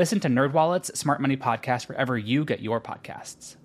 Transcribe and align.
Listen 0.00 0.18
to 0.20 0.28
NerdWallet's 0.28 0.98
Smart 0.98 1.20
Money 1.20 1.36
Podcast 1.36 1.86
wherever 1.86 2.16
you 2.16 2.46
get 2.46 2.60
your 2.60 2.80
podcasts. 2.80 3.56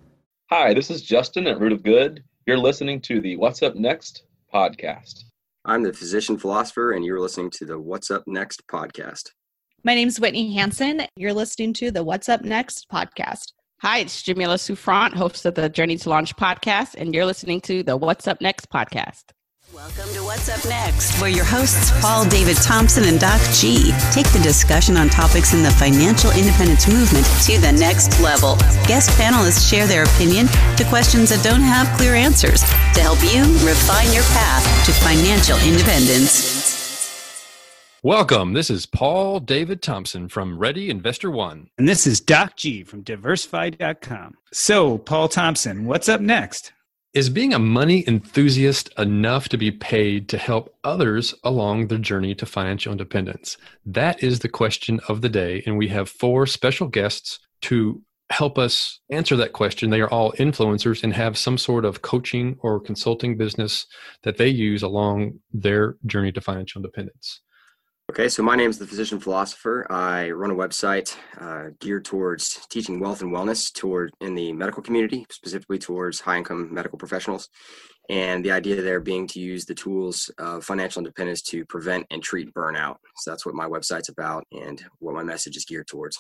Hi, 0.50 0.73
this 0.73 0.91
is 0.91 1.02
Justin 1.02 1.47
at 1.47 1.61
Root 1.61 1.72
of 1.72 1.81
Good. 1.81 2.25
You're 2.45 2.58
listening 2.58 3.00
to 3.03 3.22
the 3.22 3.38
What's 3.38 3.64
Up 3.64 3.75
Next 3.75 4.23
podcast. 4.53 5.23
I'm 5.63 5.81
the 5.81 5.94
physician 5.94 6.38
philosopher, 6.38 6.91
and 6.91 7.06
you're 7.06 7.22
listening 7.22 7.52
to 7.52 7.66
the 7.66 7.80
What's 7.80 8.11
Up 8.11 8.25
Next 8.28 8.67
podcast. 8.67 9.30
My 9.86 9.95
name's 9.95 10.19
Whitney 10.19 10.53
Hanson. 10.53 11.03
You're 11.16 11.31
listening 11.31 11.72
to 11.75 11.89
the 11.89 12.03
What's 12.03 12.28
Up 12.28 12.41
Next 12.41 12.88
podcast. 12.91 13.53
Hi, 13.80 14.00
it's 14.00 14.22
Jamila 14.22 14.58
Souffrant, 14.58 15.13
host 15.13 15.45
of 15.45 15.56
the 15.56 15.69
Journey 15.69 15.95
to 16.00 16.09
Launch 16.09 16.36
podcast, 16.36 16.95
and 16.97 17.16
you're 17.16 17.25
listening 17.25 17.61
to 17.61 17.81
the 17.81 17.95
What's 17.95 18.28
Up 18.28 18.41
Next 18.41 18.69
podcast. 18.69 19.31
Welcome 19.76 20.14
to 20.14 20.23
What's 20.23 20.48
Up 20.48 20.64
Next, 20.70 21.20
where 21.20 21.30
your 21.30 21.44
hosts 21.44 21.92
Paul 22.00 22.23
David 22.30 22.56
Thompson 22.56 23.04
and 23.04 23.20
Doc 23.20 23.42
G 23.52 23.92
take 24.09 24.26
the 24.31 24.40
discussion 24.42 24.95
on 24.95 25.09
topics 25.09 25.54
in 25.54 25.64
the 25.64 25.72
financial 25.72 26.31
independence 26.31 26.88
movement 26.88 27.26
to 27.44 27.59
the 27.59 27.73
next 27.78 28.22
level. 28.22 28.56
Guest 28.88 29.09
panelists 29.20 29.70
share 29.70 29.86
their 29.86 30.03
opinion 30.06 30.48
to 30.78 30.86
questions 30.88 31.30
that 31.30 31.44
don't 31.44 31.59
have 31.59 31.90
clear 31.98 32.16
answers 32.16 32.62
to 32.62 33.02
help 33.02 33.22
you 33.22 33.44
refine 33.68 34.14
your 34.14 34.23
path 34.31 34.64
to 34.86 34.94
financial 34.94 35.58
independence. 35.68 36.64
Welcome. 38.02 38.53
This 38.53 38.70
is 38.70 38.86
Paul 38.86 39.42
David 39.42 39.81
Thompson 39.81 40.30
from 40.30 40.58
Ready 40.58 40.90
Investor 40.90 41.30
One. 41.30 41.70
And 41.78 41.86
this 41.86 42.08
is 42.08 42.22
Doc 42.22 42.56
G 42.56 42.84
from 42.84 43.02
diversify.com. 43.02 44.38
So, 44.53 44.98
Paul 45.00 45.28
Thompson, 45.28 45.84
what's 45.84 46.08
up 46.08 46.22
next? 46.22 46.72
Is 47.16 47.30
being 47.30 47.54
a 47.54 47.60
money 47.60 48.04
enthusiast 48.08 48.90
enough 48.98 49.48
to 49.48 49.58
be 49.58 49.72
paid 49.72 50.28
to 50.28 50.38
help 50.38 50.76
others 50.84 51.34
along 51.46 51.88
their 51.88 51.98
journey 51.98 52.36
to 52.36 52.46
financial 52.46 52.92
independence? 52.92 53.56
That 53.86 54.22
is 54.22 54.40
the 54.40 54.50
question 54.50 55.00
of 55.08 55.22
the 55.22 55.30
day. 55.30 55.64
And 55.66 55.78
we 55.78 55.88
have 55.88 56.10
four 56.10 56.46
special 56.46 56.90
guests 56.90 57.40
to 57.62 58.02
help 58.32 58.58
us 58.58 59.00
answer 59.10 59.38
that 59.38 59.54
question. 59.54 59.92
They 59.92 60.02
are 60.02 60.09
all 60.09 60.34
influencers 60.34 61.04
and 61.04 61.14
have 61.14 61.38
some 61.38 61.58
sort 61.58 61.86
of 61.86 62.02
coaching 62.02 62.58
or 62.59 62.81
consulting 62.81 63.38
business 63.38 63.88
that 64.24 64.36
they 64.36 64.50
use 64.50 64.84
along 64.84 65.40
their 65.54 65.96
journey 66.06 66.34
to 66.34 66.42
financial 66.42 66.80
independence. 66.80 67.40
Okay, 68.18 68.30
so 68.30 68.42
my 68.42 68.56
name 68.56 68.70
is 68.70 68.78
the 68.78 68.88
Physician 68.88 69.20
Philosopher. 69.20 69.86
I 69.92 70.30
run 70.31 70.50
a 70.50 70.56
website 70.56 71.18
uh, 71.38 71.72
geared 71.81 72.06
towards 72.06 72.66
teaching 72.68 73.02
wealth 73.02 73.22
and 73.22 73.30
wellness 73.30 73.74
toward 73.74 74.14
in 74.22 74.36
the 74.36 74.53
medical 74.53 74.81
community, 74.81 75.26
specifically 75.30 75.78
towards 75.78 76.22
high-income 76.22 76.74
medical 76.74 76.98
professionals. 76.98 77.50
And 78.09 78.46
the 78.46 78.52
idea 78.52 78.81
there 78.81 79.02
being 79.02 79.28
to 79.28 79.42
use 79.42 79.66
the 79.66 79.75
tools 79.75 80.31
of 80.38 80.64
financial 80.64 81.02
independence 81.02 81.42
to 81.50 81.66
prevent 81.66 82.06
and 82.09 82.24
treat 82.24 82.54
burnout. 82.54 82.96
So 83.18 83.31
that's 83.31 83.46
what 83.46 83.54
my 83.54 83.66
website's 83.66 84.08
about 84.08 84.46
and 84.54 84.81
what 85.00 85.14
my 85.14 85.24
message 85.24 85.58
is 85.58 85.66
geared 85.66 85.88
towards. 85.88 86.18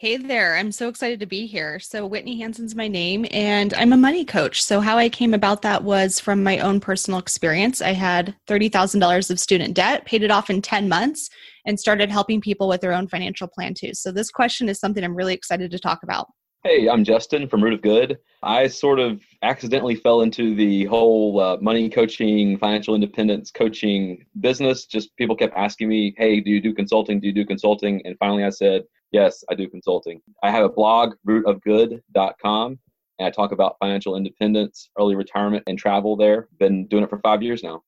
Hey 0.00 0.16
there, 0.16 0.54
I'm 0.54 0.70
so 0.70 0.88
excited 0.88 1.18
to 1.18 1.26
be 1.26 1.46
here. 1.46 1.80
So, 1.80 2.06
Whitney 2.06 2.38
Hanson's 2.38 2.76
my 2.76 2.86
name, 2.86 3.26
and 3.32 3.74
I'm 3.74 3.92
a 3.92 3.96
money 3.96 4.24
coach. 4.24 4.62
So, 4.62 4.78
how 4.78 4.96
I 4.96 5.08
came 5.08 5.34
about 5.34 5.62
that 5.62 5.82
was 5.82 6.20
from 6.20 6.40
my 6.40 6.60
own 6.60 6.78
personal 6.78 7.18
experience. 7.18 7.82
I 7.82 7.94
had 7.94 8.32
$30,000 8.46 9.28
of 9.28 9.40
student 9.40 9.74
debt, 9.74 10.04
paid 10.04 10.22
it 10.22 10.30
off 10.30 10.50
in 10.50 10.62
10 10.62 10.88
months, 10.88 11.30
and 11.66 11.80
started 11.80 12.12
helping 12.12 12.40
people 12.40 12.68
with 12.68 12.80
their 12.80 12.92
own 12.92 13.08
financial 13.08 13.48
plan 13.48 13.74
too. 13.74 13.92
So, 13.92 14.12
this 14.12 14.30
question 14.30 14.68
is 14.68 14.78
something 14.78 15.02
I'm 15.02 15.16
really 15.16 15.34
excited 15.34 15.72
to 15.72 15.80
talk 15.80 16.04
about. 16.04 16.28
Hey, 16.62 16.88
I'm 16.88 17.02
Justin 17.02 17.48
from 17.48 17.64
Root 17.64 17.74
of 17.74 17.82
Good. 17.82 18.18
I 18.44 18.68
sort 18.68 19.00
of 19.00 19.20
accidentally 19.42 19.96
fell 19.96 20.20
into 20.20 20.54
the 20.54 20.84
whole 20.84 21.40
uh, 21.40 21.56
money 21.60 21.90
coaching, 21.90 22.56
financial 22.58 22.94
independence 22.94 23.50
coaching 23.50 24.24
business. 24.40 24.84
Just 24.84 25.16
people 25.16 25.34
kept 25.34 25.56
asking 25.56 25.88
me, 25.88 26.14
hey, 26.16 26.38
do 26.38 26.50
you 26.50 26.60
do 26.60 26.72
consulting? 26.72 27.18
Do 27.18 27.26
you 27.26 27.32
do 27.32 27.44
consulting? 27.44 28.00
And 28.04 28.16
finally 28.18 28.44
I 28.44 28.50
said, 28.50 28.82
Yes, 29.12 29.42
I 29.50 29.54
do 29.54 29.68
consulting. 29.68 30.20
I 30.42 30.50
have 30.50 30.64
a 30.64 30.68
blog, 30.68 31.14
rootofgood.com, 31.26 32.78
and 33.18 33.26
I 33.26 33.30
talk 33.30 33.52
about 33.52 33.76
financial 33.80 34.16
independence, 34.16 34.90
early 34.98 35.14
retirement, 35.14 35.64
and 35.66 35.78
travel 35.78 36.16
there. 36.16 36.48
Been 36.58 36.86
doing 36.88 37.04
it 37.04 37.10
for 37.10 37.18
five 37.20 37.42
years 37.42 37.62
now. 37.62 37.82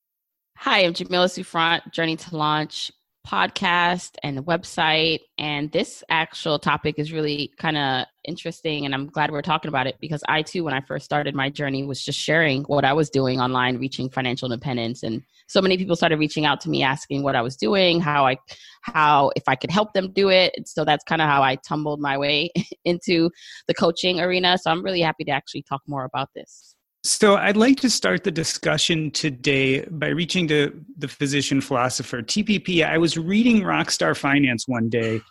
Hi, 0.58 0.80
I'm 0.80 0.94
Jamila 0.94 1.26
Souffrant, 1.26 1.92
Journey 1.92 2.16
to 2.16 2.36
Launch 2.36 2.90
podcast 3.26 4.16
and 4.22 4.38
website. 4.46 5.20
And 5.38 5.70
this 5.72 6.02
actual 6.08 6.58
topic 6.58 6.98
is 6.98 7.12
really 7.12 7.52
kind 7.58 7.76
of 7.76 8.06
interesting. 8.24 8.84
And 8.84 8.94
I'm 8.94 9.08
glad 9.08 9.30
we're 9.30 9.42
talking 9.42 9.68
about 9.68 9.86
it 9.86 9.96
because 10.00 10.22
I, 10.28 10.42
too, 10.42 10.64
when 10.64 10.74
I 10.74 10.80
first 10.80 11.04
started 11.04 11.34
my 11.34 11.50
journey, 11.50 11.84
was 11.84 12.02
just 12.02 12.18
sharing 12.18 12.62
what 12.64 12.84
I 12.84 12.92
was 12.92 13.10
doing 13.10 13.40
online, 13.40 13.78
reaching 13.78 14.10
financial 14.10 14.50
independence. 14.50 15.02
And 15.02 15.22
so 15.46 15.60
many 15.60 15.76
people 15.76 15.96
started 15.96 16.18
reaching 16.18 16.46
out 16.46 16.60
to 16.62 16.70
me 16.70 16.82
asking 16.82 17.22
what 17.22 17.36
I 17.36 17.42
was 17.42 17.56
doing, 17.56 18.00
how 18.00 18.26
I, 18.26 18.36
how, 18.82 19.30
if 19.36 19.44
I 19.46 19.54
could 19.54 19.70
help 19.70 19.92
them 19.92 20.12
do 20.12 20.28
it. 20.28 20.52
And 20.56 20.66
so 20.66 20.84
that's 20.84 21.04
kind 21.04 21.22
of 21.22 21.28
how 21.28 21.42
I 21.42 21.56
tumbled 21.56 22.00
my 22.00 22.16
way 22.16 22.50
into 22.84 23.30
the 23.68 23.74
coaching 23.74 24.20
arena. 24.20 24.58
So 24.58 24.70
I'm 24.70 24.82
really 24.82 25.02
happy 25.02 25.24
to 25.24 25.32
actually 25.32 25.62
talk 25.62 25.82
more 25.86 26.04
about 26.04 26.30
this. 26.34 26.74
So, 27.02 27.36
I'd 27.36 27.56
like 27.56 27.78
to 27.78 27.88
start 27.88 28.24
the 28.24 28.30
discussion 28.30 29.10
today 29.10 29.86
by 29.86 30.08
reaching 30.08 30.46
to 30.48 30.84
the 30.98 31.08
physician 31.08 31.62
philosopher. 31.62 32.20
TPP, 32.20 32.84
I 32.86 32.98
was 32.98 33.16
reading 33.16 33.62
Rockstar 33.62 34.14
Finance 34.14 34.68
one 34.68 34.90
day, 34.90 35.22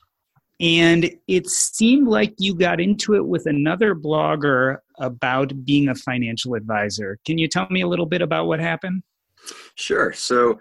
and 0.59 1.11
it 1.27 1.47
seemed 1.47 2.07
like 2.07 2.33
you 2.39 2.55
got 2.55 2.81
into 2.81 3.13
it 3.13 3.27
with 3.27 3.45
another 3.45 3.93
blogger 3.93 4.77
about 4.97 5.63
being 5.63 5.89
a 5.89 5.95
financial 5.95 6.55
advisor. 6.55 7.19
Can 7.23 7.37
you 7.37 7.47
tell 7.47 7.67
me 7.69 7.81
a 7.81 7.87
little 7.87 8.07
bit 8.07 8.23
about 8.23 8.47
what 8.47 8.59
happened? 8.59 9.03
Sure. 9.75 10.11
So, 10.11 10.57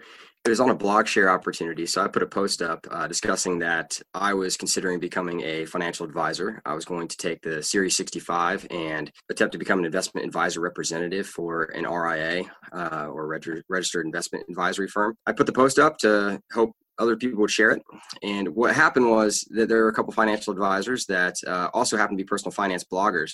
it 0.49 0.53
was 0.53 0.59
on 0.59 0.71
a 0.71 0.75
blog 0.75 1.05
share 1.05 1.29
opportunity. 1.29 1.85
So 1.85 2.03
I 2.03 2.07
put 2.07 2.23
a 2.23 2.25
post 2.25 2.63
up 2.63 2.87
uh, 2.89 3.05
discussing 3.05 3.59
that 3.59 4.01
I 4.15 4.33
was 4.33 4.57
considering 4.57 4.99
becoming 4.99 5.43
a 5.43 5.65
financial 5.65 6.07
advisor. 6.07 6.59
I 6.65 6.73
was 6.73 6.85
going 6.85 7.07
to 7.07 7.17
take 7.17 7.43
the 7.43 7.61
Series 7.61 7.95
65 7.95 8.65
and 8.71 9.11
attempt 9.29 9.51
to 9.51 9.59
become 9.59 9.77
an 9.77 9.85
investment 9.85 10.25
advisor 10.25 10.59
representative 10.59 11.27
for 11.27 11.65
an 11.75 11.83
RIA 11.83 12.45
uh, 12.73 13.09
or 13.11 13.27
reg- 13.27 13.61
registered 13.69 14.07
investment 14.07 14.45
advisory 14.49 14.87
firm. 14.87 15.15
I 15.27 15.33
put 15.33 15.45
the 15.45 15.53
post 15.53 15.77
up 15.77 15.99
to 15.99 16.41
hope 16.51 16.71
other 16.97 17.15
people 17.15 17.41
would 17.41 17.51
share 17.51 17.69
it. 17.69 17.83
And 18.23 18.49
what 18.55 18.75
happened 18.75 19.07
was 19.07 19.47
that 19.51 19.69
there 19.69 19.83
were 19.83 19.89
a 19.89 19.93
couple 19.93 20.13
financial 20.13 20.51
advisors 20.51 21.05
that 21.05 21.35
uh, 21.45 21.69
also 21.75 21.95
happened 21.95 22.17
to 22.17 22.23
be 22.23 22.27
personal 22.27 22.51
finance 22.51 22.83
bloggers, 22.83 23.33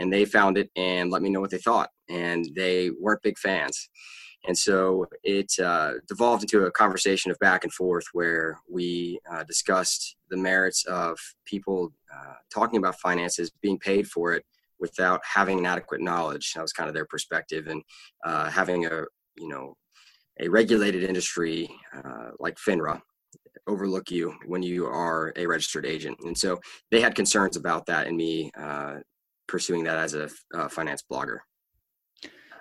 and 0.00 0.12
they 0.12 0.24
found 0.24 0.58
it 0.58 0.70
and 0.74 1.12
let 1.12 1.22
me 1.22 1.30
know 1.30 1.40
what 1.40 1.50
they 1.50 1.58
thought. 1.58 1.90
And 2.08 2.50
they 2.56 2.90
weren't 2.90 3.22
big 3.22 3.38
fans. 3.38 3.88
And 4.48 4.56
so 4.56 5.06
it 5.22 5.52
uh, 5.62 5.92
devolved 6.08 6.42
into 6.42 6.64
a 6.64 6.70
conversation 6.70 7.30
of 7.30 7.38
back 7.38 7.64
and 7.64 7.72
forth 7.72 8.06
where 8.14 8.58
we 8.68 9.20
uh, 9.30 9.44
discussed 9.44 10.16
the 10.30 10.38
merits 10.38 10.86
of 10.86 11.18
people 11.44 11.92
uh, 12.12 12.32
talking 12.52 12.78
about 12.78 12.98
finances, 12.98 13.52
being 13.60 13.78
paid 13.78 14.08
for 14.08 14.32
it 14.32 14.46
without 14.80 15.20
having 15.22 15.58
an 15.58 15.66
adequate 15.66 16.00
knowledge. 16.00 16.54
That 16.54 16.62
was 16.62 16.72
kind 16.72 16.88
of 16.88 16.94
their 16.94 17.04
perspective, 17.04 17.66
and 17.66 17.82
uh, 18.24 18.48
having 18.48 18.86
a 18.86 19.04
you 19.36 19.48
know 19.48 19.76
a 20.40 20.48
regulated 20.48 21.04
industry 21.04 21.68
uh, 21.94 22.30
like 22.40 22.56
FINRA 22.56 23.02
overlook 23.66 24.10
you 24.10 24.34
when 24.46 24.62
you 24.62 24.86
are 24.86 25.30
a 25.36 25.44
registered 25.44 25.84
agent. 25.84 26.16
And 26.24 26.36
so 26.36 26.58
they 26.90 27.02
had 27.02 27.14
concerns 27.14 27.58
about 27.58 27.84
that 27.86 28.06
and 28.06 28.16
me 28.16 28.50
uh, 28.58 29.00
pursuing 29.46 29.84
that 29.84 29.98
as 29.98 30.14
a 30.14 30.30
finance 30.70 31.04
blogger. 31.10 31.40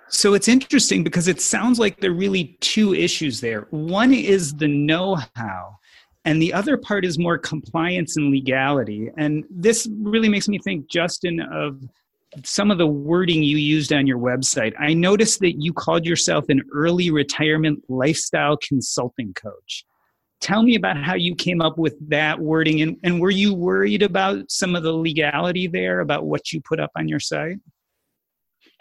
So 0.09 0.33
it's 0.33 0.47
interesting 0.47 1.03
because 1.03 1.27
it 1.27 1.41
sounds 1.41 1.79
like 1.79 1.99
there 1.99 2.11
are 2.11 2.15
really 2.15 2.57
two 2.61 2.93
issues 2.93 3.41
there. 3.41 3.67
One 3.71 4.13
is 4.13 4.53
the 4.55 4.67
know 4.67 5.17
how, 5.35 5.77
and 6.23 6.41
the 6.41 6.53
other 6.53 6.77
part 6.77 7.05
is 7.05 7.19
more 7.19 7.37
compliance 7.37 8.17
and 8.17 8.31
legality. 8.31 9.09
And 9.17 9.45
this 9.49 9.87
really 9.99 10.29
makes 10.29 10.47
me 10.47 10.59
think, 10.59 10.89
Justin, 10.89 11.41
of 11.41 11.81
some 12.43 12.71
of 12.71 12.77
the 12.77 12.87
wording 12.87 13.43
you 13.43 13.57
used 13.57 13.93
on 13.93 14.05
your 14.07 14.19
website. 14.19 14.73
I 14.79 14.93
noticed 14.93 15.39
that 15.39 15.61
you 15.61 15.73
called 15.73 16.05
yourself 16.05 16.45
an 16.49 16.61
early 16.73 17.11
retirement 17.11 17.83
lifestyle 17.89 18.57
consulting 18.57 19.33
coach. 19.33 19.85
Tell 20.39 20.61
me 20.61 20.75
about 20.75 20.97
how 20.97 21.15
you 21.15 21.35
came 21.35 21.61
up 21.61 21.77
with 21.77 21.95
that 22.09 22.39
wording 22.39 22.81
and, 22.81 22.97
and 23.03 23.19
were 23.19 23.31
you 23.31 23.53
worried 23.53 24.03
about 24.03 24.51
some 24.51 24.75
of 24.75 24.83
the 24.83 24.93
legality 24.93 25.67
there 25.67 26.01
about 26.01 26.25
what 26.25 26.53
you 26.53 26.61
put 26.61 26.79
up 26.79 26.91
on 26.95 27.07
your 27.07 27.19
site? 27.19 27.57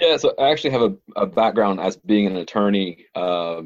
Yeah, 0.00 0.16
so 0.18 0.34
I 0.38 0.50
actually 0.50 0.70
have 0.70 0.82
a, 0.82 0.94
a 1.16 1.26
background 1.26 1.80
as 1.80 1.96
being 1.96 2.26
an 2.26 2.36
attorney, 2.36 3.06
uh, 3.14 3.62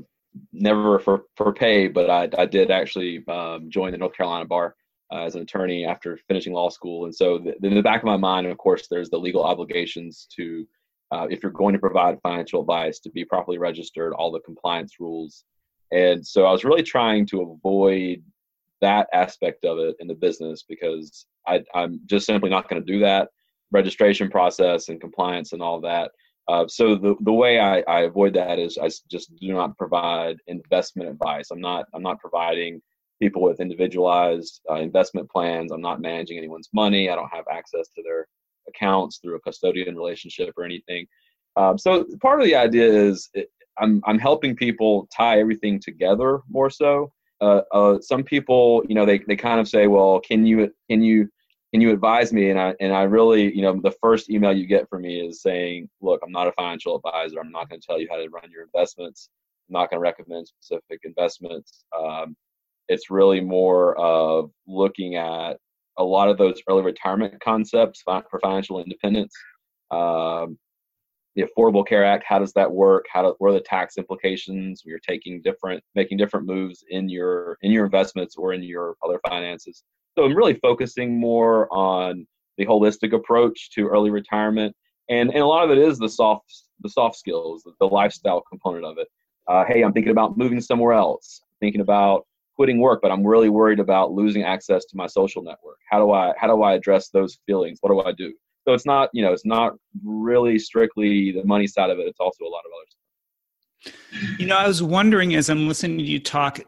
never 0.53 1.01
for, 1.01 1.25
for 1.37 1.53
pay, 1.53 1.89
but 1.89 2.09
I, 2.09 2.29
I 2.39 2.47
did 2.47 2.71
actually 2.71 3.25
um, 3.27 3.69
join 3.69 3.91
the 3.91 3.99
North 3.99 4.17
Carolina 4.17 4.45
Bar 4.45 4.77
uh, 5.13 5.23
as 5.25 5.35
an 5.35 5.43
attorney 5.43 5.85
after 5.85 6.19
finishing 6.29 6.53
law 6.53 6.69
school. 6.69 7.05
And 7.05 7.15
so, 7.15 7.37
in 7.63 7.75
the 7.75 7.83
back 7.83 8.01
of 8.01 8.07
my 8.07 8.17
mind, 8.17 8.47
of 8.47 8.57
course, 8.59 8.87
there's 8.89 9.11
the 9.11 9.19
legal 9.19 9.43
obligations 9.43 10.29
to, 10.37 10.67
uh, 11.11 11.27
if 11.29 11.43
you're 11.43 11.51
going 11.51 11.73
to 11.73 11.81
provide 11.81 12.21
financial 12.23 12.61
advice, 12.61 13.01
to 13.01 13.11
be 13.11 13.25
properly 13.25 13.59
registered, 13.59 14.13
all 14.13 14.31
the 14.31 14.41
compliance 14.41 15.01
rules. 15.01 15.45
And 15.91 16.25
so, 16.25 16.45
I 16.45 16.53
was 16.53 16.65
really 16.65 16.85
trying 16.85 17.27
to 17.27 17.59
avoid 17.59 18.23
that 18.81 19.09
aspect 19.13 19.65
of 19.65 19.79
it 19.81 19.97
in 19.99 20.07
the 20.07 20.15
business 20.15 20.63
because 20.63 21.27
I, 21.49 21.65
I'm 21.75 22.01
just 22.07 22.25
simply 22.25 22.51
not 22.51 22.69
going 22.69 22.81
to 22.81 22.93
do 22.93 23.01
that 23.01 23.31
registration 23.73 24.29
process 24.31 24.89
and 24.89 25.01
compliance 25.01 25.53
and 25.53 25.63
all 25.63 25.81
that. 25.81 26.11
Uh, 26.49 26.67
so 26.67 26.97
the, 26.97 27.15
the 27.21 27.33
way 27.33 27.61
I, 27.61 27.81
I 27.83 28.01
avoid 28.01 28.35
that 28.35 28.59
is 28.59 28.77
I 28.77 28.91
just 29.11 29.35
do 29.37 29.53
not 29.53 29.77
provide 29.79 30.37
investment 30.47 31.09
advice. 31.09 31.51
I'm 31.51 31.61
not 31.61 31.87
I'm 31.95 32.03
not 32.03 32.19
providing 32.19 32.81
people 33.21 33.43
with 33.43 33.61
individualized 33.61 34.61
uh, 34.71 34.77
investment 34.77 35.31
plans. 35.31 35.71
I'm 35.71 35.83
not 35.83 36.01
managing 36.01 36.39
anyone's 36.39 36.71
money. 36.73 37.09
I 37.09 37.15
don't 37.15 37.33
have 37.33 37.45
access 37.53 37.89
to 37.95 38.03
their 38.03 38.27
accounts 38.69 39.19
through 39.19 39.37
a 39.37 39.41
custodian 39.41 39.95
relationship 39.95 40.55
or 40.57 40.65
anything. 40.65 41.07
Um, 41.57 41.77
so 41.79 42.05
part 42.21 42.41
of 42.41 42.47
the 42.47 42.55
idea 42.57 42.87
is 42.87 43.29
it, 43.35 43.49
I'm 43.79 44.01
I'm 44.05 44.19
helping 44.19 44.57
people 44.57 45.09
tie 45.17 45.39
everything 45.39 45.81
together 45.81 46.41
more 46.49 46.71
so. 46.71 47.13
Uh, 47.41 47.63
uh, 47.73 47.99
some 48.01 48.23
people, 48.23 48.83
you 48.89 48.95
know, 48.95 49.07
they, 49.07 49.19
they 49.27 49.37
kind 49.37 49.61
of 49.61 49.67
say, 49.69 49.87
well, 49.87 50.21
can 50.21 50.45
you 50.45 50.71
can 50.91 51.03
you 51.03 51.29
can 51.73 51.81
you 51.81 51.93
advise 51.93 52.33
me? 52.33 52.51
And 52.51 52.59
I 52.59 52.75
and 52.81 52.93
I 52.93 53.03
really, 53.03 53.55
you 53.55 53.63
know, 53.63 53.79
the 53.81 53.95
first 54.03 54.31
email 54.31 54.53
you 54.53 54.67
get 54.67 54.89
from 54.89 55.03
me 55.03 55.27
is 55.27 55.43
saying, 55.43 55.89
look, 56.01 56.21
I'm 56.25 56.33
not 56.33 56.49
a 56.49 56.53
financial 56.53 56.97
advisor. 56.97 57.39
I'm 57.39 57.53
not 57.53 57.69
going 57.69 57.81
to 57.81 57.87
tell 57.87 58.01
you 58.01 58.09
how 58.11 58.17
to 58.17 58.29
run 58.29 58.51
your 58.51 58.65
investments. 58.65 59.29
I'm 59.69 59.75
not 59.75 59.91
going 59.91 59.99
to 59.99 60.03
recommend 60.03 60.49
specific 60.49 61.01
investments. 61.05 61.85
Um, 61.97 62.37
it's 62.89 63.11
really 63.11 63.41
more 63.41 63.97
of 63.99 64.51
looking 64.67 65.15
at 65.15 65.59
a 65.97 66.05
lot 66.05 66.29
of 66.29 66.39
those 66.39 66.61
early 66.69 66.83
retirement 66.83 67.41
concepts 67.41 68.03
for 68.03 68.41
financial 68.43 68.83
independence. 68.83 69.33
Um, 69.93 70.59
the 71.41 71.49
Affordable 71.49 71.87
Care 71.87 72.05
Act, 72.05 72.25
how 72.27 72.39
does 72.39 72.53
that 72.53 72.71
work? 72.71 73.07
How 73.11 73.23
do, 73.23 73.35
what 73.39 73.51
are 73.51 73.55
the 73.55 73.61
tax 73.61 73.97
implications? 73.97 74.83
You're 74.85 74.99
taking 74.99 75.41
different, 75.43 75.83
making 75.95 76.19
different 76.19 76.47
moves 76.47 76.85
in 76.91 77.09
your 77.09 77.57
in 77.63 77.71
your 77.71 77.85
investments 77.85 78.37
or 78.37 78.53
in 78.53 78.63
your 78.63 78.97
other 79.05 79.21
finances. 79.29 79.83
So 80.17 80.25
I'm 80.25 80.35
really 80.35 80.55
focusing 80.55 81.19
more 81.19 81.73
on 81.73 82.27
the 82.59 82.67
holistic 82.67 83.15
approach 83.15 83.71
to 83.73 83.87
early 83.87 84.11
retirement, 84.11 84.75
and 85.09 85.31
and 85.31 85.43
a 85.43 85.47
lot 85.47 85.65
of 85.65 85.71
it 85.71 85.79
is 85.79 85.99
the 85.99 86.09
soft 86.09 86.65
the 86.81 86.89
soft 86.89 87.17
skills, 87.17 87.67
the, 87.79 87.87
lifestyle 87.87 88.41
component 88.41 88.87
of 88.87 88.97
it. 88.97 89.07
Uh, 89.47 89.65
hey, 89.67 89.83
I'm 89.83 89.93
thinking 89.93 90.13
about 90.13 90.39
moving 90.39 90.61
somewhere 90.61 90.95
else. 90.95 91.43
thinking 91.61 91.83
about 91.83 92.27
quitting 92.57 92.81
work, 92.81 93.01
but 93.03 93.11
I'm 93.11 93.27
really 93.27 93.51
worried 93.51 93.81
about 93.81 94.13
losing 94.13 94.43
access 94.43 94.87
to 94.87 94.97
my 94.97 95.07
social 95.07 95.43
network. 95.43 95.77
How 95.91 95.99
do 95.99 96.11
I 96.11 96.33
how 96.39 96.47
do 96.47 96.63
I 96.63 96.75
address 96.75 97.09
those 97.09 97.39
feelings? 97.47 97.79
What 97.81 97.91
do 97.91 98.09
I 98.09 98.13
do? 98.13 98.33
So 98.71 98.75
it's 98.75 98.87
not 98.87 99.11
you 99.13 99.25
know 99.25 99.33
it's 99.33 99.45
not 99.45 99.73
really 100.05 100.57
strictly 100.57 101.33
the 101.33 101.43
money 101.45 101.67
side 101.67 101.91
of 101.91 101.99
it. 101.99 102.07
It's 102.07 102.21
also 102.21 102.45
a 102.45 102.47
lot 102.47 102.63
of 102.65 102.71
other 102.79 103.93
stuff. 104.13 104.39
You 104.39 104.47
know, 104.47 104.57
I 104.57 104.69
was 104.69 104.81
wondering 104.81 105.35
as 105.35 105.51
I'm 105.51 105.67
listening 105.67 105.99
to 105.99 106.05
you 106.05 106.21
talk, 106.21 106.61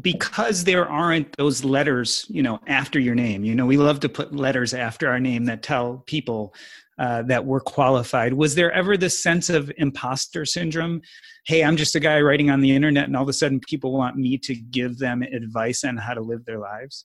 because 0.00 0.64
there 0.64 0.88
aren't 0.88 1.36
those 1.36 1.62
letters, 1.62 2.24
you 2.30 2.42
know, 2.42 2.60
after 2.66 2.98
your 2.98 3.14
name. 3.14 3.44
You 3.44 3.54
know, 3.54 3.66
we 3.66 3.76
love 3.76 4.00
to 4.00 4.08
put 4.08 4.34
letters 4.34 4.72
after 4.72 5.10
our 5.10 5.20
name 5.20 5.44
that 5.46 5.62
tell 5.62 5.98
people 6.06 6.54
uh, 6.98 7.24
that 7.24 7.44
we're 7.44 7.60
qualified. 7.60 8.32
Was 8.32 8.54
there 8.54 8.72
ever 8.72 8.96
this 8.96 9.22
sense 9.22 9.50
of 9.50 9.70
imposter 9.76 10.46
syndrome? 10.46 11.02
Hey, 11.44 11.62
I'm 11.62 11.76
just 11.76 11.94
a 11.94 12.00
guy 12.00 12.22
writing 12.22 12.48
on 12.48 12.62
the 12.62 12.74
internet, 12.74 13.04
and 13.04 13.14
all 13.14 13.24
of 13.24 13.28
a 13.28 13.34
sudden 13.34 13.60
people 13.60 13.92
want 13.92 14.16
me 14.16 14.38
to 14.38 14.54
give 14.54 14.96
them 14.96 15.20
advice 15.20 15.84
on 15.84 15.98
how 15.98 16.14
to 16.14 16.22
live 16.22 16.46
their 16.46 16.58
lives? 16.58 17.04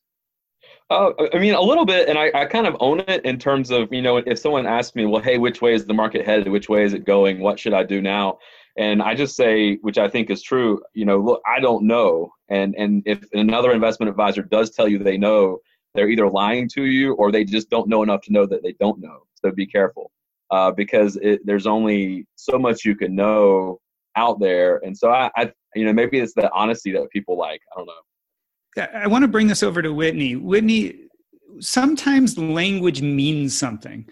Uh, 0.89 1.12
I 1.33 1.39
mean, 1.39 1.56
a 1.56 1.62
little 1.62 1.85
bit, 1.85 2.07
and 2.07 2.17
I, 2.17 2.31
I 2.35 2.45
kind 2.45 2.67
of 2.67 2.75
own 2.79 3.00
it 3.07 3.25
in 3.25 3.39
terms 3.39 3.71
of, 3.71 3.91
you 3.91 4.03
know, 4.03 4.17
if 4.17 4.38
someone 4.38 4.67
asks 4.67 4.95
me, 4.95 5.06
well, 5.06 5.21
hey, 5.21 5.39
which 5.39 5.62
way 5.62 5.73
is 5.73 5.85
the 5.85 5.95
market 5.95 6.25
headed? 6.25 6.47
Which 6.50 6.69
way 6.69 6.83
is 6.83 6.94
it 6.94 7.06
going? 7.06 7.39
What 7.39 7.59
should 7.59 7.73
I 7.73 7.83
do 7.83 8.01
now? 8.01 8.38
And 8.77 9.01
I 9.01 9.15
just 9.15 9.35
say, 9.35 9.77
which 9.77 9.97
I 9.97 10.07
think 10.09 10.29
is 10.29 10.44
true, 10.44 10.81
you 10.94 11.06
know, 11.06 11.17
look, 11.17 11.41
I 11.47 11.59
don't 11.59 11.88
know. 11.88 12.33
And 12.50 12.75
and 12.75 13.01
if 13.06 13.23
another 13.33 13.71
investment 13.71 14.09
advisor 14.09 14.44
does 14.44 14.69
tell 14.69 14.88
you 14.88 15.00
they 15.00 15.17
know, 15.17 15.59
they're 15.94 16.09
either 16.09 16.29
lying 16.29 16.67
to 16.69 16.83
you 16.83 17.13
or 17.13 17.31
they 17.31 17.45
just 17.45 17.69
don't 17.69 17.88
know 17.88 18.03
enough 18.03 18.21
to 18.23 18.33
know 18.33 18.45
that 18.45 18.62
they 18.63 18.73
don't 18.73 19.00
know. 19.00 19.21
So 19.35 19.51
be 19.51 19.65
careful 19.65 20.12
uh, 20.51 20.71
because 20.71 21.15
it, 21.17 21.39
there's 21.45 21.67
only 21.67 22.27
so 22.35 22.59
much 22.59 22.83
you 22.83 22.95
can 22.95 23.15
know 23.15 23.79
out 24.17 24.39
there. 24.39 24.77
And 24.83 24.97
so 24.97 25.09
I, 25.09 25.31
I, 25.35 25.51
you 25.73 25.85
know, 25.85 25.94
maybe 25.94 26.19
it's 26.19 26.33
the 26.33 26.51
honesty 26.51 26.91
that 26.91 27.09
people 27.12 27.38
like. 27.38 27.62
I 27.73 27.77
don't 27.77 27.88
know. 27.88 27.94
I 28.77 29.07
want 29.07 29.24
to 29.24 29.27
bring 29.27 29.48
this 29.48 29.63
over 29.63 29.81
to 29.81 29.94
Whitney. 29.94 30.36
Whitney, 30.36 30.95
sometimes 31.60 32.38
language 32.38 33.01
means 33.01 33.57
something. 33.57 34.07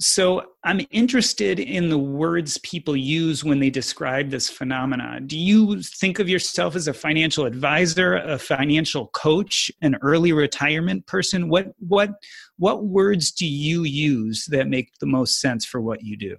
So 0.00 0.42
I'm 0.64 0.80
interested 0.90 1.60
in 1.60 1.90
the 1.90 1.98
words 1.98 2.56
people 2.58 2.96
use 2.96 3.44
when 3.44 3.60
they 3.60 3.68
describe 3.68 4.30
this 4.30 4.48
phenomena. 4.48 5.20
Do 5.20 5.38
you 5.38 5.82
think 5.82 6.18
of 6.18 6.28
yourself 6.28 6.74
as 6.74 6.88
a 6.88 6.94
financial 6.94 7.44
advisor, 7.44 8.16
a 8.16 8.38
financial 8.38 9.08
coach, 9.08 9.70
an 9.82 9.96
early 10.00 10.32
retirement 10.32 11.06
person? 11.06 11.50
What 11.50 11.74
what 11.80 12.12
what 12.56 12.86
words 12.86 13.30
do 13.30 13.46
you 13.46 13.84
use 13.84 14.46
that 14.46 14.68
make 14.68 14.90
the 15.00 15.06
most 15.06 15.38
sense 15.38 15.66
for 15.66 15.82
what 15.82 16.02
you 16.02 16.16
do? 16.16 16.36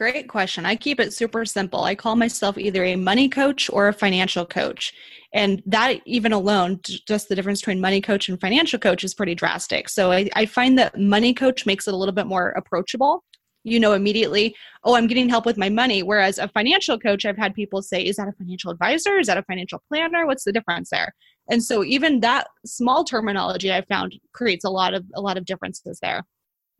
Great 0.00 0.30
question. 0.30 0.64
I 0.64 0.76
keep 0.76 0.98
it 0.98 1.12
super 1.12 1.44
simple. 1.44 1.84
I 1.84 1.94
call 1.94 2.16
myself 2.16 2.56
either 2.56 2.82
a 2.82 2.96
money 2.96 3.28
coach 3.28 3.68
or 3.70 3.86
a 3.88 3.92
financial 3.92 4.46
coach. 4.46 4.94
And 5.34 5.62
that, 5.66 6.00
even 6.06 6.32
alone, 6.32 6.80
just 7.06 7.28
the 7.28 7.36
difference 7.36 7.60
between 7.60 7.82
money 7.82 8.00
coach 8.00 8.30
and 8.30 8.40
financial 8.40 8.78
coach 8.78 9.04
is 9.04 9.12
pretty 9.12 9.34
drastic. 9.34 9.90
So 9.90 10.10
I, 10.10 10.30
I 10.34 10.46
find 10.46 10.78
that 10.78 10.98
money 10.98 11.34
coach 11.34 11.66
makes 11.66 11.86
it 11.86 11.92
a 11.92 11.96
little 11.98 12.14
bit 12.14 12.26
more 12.26 12.52
approachable. 12.52 13.22
You 13.62 13.78
know, 13.78 13.92
immediately, 13.92 14.56
oh, 14.84 14.94
I'm 14.94 15.06
getting 15.06 15.28
help 15.28 15.44
with 15.44 15.58
my 15.58 15.68
money. 15.68 16.02
Whereas 16.02 16.38
a 16.38 16.48
financial 16.48 16.98
coach, 16.98 17.26
I've 17.26 17.36
had 17.36 17.52
people 17.52 17.82
say, 17.82 18.02
is 18.02 18.16
that 18.16 18.26
a 18.26 18.32
financial 18.32 18.70
advisor? 18.70 19.18
Is 19.18 19.26
that 19.26 19.36
a 19.36 19.42
financial 19.42 19.82
planner? 19.86 20.24
What's 20.26 20.44
the 20.44 20.52
difference 20.52 20.88
there? 20.88 21.14
And 21.50 21.62
so 21.62 21.84
even 21.84 22.20
that 22.20 22.46
small 22.64 23.04
terminology 23.04 23.70
I 23.70 23.82
found 23.82 24.18
creates 24.32 24.64
a 24.64 24.70
lot 24.70 24.94
of 24.94 25.04
a 25.14 25.20
lot 25.20 25.36
of 25.36 25.44
differences 25.44 25.98
there. 26.00 26.24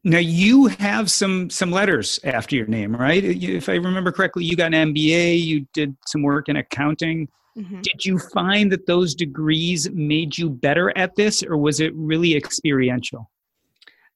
Now 0.02 0.18
you 0.18 0.66
have 0.66 1.10
some 1.10 1.50
some 1.50 1.70
letters 1.70 2.18
after 2.24 2.56
your 2.56 2.66
name, 2.66 2.96
right? 2.96 3.22
If 3.22 3.68
I 3.68 3.74
remember 3.74 4.12
correctly, 4.12 4.44
you 4.44 4.56
got 4.56 4.72
an 4.72 4.94
MBA. 4.94 5.42
You 5.42 5.66
did 5.74 5.94
some 6.06 6.22
work 6.22 6.48
in 6.48 6.56
accounting. 6.56 7.28
Mm-hmm. 7.58 7.80
Did 7.82 8.04
you 8.04 8.18
find 8.18 8.72
that 8.72 8.86
those 8.86 9.14
degrees 9.14 9.90
made 9.90 10.38
you 10.38 10.48
better 10.48 10.96
at 10.96 11.16
this, 11.16 11.42
or 11.42 11.56
was 11.56 11.80
it 11.80 11.94
really 11.94 12.34
experiential? 12.34 13.30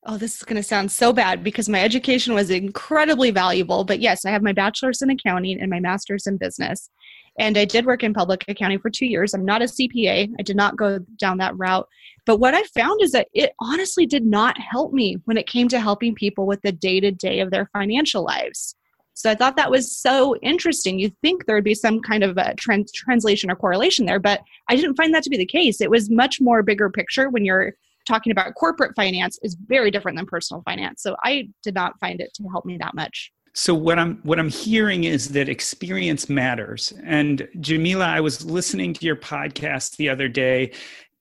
Oh, 0.07 0.19
this 0.19 0.37
is 0.37 0.43
going 0.43 0.57
to 0.57 0.63
sound 0.63 0.93
so 0.93 1.15
bad 1.15 1.43
because 1.43 1.67
my 1.67 1.83
education 1.83 2.35
was 2.35 2.51
incredibly 2.51 3.31
valuable. 3.31 3.85
But 3.85 4.01
yes, 4.01 4.27
I 4.27 4.31
have 4.31 4.43
my 4.43 4.53
bachelor's 4.53 5.01
in 5.01 5.09
accounting 5.09 5.59
and 5.61 5.71
my 5.71 5.81
master's 5.81 6.27
in 6.27 6.37
business. 6.37 6.91
And 7.39 7.57
I 7.57 7.65
did 7.65 7.87
work 7.87 8.03
in 8.03 8.13
public 8.13 8.45
accounting 8.47 8.81
for 8.81 8.91
two 8.91 9.07
years. 9.07 9.33
I'm 9.33 9.47
not 9.47 9.63
a 9.63 9.65
CPA, 9.65 10.31
I 10.39 10.43
did 10.43 10.57
not 10.57 10.77
go 10.77 10.99
down 11.19 11.39
that 11.39 11.57
route. 11.57 11.89
But 12.27 12.37
what 12.37 12.55
I 12.55 12.63
found 12.79 13.01
is 13.03 13.13
that 13.13 13.29
it 13.33 13.53
honestly 13.61 14.05
did 14.05 14.25
not 14.25 14.59
help 14.59 14.93
me 14.93 15.17
when 15.25 15.39
it 15.39 15.47
came 15.47 15.69
to 15.69 15.81
helping 15.81 16.15
people 16.15 16.47
with 16.47 16.61
the 16.63 16.73
day 16.73 17.01
to 17.01 17.11
day 17.11 17.41
of 17.41 17.51
their 17.51 17.71
financial 17.73 18.23
lives. 18.23 18.77
So 19.15 19.31
I 19.31 19.35
thought 19.35 19.57
that 19.57 19.71
was 19.71 19.97
so 19.97 20.37
interesting. 20.43 20.99
You'd 20.99 21.17
think 21.23 21.47
there 21.47 21.57
would 21.57 21.65
be 21.65 21.75
some 21.75 22.01
kind 22.01 22.23
of 22.23 22.37
a 22.37 22.55
trans- 22.57 22.93
translation 22.93 23.51
or 23.51 23.57
correlation 23.57 24.07
there, 24.07 24.21
but 24.21 24.43
I 24.69 24.77
didn't 24.77 24.97
find 24.97 25.15
that 25.15 25.23
to 25.23 25.31
be 25.31 25.37
the 25.37 25.47
case. 25.47 25.81
It 25.81 25.91
was 25.91 26.11
much 26.11 26.41
more 26.41 26.63
bigger 26.63 26.91
picture 26.91 27.31
when 27.31 27.45
you're 27.45 27.75
talking 28.07 28.33
about 28.33 28.55
corporate 28.55 28.95
finance 28.95 29.39
is 29.43 29.57
very 29.67 29.91
different 29.91 30.17
than 30.17 30.27
personal 30.27 30.63
finance. 30.63 31.03
So 31.03 31.17
I 31.25 31.49
did 31.63 31.75
not 31.75 31.99
find 32.01 32.21
it 32.21 32.31
to 32.35 32.45
help 32.49 32.65
me 32.65 32.77
that 32.79 32.95
much. 32.95 33.33
So 33.57 33.73
what 33.73 33.99
I'm 34.01 34.17
what 34.25 34.41
I'm 34.41 34.49
hearing 34.49 35.05
is 35.05 35.29
that 35.31 35.49
experience 35.49 36.29
matters. 36.29 36.93
And 37.05 37.47
Jamila, 37.61 38.07
I 38.07 38.21
was 38.21 38.45
listening 38.45 38.95
to 38.95 39.07
your 39.07 39.17
podcast 39.17 39.97
the 39.97 40.09
other 40.09 40.29
day, 40.29 40.73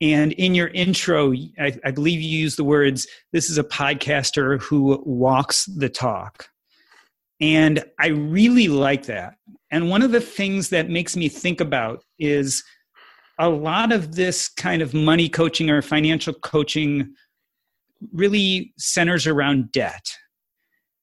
and 0.01 0.31
in 0.33 0.55
your 0.55 0.69
intro, 0.69 1.31
I, 1.59 1.79
I 1.85 1.91
believe 1.91 2.21
you 2.21 2.39
used 2.39 2.57
the 2.57 2.63
words, 2.63 3.07
"This 3.33 3.51
is 3.51 3.59
a 3.59 3.63
podcaster 3.63 4.59
who 4.61 5.01
walks 5.05 5.65
the 5.65 5.89
talk." 5.89 6.49
And 7.39 7.83
I 7.99 8.07
really 8.07 8.67
like 8.67 9.05
that. 9.05 9.35
And 9.69 9.89
one 9.89 10.01
of 10.01 10.11
the 10.11 10.21
things 10.21 10.69
that 10.69 10.89
makes 10.89 11.15
me 11.15 11.29
think 11.29 11.61
about 11.61 12.03
is 12.17 12.63
a 13.43 13.49
lot 13.49 13.91
of 13.91 14.15
this 14.15 14.47
kind 14.47 14.81
of 14.81 14.93
money 14.93 15.27
coaching 15.27 15.69
or 15.69 15.81
financial 15.81 16.33
coaching 16.33 17.13
really 18.13 18.73
centers 18.77 19.27
around 19.27 19.69
debt. 19.73 20.05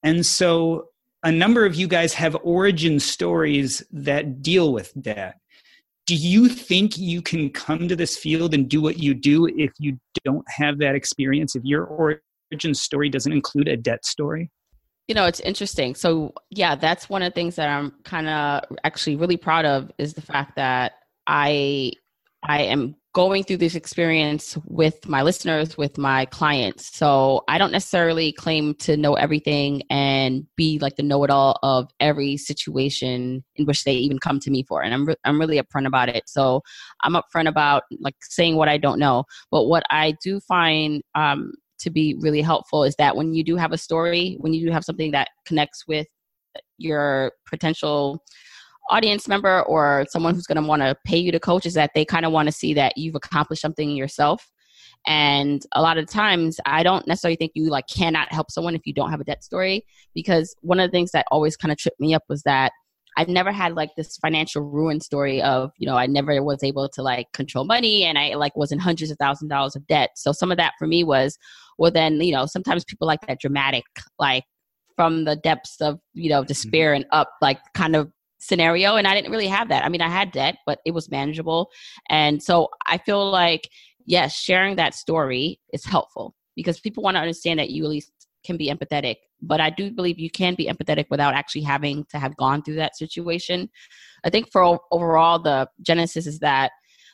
And 0.02 0.24
so 0.24 0.86
a 1.22 1.30
number 1.30 1.66
of 1.66 1.74
you 1.74 1.86
guys 1.86 2.14
have 2.14 2.34
origin 2.42 2.98
stories 2.98 3.82
that 3.92 4.40
deal 4.40 4.72
with 4.72 4.90
debt. 5.02 5.38
Do 6.06 6.14
you 6.16 6.48
think 6.48 6.96
you 6.96 7.20
can 7.20 7.50
come 7.50 7.88
to 7.88 7.94
this 7.94 8.16
field 8.16 8.54
and 8.54 8.68
do 8.68 8.80
what 8.80 8.98
you 8.98 9.12
do 9.12 9.46
if 9.46 9.70
you 9.78 9.98
don't 10.24 10.44
have 10.48 10.78
that 10.78 10.94
experience? 10.94 11.54
If 11.54 11.62
your 11.62 11.84
origin 11.84 12.72
story 12.72 13.10
doesn't 13.10 13.32
include 13.32 13.68
a 13.68 13.76
debt 13.76 14.06
story? 14.06 14.50
You 15.08 15.14
know, 15.14 15.26
it's 15.26 15.40
interesting. 15.40 15.94
So, 15.94 16.32
yeah, 16.48 16.74
that's 16.74 17.10
one 17.10 17.22
of 17.22 17.32
the 17.32 17.34
things 17.34 17.56
that 17.56 17.68
I'm 17.68 17.92
kind 18.04 18.28
of 18.28 18.64
actually 18.82 19.16
really 19.16 19.36
proud 19.36 19.66
of 19.66 19.90
is 19.98 20.14
the 20.14 20.22
fact 20.22 20.56
that 20.56 20.92
I 21.26 21.92
I 22.42 22.62
am 22.62 22.96
going 23.12 23.42
through 23.42 23.56
this 23.56 23.74
experience 23.74 24.56
with 24.66 25.06
my 25.08 25.22
listeners, 25.22 25.76
with 25.76 25.98
my 25.98 26.24
clients. 26.26 26.96
So 26.96 27.42
I 27.48 27.58
don't 27.58 27.72
necessarily 27.72 28.32
claim 28.32 28.74
to 28.76 28.96
know 28.96 29.14
everything 29.14 29.82
and 29.90 30.46
be 30.56 30.78
like 30.78 30.96
the 30.96 31.02
know 31.02 31.22
it 31.24 31.30
all 31.30 31.58
of 31.62 31.90
every 31.98 32.36
situation 32.36 33.44
in 33.56 33.66
which 33.66 33.84
they 33.84 33.94
even 33.94 34.18
come 34.20 34.38
to 34.40 34.50
me 34.50 34.62
for. 34.62 34.82
And 34.82 34.94
I'm, 34.94 35.06
re- 35.06 35.16
I'm 35.24 35.40
really 35.40 35.60
upfront 35.60 35.86
about 35.86 36.08
it. 36.08 36.22
So 36.28 36.62
I'm 37.02 37.14
upfront 37.14 37.48
about 37.48 37.82
like 37.98 38.14
saying 38.22 38.56
what 38.56 38.68
I 38.68 38.78
don't 38.78 39.00
know. 39.00 39.24
But 39.50 39.64
what 39.64 39.82
I 39.90 40.14
do 40.22 40.38
find 40.40 41.02
um, 41.16 41.52
to 41.80 41.90
be 41.90 42.16
really 42.20 42.42
helpful 42.42 42.84
is 42.84 42.94
that 42.96 43.16
when 43.16 43.34
you 43.34 43.42
do 43.42 43.56
have 43.56 43.72
a 43.72 43.78
story, 43.78 44.36
when 44.40 44.54
you 44.54 44.66
do 44.66 44.72
have 44.72 44.84
something 44.84 45.10
that 45.10 45.28
connects 45.46 45.86
with 45.88 46.06
your 46.78 47.32
potential 47.48 48.22
audience 48.90 49.28
member 49.28 49.62
or 49.62 50.06
someone 50.10 50.34
who's 50.34 50.46
going 50.46 50.62
to 50.62 50.68
want 50.68 50.82
to 50.82 50.94
pay 51.04 51.16
you 51.16 51.32
to 51.32 51.40
coach 51.40 51.66
is 51.66 51.74
that 51.74 51.90
they 51.94 52.04
kind 52.04 52.26
of 52.26 52.32
want 52.32 52.46
to 52.46 52.52
see 52.52 52.74
that 52.74 52.96
you've 52.96 53.14
accomplished 53.14 53.62
something 53.62 53.90
yourself 53.90 54.50
and 55.06 55.62
a 55.72 55.80
lot 55.80 55.96
of 55.96 56.06
times 56.06 56.60
i 56.66 56.82
don't 56.82 57.06
necessarily 57.06 57.36
think 57.36 57.52
you 57.54 57.70
like 57.70 57.86
cannot 57.86 58.30
help 58.32 58.50
someone 58.50 58.74
if 58.74 58.86
you 58.86 58.92
don't 58.92 59.10
have 59.10 59.20
a 59.20 59.24
debt 59.24 59.42
story 59.42 59.84
because 60.14 60.54
one 60.60 60.78
of 60.78 60.88
the 60.88 60.92
things 60.92 61.10
that 61.12 61.24
always 61.30 61.56
kind 61.56 61.72
of 61.72 61.78
tripped 61.78 62.00
me 62.00 62.14
up 62.14 62.22
was 62.28 62.42
that 62.42 62.72
I've 63.16 63.28
never 63.28 63.52
had 63.52 63.74
like 63.74 63.90
this 63.96 64.16
financial 64.18 64.62
ruin 64.62 65.00
story 65.00 65.42
of, 65.42 65.72
you 65.78 65.86
know, 65.86 65.96
I 65.96 66.06
never 66.06 66.42
was 66.42 66.62
able 66.62 66.88
to 66.90 67.02
like 67.02 67.32
control 67.32 67.64
money 67.64 68.04
and 68.04 68.18
I 68.18 68.34
like 68.34 68.56
was 68.56 68.72
in 68.72 68.78
hundreds 68.78 69.10
of 69.10 69.18
thousand 69.18 69.48
dollars 69.48 69.76
of 69.76 69.86
debt. 69.86 70.10
So 70.16 70.32
some 70.32 70.50
of 70.50 70.58
that 70.58 70.74
for 70.78 70.86
me 70.86 71.04
was, 71.04 71.36
well, 71.78 71.90
then, 71.90 72.20
you 72.20 72.32
know, 72.32 72.46
sometimes 72.46 72.84
people 72.84 73.06
like 73.06 73.20
that 73.26 73.40
dramatic, 73.40 73.84
like 74.18 74.44
from 74.96 75.24
the 75.24 75.36
depths 75.36 75.80
of, 75.80 75.98
you 76.14 76.30
know, 76.30 76.44
despair 76.44 76.92
mm-hmm. 76.92 77.02
and 77.02 77.06
up, 77.10 77.30
like 77.40 77.58
kind 77.74 77.96
of 77.96 78.10
scenario 78.40 78.96
and 78.96 79.06
i 79.06 79.14
didn't 79.14 79.30
really 79.30 79.46
have 79.46 79.68
that. 79.68 79.84
I 79.84 79.88
mean 79.88 80.00
i 80.00 80.08
had 80.08 80.32
debt 80.32 80.56
but 80.66 80.80
it 80.84 80.92
was 80.92 81.10
manageable. 81.10 81.70
And 82.08 82.42
so 82.42 82.68
i 82.86 82.98
feel 82.98 83.30
like 83.30 83.68
yes 84.06 84.34
sharing 84.34 84.76
that 84.76 84.94
story 84.94 85.60
is 85.72 85.84
helpful 85.84 86.34
because 86.56 86.80
people 86.80 87.02
want 87.02 87.16
to 87.16 87.20
understand 87.20 87.60
that 87.60 87.70
you 87.70 87.84
at 87.84 87.90
least 87.90 88.12
can 88.44 88.56
be 88.56 88.70
empathetic. 88.70 89.16
But 89.42 89.60
i 89.60 89.70
do 89.70 89.90
believe 89.90 90.18
you 90.18 90.30
can 90.30 90.54
be 90.54 90.66
empathetic 90.66 91.06
without 91.10 91.34
actually 91.34 91.62
having 91.62 92.04
to 92.10 92.18
have 92.18 92.36
gone 92.36 92.62
through 92.62 92.76
that 92.76 92.96
situation. 92.96 93.68
I 94.24 94.30
think 94.30 94.50
for 94.50 94.80
overall 94.90 95.38
the 95.38 95.68
genesis 95.82 96.26
is 96.26 96.38
that 96.40 96.72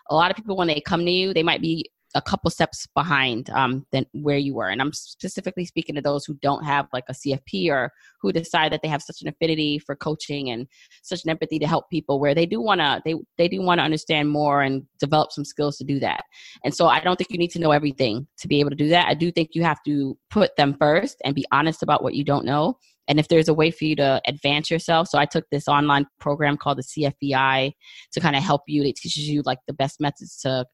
a 0.09 0.15
lot 0.15 0.31
of 0.31 0.37
people 0.37 0.57
when 0.57 0.69
they 0.69 0.81
come 0.81 1.05
to 1.05 1.11
you 1.11 1.35
they 1.35 1.43
might 1.43 1.61
be 1.61 1.91
a 2.17 2.23
couple 2.23 2.51
steps 2.51 2.87
behind 2.95 3.51
um, 3.51 3.87
than 3.93 4.07
where 4.13 4.39
you 4.39 4.55
were. 4.55 4.69
And 4.69 4.81
I'm 4.81 4.93
specifically 4.93 5.67
speaking 5.67 5.95
to 5.95 6.01
those 6.01 6.25
who 6.25 6.35
don't 6.41 6.65
have 6.65 6.87
like 6.93 7.05
a 7.09 7.13
CFP 7.13 7.71
or 7.71 7.93
who 8.21 8.33
decide 8.33 8.73
that 8.73 8.81
they 8.83 8.89
have 8.89 9.03
such 9.03 9.21
an 9.21 9.29
affinity 9.29 9.79
for 9.79 9.95
coaching 9.95 10.51
and 10.51 10.67
such 11.03 11.25
an 11.25 11.31
empathy 11.31 11.59
to 11.59 11.67
help 11.67 11.91
people 11.91 12.19
where 12.19 12.35
they 12.35 12.47
do 12.47 12.61
want 12.61 12.81
to 12.81 13.03
they 13.05 13.15
they 13.37 13.49
do 13.49 13.61
want 13.61 13.79
to 13.79 13.85
understand 13.85 14.31
more 14.31 14.63
and 14.63 14.85
develop 14.99 15.31
some 15.31 15.45
skills 15.45 15.77
to 15.77 15.85
do 15.85 16.01
that. 16.01 16.25
And 16.65 16.75
so 16.75 16.87
I 16.87 17.01
don't 17.01 17.17
think 17.17 17.31
you 17.31 17.39
need 17.39 17.51
to 17.53 17.61
know 17.61 17.73
everything 17.73 18.27
to 18.39 18.49
be 18.49 18.61
able 18.61 18.71
to 18.71 18.77
do 18.77 18.89
that. 18.89 19.09
I 19.09 19.15
do 19.15 19.31
think 19.31 19.51
you 19.53 19.63
have 19.63 19.83
to 19.85 20.17
put 20.31 20.57
them 20.57 20.75
first 20.79 21.21
and 21.25 21.35
be 21.35 21.45
honest 21.53 21.83
about 21.83 22.03
what 22.03 22.15
you 22.15 22.25
don't 22.25 22.47
know. 22.47 22.79
And 23.09 23.21
if 23.21 23.29
there's 23.29 23.49
a 23.49 23.55
way 23.55 23.71
for 23.71 23.85
you 23.85 23.95
to 23.97 24.21
advance 24.27 24.71
yourself, 24.71 25.09
so 25.09 25.19
I 25.19 25.27
took 25.27 25.45
this 25.51 25.69
online 25.69 26.07
program 26.19 26.57
called 26.57 26.79
the 26.79 26.83
CFBI 26.83 27.73
to 28.13 28.21
kind 28.21 28.35
of 28.35 28.43
help 28.43 28.63
you. 28.67 28.83
It 28.83 28.97
teaches 28.97 29.29
you 29.29 29.43
like 29.45 29.59
the 29.67 29.73
best 29.73 30.01
methods 30.01 30.41
to 30.41 30.67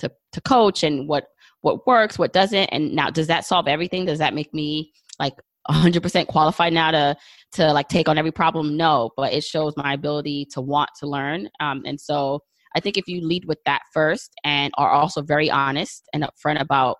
to 0.00 0.10
to 0.32 0.40
coach 0.40 0.82
and 0.82 1.08
what 1.08 1.26
what 1.62 1.86
works, 1.86 2.18
what 2.18 2.32
doesn't, 2.32 2.68
and 2.68 2.94
now 2.94 3.10
does 3.10 3.26
that 3.26 3.44
solve 3.44 3.68
everything? 3.68 4.06
Does 4.06 4.18
that 4.18 4.34
make 4.34 4.52
me 4.54 4.92
like 5.18 5.34
100% 5.68 6.26
qualified 6.26 6.72
now 6.72 6.90
to 6.90 7.16
to 7.52 7.72
like 7.72 7.88
take 7.88 8.08
on 8.08 8.18
every 8.18 8.32
problem? 8.32 8.76
No, 8.76 9.10
but 9.16 9.32
it 9.32 9.44
shows 9.44 9.76
my 9.76 9.92
ability 9.92 10.46
to 10.52 10.60
want 10.60 10.90
to 11.00 11.06
learn. 11.06 11.48
Um, 11.60 11.82
and 11.84 12.00
so 12.00 12.40
I 12.74 12.80
think 12.80 12.96
if 12.96 13.08
you 13.08 13.26
lead 13.26 13.44
with 13.46 13.58
that 13.66 13.82
first 13.92 14.32
and 14.44 14.72
are 14.78 14.90
also 14.90 15.22
very 15.22 15.50
honest 15.50 16.08
and 16.12 16.24
upfront 16.24 16.60
about 16.60 16.96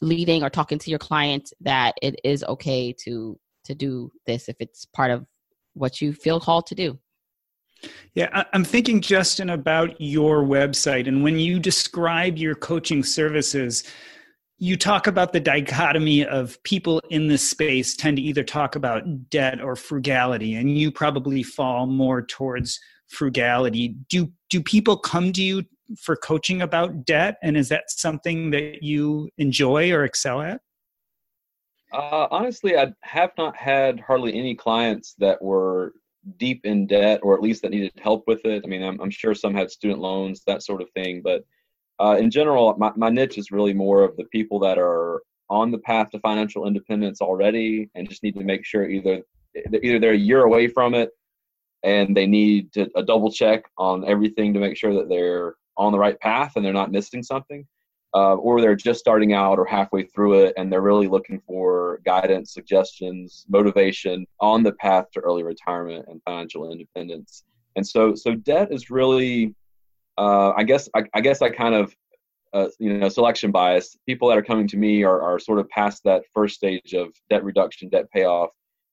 leading 0.00 0.42
or 0.42 0.50
talking 0.50 0.78
to 0.78 0.90
your 0.90 0.98
client 0.98 1.50
that 1.60 1.94
it 2.02 2.16
is 2.24 2.44
okay 2.44 2.94
to 3.04 3.38
to 3.64 3.74
do 3.74 4.10
this 4.26 4.48
if 4.48 4.56
it's 4.60 4.84
part 4.84 5.10
of 5.10 5.24
what 5.72 6.00
you 6.00 6.12
feel 6.12 6.38
called 6.38 6.66
to 6.66 6.74
do. 6.74 6.98
Yeah, 8.14 8.44
I'm 8.52 8.64
thinking, 8.64 9.00
Justin, 9.00 9.50
about 9.50 10.00
your 10.00 10.42
website. 10.42 11.08
And 11.08 11.22
when 11.22 11.38
you 11.38 11.58
describe 11.58 12.38
your 12.38 12.54
coaching 12.54 13.02
services, 13.02 13.84
you 14.58 14.76
talk 14.76 15.06
about 15.06 15.32
the 15.32 15.40
dichotomy 15.40 16.24
of 16.24 16.62
people 16.62 17.00
in 17.10 17.26
this 17.26 17.48
space 17.48 17.96
tend 17.96 18.16
to 18.16 18.22
either 18.22 18.44
talk 18.44 18.76
about 18.76 19.28
debt 19.28 19.60
or 19.60 19.74
frugality, 19.74 20.54
and 20.54 20.78
you 20.78 20.92
probably 20.92 21.42
fall 21.42 21.86
more 21.86 22.22
towards 22.22 22.78
frugality. 23.08 23.96
Do, 24.08 24.32
do 24.48 24.62
people 24.62 24.96
come 24.96 25.32
to 25.32 25.42
you 25.42 25.64
for 26.00 26.16
coaching 26.16 26.62
about 26.62 27.04
debt? 27.04 27.36
And 27.42 27.56
is 27.56 27.68
that 27.68 27.90
something 27.90 28.50
that 28.50 28.82
you 28.82 29.28
enjoy 29.38 29.90
or 29.90 30.04
excel 30.04 30.40
at? 30.40 30.60
Uh, 31.92 32.26
honestly, 32.30 32.76
I 32.76 32.92
have 33.02 33.30
not 33.36 33.56
had 33.56 34.00
hardly 34.00 34.34
any 34.34 34.54
clients 34.54 35.14
that 35.18 35.42
were 35.42 35.92
deep 36.38 36.60
in 36.64 36.86
debt 36.86 37.20
or 37.22 37.34
at 37.34 37.42
least 37.42 37.62
that 37.62 37.70
needed 37.70 37.92
help 38.00 38.24
with 38.26 38.44
it. 38.44 38.62
I 38.64 38.68
mean, 38.68 38.82
I'm, 38.82 39.00
I'm 39.00 39.10
sure 39.10 39.34
some 39.34 39.54
had 39.54 39.70
student 39.70 40.00
loans, 40.00 40.42
that 40.46 40.62
sort 40.62 40.82
of 40.82 40.90
thing. 40.90 41.22
But 41.22 41.44
uh, 42.00 42.16
in 42.18 42.30
general, 42.30 42.74
my, 42.78 42.92
my 42.96 43.10
niche 43.10 43.38
is 43.38 43.50
really 43.50 43.74
more 43.74 44.02
of 44.02 44.16
the 44.16 44.24
people 44.24 44.58
that 44.60 44.78
are 44.78 45.22
on 45.50 45.70
the 45.70 45.78
path 45.78 46.10
to 46.10 46.18
financial 46.20 46.66
independence 46.66 47.20
already 47.20 47.90
and 47.94 48.08
just 48.08 48.22
need 48.22 48.34
to 48.34 48.44
make 48.44 48.64
sure 48.64 48.88
either 48.88 49.20
either 49.82 50.00
they're 50.00 50.12
a 50.12 50.16
year 50.16 50.44
away 50.44 50.66
from 50.66 50.94
it 50.94 51.10
and 51.84 52.16
they 52.16 52.26
need 52.26 52.72
to, 52.72 52.88
a 52.96 53.02
double 53.02 53.30
check 53.30 53.62
on 53.78 54.04
everything 54.04 54.52
to 54.52 54.58
make 54.58 54.76
sure 54.76 54.94
that 54.94 55.08
they're 55.08 55.54
on 55.76 55.92
the 55.92 55.98
right 55.98 56.18
path 56.18 56.52
and 56.56 56.64
they're 56.64 56.72
not 56.72 56.90
missing 56.90 57.22
something 57.22 57.64
uh, 58.14 58.34
or 58.34 58.60
they're 58.60 58.76
just 58.76 59.00
starting 59.00 59.32
out 59.32 59.58
or 59.58 59.64
halfway 59.64 60.04
through 60.04 60.44
it 60.44 60.54
and 60.56 60.72
they're 60.72 60.80
really 60.80 61.08
looking 61.08 61.40
for 61.46 62.00
guidance, 62.04 62.54
suggestions, 62.54 63.44
motivation 63.48 64.24
on 64.40 64.62
the 64.62 64.72
path 64.72 65.06
to 65.12 65.20
early 65.20 65.42
retirement 65.42 66.04
and 66.08 66.22
financial 66.24 66.70
independence. 66.70 67.42
And 67.74 67.86
so, 67.86 68.14
so 68.14 68.36
debt 68.36 68.68
is 68.70 68.88
really, 68.88 69.54
uh, 70.16 70.52
I 70.56 70.62
guess, 70.62 70.88
I, 70.94 71.02
I, 71.12 71.20
guess 71.20 71.42
I 71.42 71.50
kind 71.50 71.74
of, 71.74 71.94
uh, 72.52 72.68
you 72.78 72.96
know, 72.98 73.08
selection 73.08 73.50
bias. 73.50 73.96
People 74.06 74.28
that 74.28 74.38
are 74.38 74.42
coming 74.42 74.68
to 74.68 74.76
me 74.76 75.02
are, 75.02 75.20
are 75.20 75.40
sort 75.40 75.58
of 75.58 75.68
past 75.70 76.04
that 76.04 76.22
first 76.32 76.54
stage 76.54 76.94
of 76.94 77.12
debt 77.30 77.42
reduction, 77.42 77.88
debt 77.88 78.08
payoff, 78.12 78.50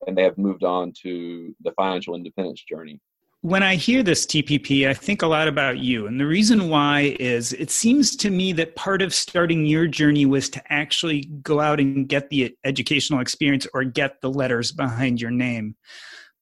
and 0.08 0.18
they 0.18 0.24
have 0.24 0.40
moved 0.40 0.64
on 0.64 0.92
to 1.04 1.56
the 1.62 1.72
financial 1.74 2.16
independence 2.16 2.64
journey. 2.68 3.00
When 3.44 3.64
I 3.64 3.74
hear 3.74 4.04
this 4.04 4.28
TPP, 4.28 4.88
I 4.88 4.94
think 4.94 5.24
a 5.24 5.28
lot 5.28 5.48
about 5.48 5.80
you. 5.80 6.06
And 6.06 6.20
the 6.20 6.28
reason 6.28 6.70
why 6.70 7.16
is 7.20 7.54
it 7.54 7.72
seems 7.72 8.16
to 8.18 8.30
me 8.30 8.54
that 8.54 8.76
part 8.76 9.02
of 9.02 9.16
starting 9.16 9.66
your 9.66 9.88
journey 9.88 10.28
was 10.28 10.48
to 10.52 10.62
actually 10.72 11.22
go 11.42 11.60
out 11.60 11.80
and 11.80 12.08
get 12.08 12.30
the 12.30 12.56
educational 12.64 13.20
experience 13.20 13.66
or 13.74 13.84
get 13.84 14.22
the 14.22 14.30
letters 14.30 14.72
behind 14.72 15.20
your 15.20 15.32
name. 15.32 15.76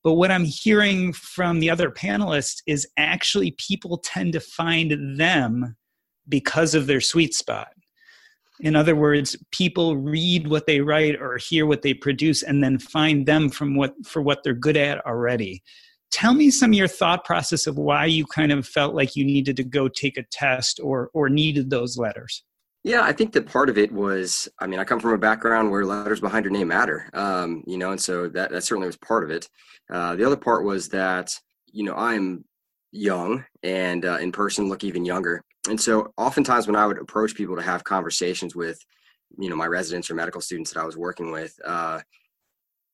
But 0.03 0.15
what 0.15 0.29
I'm 0.29 0.43
hearing 0.43 1.13
from 1.13 1.61
the 1.61 1.69
other 1.69 1.89
panelists 1.89 2.57
is 2.67 2.85
actually 2.97 3.51
people 3.51 3.99
tend 3.99 4.33
to 4.33 4.41
find 4.41 5.17
them 5.17 5.77
because 6.27 6.75
of 6.75 6.85
their 6.85 6.99
sweet 6.99 7.33
spot. 7.33 7.69
In 8.59 8.75
other 8.75 8.97
words, 8.97 9.37
people 9.51 9.95
read 9.95 10.49
what 10.49 10.67
they 10.67 10.81
write 10.81 11.15
or 11.21 11.37
hear 11.37 11.65
what 11.65 11.81
they 11.81 11.93
produce 11.93 12.43
and 12.43 12.61
then 12.61 12.77
find 12.77 13.25
them 13.25 13.47
from 13.47 13.77
what 13.77 13.93
for 14.05 14.21
what 14.21 14.43
they're 14.43 14.53
good 14.53 14.75
at 14.75 15.05
already 15.05 15.63
tell 16.11 16.33
me 16.33 16.49
some 16.49 16.71
of 16.71 16.75
your 16.75 16.87
thought 16.87 17.23
process 17.23 17.67
of 17.67 17.77
why 17.77 18.05
you 18.05 18.25
kind 18.25 18.51
of 18.51 18.67
felt 18.67 18.95
like 18.95 19.15
you 19.15 19.23
needed 19.23 19.57
to 19.57 19.63
go 19.63 19.87
take 19.87 20.17
a 20.17 20.23
test 20.31 20.79
or 20.81 21.09
or 21.13 21.29
needed 21.29 21.69
those 21.69 21.97
letters. 21.97 22.43
Yeah 22.83 23.01
i 23.01 23.11
think 23.11 23.33
that 23.33 23.45
part 23.45 23.69
of 23.69 23.77
it 23.77 23.91
was 23.91 24.47
i 24.59 24.67
mean 24.67 24.79
i 24.79 24.85
come 24.85 24.99
from 24.99 25.11
a 25.11 25.17
background 25.17 25.69
where 25.69 25.85
letters 25.85 26.21
behind 26.21 26.45
your 26.45 26.53
name 26.53 26.69
matter 26.69 27.09
um, 27.13 27.61
you 27.67 27.77
know 27.77 27.91
and 27.91 28.01
so 28.01 28.29
that 28.29 28.51
that 28.51 28.63
certainly 28.63 28.87
was 28.87 28.97
part 28.97 29.23
of 29.23 29.31
it. 29.31 29.49
Uh, 29.91 30.15
the 30.15 30.25
other 30.25 30.37
part 30.37 30.63
was 30.63 30.87
that 30.89 31.33
you 31.71 31.83
know 31.83 31.95
i'm 31.95 32.43
young 32.91 33.45
and 33.63 34.05
uh, 34.05 34.17
in 34.17 34.31
person 34.31 34.67
look 34.67 34.83
even 34.83 35.05
younger. 35.05 35.43
And 35.67 35.79
so 35.79 36.11
oftentimes 36.17 36.67
when 36.67 36.75
i 36.75 36.87
would 36.87 36.97
approach 36.97 37.35
people 37.35 37.55
to 37.55 37.61
have 37.61 37.83
conversations 37.83 38.55
with 38.55 38.79
you 39.37 39.49
know 39.49 39.55
my 39.55 39.67
residents 39.67 40.09
or 40.09 40.15
medical 40.15 40.41
students 40.41 40.71
that 40.71 40.79
i 40.79 40.85
was 40.85 40.97
working 40.97 41.31
with 41.31 41.53
uh, 41.65 41.99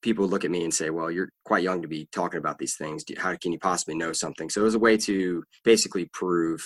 people 0.06 0.28
look 0.28 0.46
at 0.46 0.52
me 0.52 0.64
and 0.64 0.74
say, 0.74 0.90
"Well, 0.92 1.12
you're 1.12 1.30
quite 1.44 1.64
young 1.64 1.82
to 1.82 1.88
be 1.88 2.08
talking 2.12 2.38
about 2.38 2.60
these 2.60 2.78
things. 2.78 3.04
How 3.18 3.36
can 3.36 3.52
you 3.52 3.60
possibly 3.60 3.96
know 3.96 4.14
something?" 4.14 4.50
So 4.50 4.62
it 4.62 4.66
was 4.66 4.76
a 4.76 4.80
way 4.88 4.96
to 4.98 5.44
basically 5.66 6.06
prove 6.14 6.62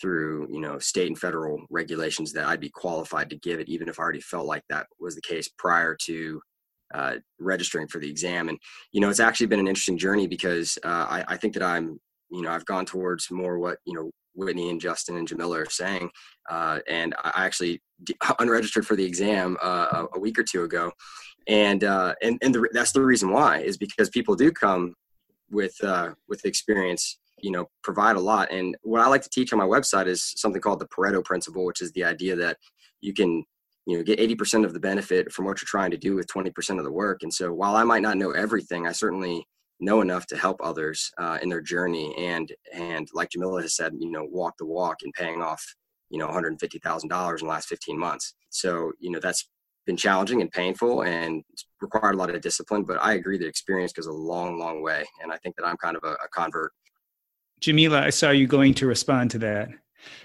through 0.00 0.46
you 0.50 0.60
know 0.60 0.78
state 0.78 1.08
and 1.08 1.18
federal 1.18 1.66
regulations 1.68 2.32
that 2.32 2.46
I'd 2.46 2.60
be 2.60 2.70
qualified 2.70 3.28
to 3.30 3.36
give 3.36 3.60
it, 3.60 3.68
even 3.68 3.88
if 3.88 3.98
I 3.98 4.02
already 4.04 4.20
felt 4.20 4.46
like 4.46 4.62
that 4.70 4.86
was 5.00 5.16
the 5.16 5.20
case 5.20 5.48
prior 5.58 5.96
to 6.04 6.40
uh, 6.94 7.16
registering 7.40 7.88
for 7.88 7.98
the 7.98 8.08
exam. 8.08 8.48
And 8.48 8.58
you 8.92 9.00
know, 9.00 9.10
it's 9.10 9.20
actually 9.20 9.48
been 9.48 9.60
an 9.60 9.68
interesting 9.68 9.98
journey 9.98 10.28
because 10.28 10.78
uh, 10.84 11.06
I, 11.10 11.24
I 11.28 11.36
think 11.36 11.54
that 11.54 11.64
I'm 11.64 11.98
you 12.30 12.42
know 12.42 12.50
I've 12.52 12.66
gone 12.66 12.86
towards 12.86 13.30
more 13.30 13.58
what 13.58 13.78
you 13.84 13.94
know 13.94 14.10
Whitney 14.36 14.70
and 14.70 14.80
Justin 14.80 15.16
and 15.16 15.26
Jamila 15.26 15.62
are 15.62 15.70
saying. 15.70 16.10
Uh, 16.48 16.78
and 16.88 17.14
I 17.24 17.46
actually 17.46 17.82
unregistered 18.38 18.86
for 18.86 18.94
the 18.94 19.04
exam 19.04 19.56
uh, 19.60 20.06
a 20.14 20.20
week 20.20 20.38
or 20.38 20.44
two 20.44 20.62
ago, 20.62 20.92
and 21.48 21.84
uh, 21.84 22.14
and 22.22 22.38
and 22.42 22.54
the, 22.54 22.68
that's 22.72 22.92
the 22.92 23.02
reason 23.02 23.30
why 23.30 23.58
is 23.58 23.76
because 23.76 24.10
people 24.10 24.34
do 24.34 24.50
come 24.50 24.94
with 25.50 25.74
uh, 25.82 26.10
with 26.28 26.44
experience. 26.44 27.18
You 27.42 27.50
know, 27.50 27.68
provide 27.82 28.16
a 28.16 28.20
lot. 28.20 28.50
And 28.50 28.78
what 28.82 29.02
I 29.02 29.08
like 29.08 29.20
to 29.20 29.28
teach 29.28 29.52
on 29.52 29.58
my 29.58 29.66
website 29.66 30.06
is 30.06 30.32
something 30.36 30.62
called 30.62 30.80
the 30.80 30.86
Pareto 30.86 31.22
principle, 31.22 31.66
which 31.66 31.82
is 31.82 31.92
the 31.92 32.02
idea 32.02 32.34
that 32.34 32.56
you 33.02 33.12
can 33.12 33.44
you 33.86 33.96
know 33.96 34.02
get 34.02 34.18
80% 34.18 34.64
of 34.64 34.72
the 34.72 34.80
benefit 34.80 35.32
from 35.32 35.44
what 35.44 35.60
you're 35.60 35.66
trying 35.66 35.90
to 35.92 35.96
do 35.96 36.14
with 36.14 36.26
20% 36.26 36.78
of 36.78 36.84
the 36.84 36.92
work 36.92 37.22
and 37.22 37.32
so 37.32 37.52
while 37.52 37.76
i 37.76 37.84
might 37.84 38.02
not 38.02 38.16
know 38.18 38.32
everything 38.32 38.86
i 38.86 38.92
certainly 38.92 39.46
know 39.78 40.00
enough 40.00 40.26
to 40.26 40.36
help 40.36 40.60
others 40.62 41.10
uh, 41.18 41.38
in 41.42 41.48
their 41.48 41.60
journey 41.60 42.14
and 42.18 42.52
and 42.72 43.08
like 43.14 43.30
jamila 43.30 43.62
has 43.62 43.76
said 43.76 43.92
you 43.98 44.10
know 44.10 44.26
walk 44.30 44.54
the 44.58 44.66
walk 44.66 44.96
and 45.02 45.12
paying 45.14 45.40
off 45.40 45.64
you 46.10 46.18
know 46.18 46.28
$150000 46.28 47.02
in 47.02 47.10
the 47.10 47.44
last 47.44 47.68
15 47.68 47.98
months 47.98 48.34
so 48.50 48.92
you 48.98 49.10
know 49.10 49.20
that's 49.20 49.48
been 49.86 49.96
challenging 49.96 50.40
and 50.40 50.50
painful 50.50 51.02
and 51.02 51.42
required 51.80 52.14
a 52.14 52.18
lot 52.18 52.28
of 52.28 52.40
discipline 52.40 52.82
but 52.82 52.98
i 53.00 53.14
agree 53.14 53.38
that 53.38 53.46
experience 53.46 53.92
goes 53.92 54.06
a 54.06 54.12
long 54.12 54.58
long 54.58 54.82
way 54.82 55.04
and 55.22 55.32
i 55.32 55.36
think 55.38 55.54
that 55.56 55.66
i'm 55.66 55.76
kind 55.76 55.96
of 55.96 56.04
a, 56.04 56.12
a 56.12 56.28
convert 56.32 56.72
jamila 57.60 58.02
i 58.02 58.10
saw 58.10 58.30
you 58.30 58.46
going 58.46 58.74
to 58.74 58.86
respond 58.86 59.30
to 59.30 59.38
that 59.38 59.68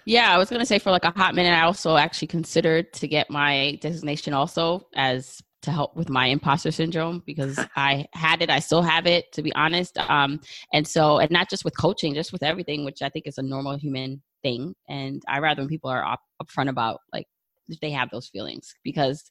yeah, 0.06 0.34
I 0.34 0.38
was 0.38 0.50
going 0.50 0.60
to 0.60 0.66
say 0.66 0.80
for 0.80 0.92
like 0.92 1.06
a 1.06 1.12
hot 1.12 1.36
minute, 1.36 1.54
I 1.54 1.62
also 1.62 1.98
actually 1.98 2.28
considered 2.28 2.94
to 2.94 3.08
get 3.08 3.30
my 3.30 3.78
designation 3.82 4.34
also 4.34 4.88
as 4.96 5.42
to 5.64 5.72
help 5.72 5.96
with 5.96 6.10
my 6.10 6.26
imposter 6.26 6.72
syndrome 6.72 7.22
because 7.26 7.60
I 7.76 8.08
had 8.14 8.42
it, 8.42 8.50
I 8.50 8.60
still 8.60 8.82
have 8.82 9.06
it, 9.06 9.32
to 9.34 9.42
be 9.42 9.54
honest. 9.54 9.98
Um, 9.98 10.40
and 10.74 10.88
so, 10.88 11.20
and 11.20 11.32
not 11.32 11.50
just 11.50 11.64
with 11.64 11.78
coaching, 11.78 12.14
just 12.14 12.34
with 12.34 12.44
everything, 12.44 12.84
which 12.84 13.02
I 13.02 13.10
think 13.10 13.28
is 13.28 13.38
a 13.38 13.44
normal 13.44 13.78
human 13.78 14.22
thing. 14.44 14.74
And 14.90 15.22
I 15.28 15.40
rather 15.40 15.62
when 15.62 15.70
people 15.70 15.90
are 15.90 16.06
up, 16.06 16.22
upfront 16.42 16.70
about 16.70 17.00
like 17.14 17.28
if 17.72 17.80
they 17.80 17.92
have 17.92 18.10
those 18.12 18.28
feelings 18.30 18.74
because 18.84 19.30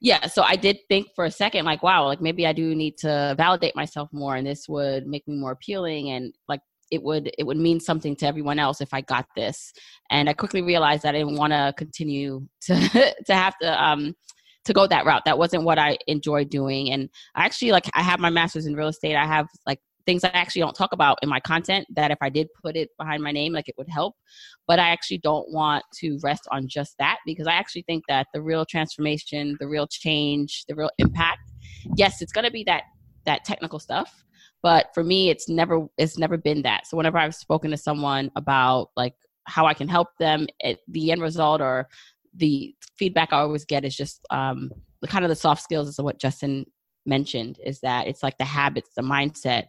yeah 0.00 0.26
so 0.26 0.42
i 0.42 0.56
did 0.56 0.78
think 0.88 1.08
for 1.14 1.24
a 1.24 1.30
second 1.30 1.64
like 1.64 1.82
wow 1.82 2.06
like 2.06 2.20
maybe 2.20 2.46
i 2.46 2.52
do 2.52 2.74
need 2.74 2.96
to 2.98 3.34
validate 3.36 3.74
myself 3.76 4.08
more 4.12 4.36
and 4.36 4.46
this 4.46 4.68
would 4.68 5.06
make 5.06 5.26
me 5.26 5.36
more 5.36 5.52
appealing 5.52 6.10
and 6.10 6.34
like 6.48 6.60
it 6.92 7.02
would 7.02 7.32
it 7.38 7.44
would 7.44 7.56
mean 7.56 7.80
something 7.80 8.14
to 8.14 8.26
everyone 8.26 8.58
else 8.58 8.82
if 8.82 8.92
I 8.92 9.00
got 9.00 9.26
this. 9.34 9.72
And 10.10 10.28
I 10.28 10.34
quickly 10.34 10.60
realized 10.60 11.02
that 11.02 11.14
I 11.14 11.18
didn't 11.18 11.38
want 11.38 11.54
to 11.54 11.74
continue 11.76 12.46
to 12.66 13.14
to 13.26 13.34
have 13.34 13.54
to 13.62 13.82
um 13.82 14.14
to 14.66 14.72
go 14.72 14.86
that 14.86 15.06
route. 15.06 15.22
That 15.24 15.38
wasn't 15.38 15.64
what 15.64 15.78
I 15.78 15.96
enjoyed 16.06 16.50
doing. 16.50 16.92
And 16.92 17.08
I 17.34 17.46
actually 17.46 17.72
like 17.72 17.90
I 17.94 18.02
have 18.02 18.20
my 18.20 18.30
master's 18.30 18.66
in 18.66 18.76
real 18.76 18.88
estate. 18.88 19.16
I 19.16 19.26
have 19.26 19.48
like 19.66 19.80
things 20.06 20.24
I 20.24 20.28
actually 20.28 20.62
don't 20.62 20.74
talk 20.74 20.92
about 20.92 21.18
in 21.22 21.28
my 21.28 21.40
content 21.40 21.86
that 21.94 22.10
if 22.10 22.18
I 22.20 22.28
did 22.28 22.48
put 22.62 22.76
it 22.76 22.90
behind 22.98 23.22
my 23.22 23.32
name, 23.32 23.52
like 23.52 23.68
it 23.68 23.74
would 23.78 23.88
help. 23.88 24.14
But 24.66 24.78
I 24.78 24.88
actually 24.88 25.18
don't 25.18 25.50
want 25.50 25.84
to 26.00 26.18
rest 26.22 26.46
on 26.50 26.68
just 26.68 26.94
that 26.98 27.18
because 27.26 27.46
I 27.46 27.52
actually 27.52 27.82
think 27.82 28.04
that 28.08 28.26
the 28.34 28.42
real 28.42 28.64
transformation, 28.64 29.56
the 29.60 29.68
real 29.68 29.86
change, 29.86 30.64
the 30.68 30.74
real 30.74 30.90
impact, 30.98 31.50
yes, 31.96 32.22
it's 32.22 32.32
going 32.32 32.44
to 32.44 32.50
be 32.50 32.64
that 32.64 32.84
that 33.24 33.44
technical 33.44 33.78
stuff, 33.78 34.24
but 34.62 34.86
for 34.94 35.04
me 35.04 35.28
it's 35.28 35.48
never 35.48 35.86
it's 35.98 36.16
never 36.16 36.36
been 36.36 36.62
that 36.62 36.86
so 36.86 36.96
whenever 36.96 37.18
i've 37.18 37.34
spoken 37.34 37.70
to 37.70 37.76
someone 37.76 38.30
about 38.36 38.90
like 38.96 39.14
how 39.44 39.66
i 39.66 39.74
can 39.74 39.88
help 39.88 40.08
them 40.18 40.46
it, 40.60 40.78
the 40.88 41.10
end 41.10 41.20
result 41.20 41.60
or 41.60 41.88
the 42.36 42.74
feedback 42.96 43.32
i 43.32 43.38
always 43.38 43.64
get 43.64 43.84
is 43.84 43.94
just 43.94 44.24
um 44.30 44.70
kind 45.08 45.24
of 45.24 45.28
the 45.28 45.36
soft 45.36 45.62
skills 45.62 45.88
is 45.88 45.98
what 45.98 46.18
justin 46.18 46.64
mentioned 47.06 47.58
is 47.64 47.80
that 47.80 48.06
it's 48.06 48.22
like 48.22 48.38
the 48.38 48.44
habits 48.44 48.90
the 48.96 49.02
mindset 49.02 49.64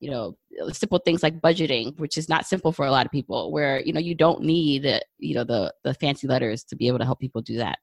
you 0.00 0.10
know 0.10 0.36
simple 0.72 0.98
things 0.98 1.22
like 1.22 1.40
budgeting 1.40 1.98
which 1.98 2.18
is 2.18 2.28
not 2.28 2.46
simple 2.46 2.72
for 2.72 2.86
a 2.86 2.90
lot 2.90 3.06
of 3.06 3.12
people 3.12 3.52
where 3.52 3.80
you 3.80 3.92
know 3.92 4.00
you 4.00 4.14
don't 4.14 4.42
need 4.42 5.00
you 5.18 5.34
know 5.34 5.44
the 5.44 5.72
the 5.84 5.94
fancy 5.94 6.26
letters 6.26 6.64
to 6.64 6.76
be 6.76 6.88
able 6.88 6.98
to 6.98 7.04
help 7.04 7.18
people 7.18 7.40
do 7.40 7.56
that. 7.56 7.78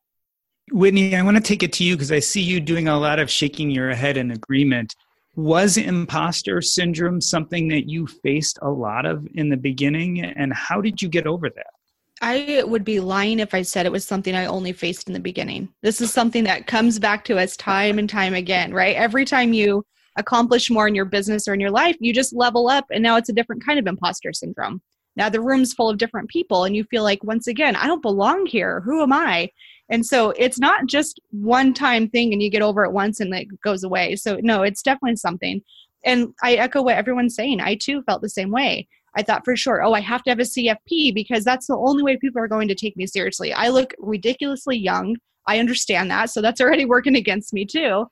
Whitney 0.72 1.16
i 1.16 1.22
want 1.22 1.38
to 1.38 1.44
take 1.44 1.64
it 1.64 1.74
to 1.74 1.84
you 1.84 1.96
because 1.96 2.12
i 2.12 2.20
see 2.20 2.42
you 2.42 2.60
doing 2.60 2.88
a 2.88 3.00
lot 3.00 3.20
of 3.20 3.30
shaking 3.30 3.72
your 3.72 3.94
head 3.94 4.18
in 4.18 4.32
agreement. 4.32 4.96
Was 5.36 5.78
imposter 5.78 6.62
syndrome 6.62 7.22
something 7.22 7.70
that 7.70 7.90
you 7.90 8.06
faced 8.06 8.60
a 8.62 8.70
lot 8.70 9.06
of 9.06 9.26
in 9.34 9.48
the 9.48 9.56
beginning 9.56 10.22
and 10.22 10.54
how 10.54 10.82
did 10.82 11.02
you 11.02 11.08
get 11.08 11.26
over 11.26 11.50
that 11.50 11.74
I 12.22 12.64
would 12.66 12.84
be 12.84 13.00
lying 13.00 13.40
if 13.40 13.54
I 13.56 13.64
said 13.64 13.86
it 13.86 13.92
was 13.92 14.06
something 14.06 14.36
I 14.36 14.46
only 14.46 14.74
faced 14.74 15.08
in 15.08 15.14
the 15.14 15.20
beginning. 15.20 15.70
This 15.82 16.02
is 16.02 16.14
something 16.14 16.44
that 16.44 16.68
comes 16.68 17.00
back 17.00 17.26
to 17.26 17.40
us 17.40 17.58
time 17.58 17.98
and 17.98 18.08
time 18.08 18.36
again, 18.36 18.74
right? 18.74 18.96
Every 18.96 19.26
time 19.26 19.54
you 19.54 19.84
accomplish 20.18 20.70
more 20.70 20.88
in 20.88 20.94
your 20.94 21.06
business 21.06 21.48
or 21.48 21.56
in 21.56 21.60
your 21.60 21.72
life, 21.72 21.98
you 22.00 22.14
just 22.14 22.34
level 22.34 22.70
up 22.70 22.86
and 22.92 23.02
now 23.02 23.16
it's 23.18 23.30
a 23.30 23.34
different 23.34 23.66
kind 23.66 23.80
of 23.80 23.88
imposter 23.88 24.34
syndrome. 24.34 24.82
Now 25.16 25.30
the 25.30 25.42
room's 25.42 25.74
full 25.74 25.90
of 25.90 25.98
different 25.98 26.30
people 26.30 26.64
and 26.64 26.76
you 26.76 26.84
feel 26.86 27.04
like 27.04 27.24
once 27.24 27.48
again, 27.48 27.76
I 27.76 27.88
don't 27.88 28.04
belong 28.04 28.46
here. 28.46 28.82
Who 28.82 29.02
am 29.02 29.12
I? 29.12 29.50
And 29.90 30.06
so 30.06 30.30
it's 30.38 30.60
not 30.60 30.86
just 30.86 31.20
one 31.32 31.74
time 31.74 32.08
thing 32.08 32.34
and 32.34 32.42
you 32.42 32.52
get 32.52 32.62
over 32.62 32.86
it 32.86 32.94
once 32.94 33.20
and 33.20 33.34
it 33.34 33.48
goes 33.62 33.84
away. 33.84 34.16
So 34.16 34.40
no, 34.42 34.62
it's 34.62 34.84
definitely 34.84 35.18
something. 35.18 35.62
And 36.06 36.34
I 36.44 36.54
echo 36.54 36.84
what 36.84 36.96
everyone's 36.96 37.36
saying. 37.36 37.62
I 37.62 37.76
too 37.76 38.04
felt 38.04 38.22
the 38.22 38.30
same 38.30 38.52
way. 38.52 38.88
I 39.16 39.24
thought 39.24 39.44
for 39.44 39.56
sure, 39.56 39.84
oh, 39.84 39.94
I 39.94 40.00
have 40.00 40.24
to 40.24 40.30
have 40.30 40.40
a 40.40 40.44
CFP 40.44 41.14
because 41.14 41.44
that's 41.44 41.68
the 41.68 41.76
only 41.76 42.04
way 42.04 42.18
people 42.18 42.42
are 42.42 42.48
going 42.48 42.68
to 42.68 42.76
take 42.76 42.96
me 42.96 43.06
seriously. 43.06 43.54
I 43.54 43.70
look 43.70 43.94
ridiculously 44.00 44.78
young. 44.78 45.18
I 45.48 45.60
understand 45.60 46.10
that. 46.12 46.30
So 46.30 46.42
that's 46.42 46.62
already 46.62 46.86
working 46.86 47.16
against 47.16 47.54
me 47.54 47.66
too. 47.66 48.06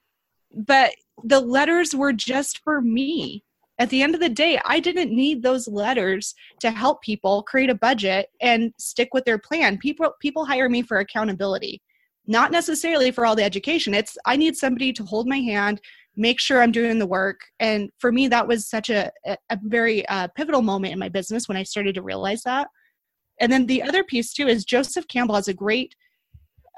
But 0.54 0.92
the 1.24 1.40
letters 1.40 1.94
were 1.94 2.12
just 2.12 2.60
for 2.64 2.80
me 2.80 3.44
at 3.80 3.88
the 3.88 4.02
end 4.02 4.14
of 4.14 4.20
the 4.20 4.28
day, 4.28 4.60
I 4.66 4.78
didn't 4.78 5.10
need 5.10 5.42
those 5.42 5.66
letters 5.66 6.34
to 6.60 6.70
help 6.70 7.00
people 7.00 7.42
create 7.42 7.70
a 7.70 7.74
budget 7.74 8.28
and 8.42 8.74
stick 8.78 9.08
with 9.14 9.24
their 9.24 9.38
plan. 9.38 9.78
People 9.78 10.12
people 10.20 10.44
hire 10.44 10.68
me 10.68 10.82
for 10.82 10.98
accountability, 10.98 11.80
not 12.26 12.52
necessarily 12.52 13.10
for 13.10 13.24
all 13.24 13.34
the 13.34 13.42
education. 13.42 13.94
It's 13.94 14.18
I 14.26 14.36
need 14.36 14.54
somebody 14.54 14.92
to 14.92 15.04
hold 15.04 15.26
my 15.26 15.38
hand, 15.38 15.80
make 16.16 16.40
sure 16.40 16.60
I'm 16.60 16.72
doing 16.72 16.98
the 16.98 17.06
work. 17.06 17.40
And 17.60 17.90
for 17.98 18.12
me, 18.12 18.28
that 18.28 18.46
was 18.46 18.68
such 18.68 18.90
a, 18.90 19.10
a 19.26 19.58
very 19.62 20.06
uh, 20.08 20.28
pivotal 20.34 20.62
moment 20.62 20.92
in 20.92 20.98
my 20.98 21.08
business 21.08 21.48
when 21.48 21.56
I 21.56 21.62
started 21.62 21.94
to 21.94 22.02
realize 22.02 22.42
that. 22.42 22.68
And 23.40 23.50
then 23.50 23.66
the 23.66 23.82
other 23.82 24.04
piece 24.04 24.32
too 24.32 24.48
is 24.48 24.64
Joseph 24.64 25.08
Campbell 25.08 25.36
has 25.36 25.48
a 25.48 25.54
great 25.54 25.94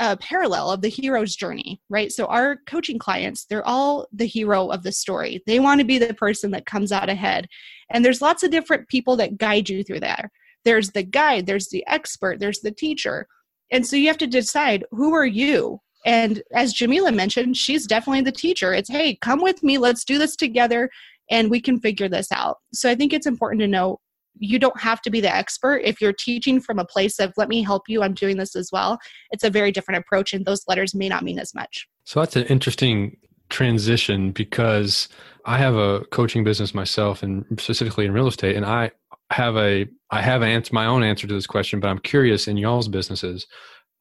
a 0.00 0.16
parallel 0.16 0.70
of 0.70 0.80
the 0.80 0.88
hero's 0.88 1.36
journey, 1.36 1.80
right? 1.88 2.10
So 2.10 2.26
our 2.26 2.56
coaching 2.66 2.98
clients, 2.98 3.44
they're 3.44 3.66
all 3.66 4.08
the 4.12 4.26
hero 4.26 4.68
of 4.68 4.82
the 4.82 4.90
story. 4.90 5.42
They 5.46 5.60
want 5.60 5.80
to 5.80 5.86
be 5.86 5.98
the 5.98 6.14
person 6.14 6.50
that 6.52 6.66
comes 6.66 6.92
out 6.92 7.08
ahead. 7.08 7.46
And 7.90 8.04
there's 8.04 8.22
lots 8.22 8.42
of 8.42 8.50
different 8.50 8.88
people 8.88 9.16
that 9.16 9.38
guide 9.38 9.68
you 9.68 9.84
through 9.84 10.00
there. 10.00 10.30
There's 10.64 10.90
the 10.90 11.02
guide, 11.02 11.46
there's 11.46 11.68
the 11.68 11.84
expert, 11.86 12.40
there's 12.40 12.60
the 12.60 12.72
teacher. 12.72 13.26
And 13.70 13.86
so 13.86 13.96
you 13.96 14.08
have 14.08 14.18
to 14.18 14.26
decide 14.26 14.84
who 14.90 15.14
are 15.14 15.26
you? 15.26 15.80
And 16.04 16.42
as 16.52 16.72
Jamila 16.72 17.12
mentioned, 17.12 17.56
she's 17.56 17.86
definitely 17.86 18.22
the 18.22 18.32
teacher. 18.32 18.74
It's, 18.74 18.90
hey, 18.90 19.16
come 19.16 19.40
with 19.40 19.62
me, 19.62 19.78
let's 19.78 20.04
do 20.04 20.18
this 20.18 20.36
together, 20.36 20.90
and 21.30 21.50
we 21.50 21.60
can 21.60 21.78
figure 21.78 22.08
this 22.08 22.32
out. 22.32 22.58
So 22.72 22.90
I 22.90 22.94
think 22.94 23.12
it's 23.12 23.26
important 23.26 23.60
to 23.60 23.68
know 23.68 24.00
you 24.38 24.58
don't 24.58 24.80
have 24.80 25.00
to 25.02 25.10
be 25.10 25.20
the 25.20 25.34
expert 25.34 25.82
if 25.84 26.00
you're 26.00 26.12
teaching 26.12 26.60
from 26.60 26.78
a 26.78 26.84
place 26.84 27.18
of 27.18 27.32
let 27.36 27.48
me 27.48 27.62
help 27.62 27.82
you 27.88 28.02
i'm 28.02 28.14
doing 28.14 28.36
this 28.36 28.56
as 28.56 28.70
well 28.72 28.98
it's 29.30 29.44
a 29.44 29.50
very 29.50 29.70
different 29.70 29.98
approach 29.98 30.32
and 30.32 30.46
those 30.46 30.64
letters 30.66 30.94
may 30.94 31.08
not 31.08 31.22
mean 31.22 31.38
as 31.38 31.54
much 31.54 31.86
so 32.04 32.20
that's 32.20 32.36
an 32.36 32.44
interesting 32.44 33.16
transition 33.50 34.32
because 34.32 35.08
i 35.44 35.58
have 35.58 35.74
a 35.74 36.00
coaching 36.10 36.44
business 36.44 36.74
myself 36.74 37.22
and 37.22 37.44
specifically 37.58 38.06
in 38.06 38.12
real 38.12 38.26
estate 38.26 38.56
and 38.56 38.64
i 38.64 38.90
have 39.30 39.56
a 39.56 39.86
i 40.10 40.22
have 40.22 40.42
my 40.72 40.86
own 40.86 41.02
answer 41.02 41.26
to 41.26 41.34
this 41.34 41.46
question 41.46 41.80
but 41.80 41.88
i'm 41.88 41.98
curious 41.98 42.48
in 42.48 42.56
y'all's 42.56 42.88
businesses 42.88 43.46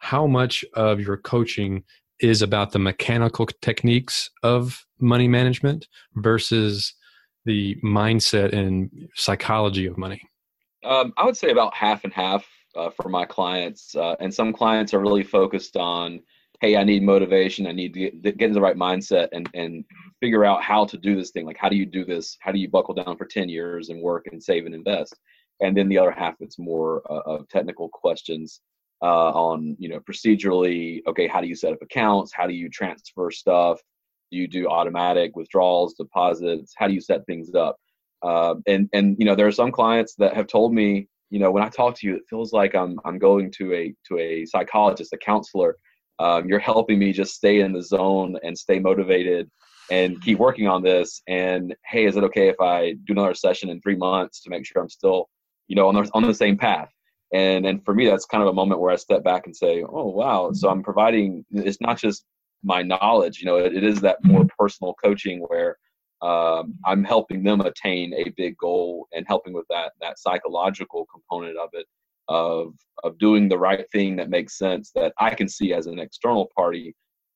how 0.01 0.25
much 0.25 0.65
of 0.73 0.99
your 0.99 1.15
coaching 1.15 1.83
is 2.19 2.41
about 2.41 2.71
the 2.71 2.79
mechanical 2.79 3.45
techniques 3.61 4.29
of 4.43 4.83
money 4.99 5.27
management 5.27 5.87
versus 6.15 6.93
the 7.45 7.75
mindset 7.83 8.51
and 8.51 8.89
psychology 9.15 9.85
of 9.85 9.97
money? 9.97 10.21
Um, 10.83 11.13
I 11.17 11.25
would 11.25 11.37
say 11.37 11.51
about 11.51 11.75
half 11.75 12.03
and 12.03 12.11
half 12.11 12.45
uh, 12.75 12.89
for 12.89 13.09
my 13.09 13.25
clients. 13.25 13.95
Uh, 13.95 14.15
and 14.19 14.33
some 14.33 14.53
clients 14.53 14.93
are 14.95 14.99
really 14.99 15.23
focused 15.23 15.77
on, 15.77 16.19
hey, 16.61 16.77
I 16.77 16.83
need 16.83 17.03
motivation. 17.03 17.67
I 17.67 17.71
need 17.71 17.93
to 17.93 18.09
get, 18.09 18.37
get 18.37 18.53
the 18.53 18.61
right 18.61 18.75
mindset 18.75 19.29
and, 19.33 19.47
and 19.53 19.85
figure 20.19 20.45
out 20.45 20.63
how 20.63 20.83
to 20.85 20.97
do 20.97 21.15
this 21.15 21.29
thing. 21.29 21.45
Like, 21.45 21.57
how 21.59 21.69
do 21.69 21.75
you 21.75 21.85
do 21.85 22.05
this? 22.05 22.37
How 22.39 22.51
do 22.51 22.57
you 22.57 22.69
buckle 22.69 22.95
down 22.95 23.17
for 23.17 23.25
10 23.25 23.49
years 23.49 23.89
and 23.89 24.01
work 24.01 24.25
and 24.31 24.41
save 24.41 24.65
and 24.65 24.73
invest? 24.73 25.15
And 25.59 25.77
then 25.77 25.89
the 25.89 25.99
other 25.99 26.11
half, 26.11 26.35
it's 26.39 26.57
more 26.57 27.03
uh, 27.07 27.21
of 27.25 27.47
technical 27.49 27.87
questions 27.89 28.61
uh, 29.01 29.31
on, 29.31 29.75
you 29.79 29.89
know, 29.89 29.99
procedurally, 29.99 31.01
okay, 31.07 31.27
how 31.27 31.41
do 31.41 31.47
you 31.47 31.55
set 31.55 31.73
up 31.73 31.81
accounts? 31.81 32.31
How 32.33 32.47
do 32.47 32.53
you 32.53 32.69
transfer 32.69 33.31
stuff? 33.31 33.79
Do 34.31 34.37
you 34.37 34.47
do 34.47 34.67
automatic 34.67 35.35
withdrawals, 35.35 35.95
deposits? 35.95 36.73
How 36.77 36.87
do 36.87 36.93
you 36.93 37.01
set 37.01 37.25
things 37.25 37.53
up? 37.55 37.77
Um, 38.23 38.61
and 38.67 38.87
and 38.93 39.15
you 39.17 39.25
know 39.25 39.35
there 39.35 39.47
are 39.47 39.51
some 39.51 39.71
clients 39.71 40.13
that 40.15 40.35
have 40.35 40.47
told 40.47 40.73
me 40.73 41.07
you 41.31 41.39
know 41.39 41.49
when 41.49 41.63
I 41.63 41.69
talk 41.69 41.95
to 41.97 42.07
you 42.07 42.15
it 42.15 42.23
feels 42.29 42.53
like 42.53 42.75
I'm 42.75 42.99
I'm 43.03 43.17
going 43.17 43.51
to 43.53 43.73
a 43.73 43.93
to 44.09 44.19
a 44.19 44.45
psychologist, 44.45 45.13
a 45.13 45.17
counselor. 45.17 45.77
Um, 46.19 46.47
you're 46.47 46.59
helping 46.59 46.99
me 46.99 47.13
just 47.13 47.33
stay 47.33 47.61
in 47.61 47.73
the 47.73 47.81
zone 47.81 48.37
and 48.43 48.55
stay 48.55 48.77
motivated 48.77 49.49
and 49.89 50.21
keep 50.21 50.37
working 50.37 50.67
on 50.67 50.83
this. 50.83 51.23
And 51.27 51.75
hey, 51.87 52.05
is 52.05 52.15
it 52.15 52.23
okay 52.25 52.47
if 52.47 52.61
I 52.61 52.91
do 53.05 53.13
another 53.13 53.33
session 53.33 53.69
in 53.69 53.81
three 53.81 53.95
months 53.95 54.43
to 54.43 54.51
make 54.51 54.65
sure 54.65 54.81
I'm 54.81 54.89
still 54.89 55.27
you 55.67 55.75
know 55.75 55.87
on 55.87 55.95
the 55.95 56.09
on 56.13 56.23
the 56.23 56.33
same 56.33 56.57
path? 56.57 56.89
And 57.33 57.65
and 57.65 57.83
for 57.85 57.93
me 57.93 58.07
that's 58.07 58.25
kind 58.25 58.43
of 58.43 58.49
a 58.49 58.53
moment 58.53 58.81
where 58.81 58.91
I 58.91 58.97
step 58.97 59.23
back 59.23 59.45
and 59.45 59.55
say, 59.55 59.83
oh 59.83 60.09
wow, 60.09 60.51
so 60.53 60.69
I'm 60.69 60.83
providing. 60.83 61.45
It's 61.51 61.81
not 61.81 61.97
just 61.97 62.25
my 62.63 62.81
knowledge. 62.81 63.39
You 63.39 63.45
know, 63.45 63.57
it, 63.57 63.73
it 63.73 63.83
is 63.83 64.01
that 64.01 64.23
more 64.23 64.45
personal 64.57 64.93
coaching 65.03 65.39
where 65.47 65.77
um, 66.21 66.75
I'm 66.85 67.03
helping 67.03 67.43
them 67.43 67.61
attain 67.61 68.13
a 68.13 68.29
big 68.37 68.57
goal 68.57 69.07
and 69.13 69.25
helping 69.27 69.53
with 69.53 69.65
that 69.69 69.93
that 70.01 70.19
psychological 70.19 71.07
component 71.11 71.57
of 71.57 71.69
it 71.73 71.87
of 72.27 72.73
of 73.03 73.17
doing 73.17 73.49
the 73.49 73.57
right 73.57 73.85
thing 73.91 74.15
that 74.17 74.29
makes 74.29 74.57
sense 74.57 74.91
that 74.95 75.13
I 75.19 75.33
can 75.33 75.49
see 75.49 75.73
as 75.73 75.87
an 75.87 75.99
external 75.99 76.49
party, 76.55 76.95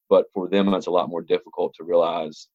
but 0.09 0.25
for 0.33 0.47
them 0.47 0.73
it's 0.73 0.87
a 0.87 0.91
lot 0.91 1.09
more 1.09 1.21
difficult 1.21 1.73
to 1.75 1.83
realize 1.83 2.47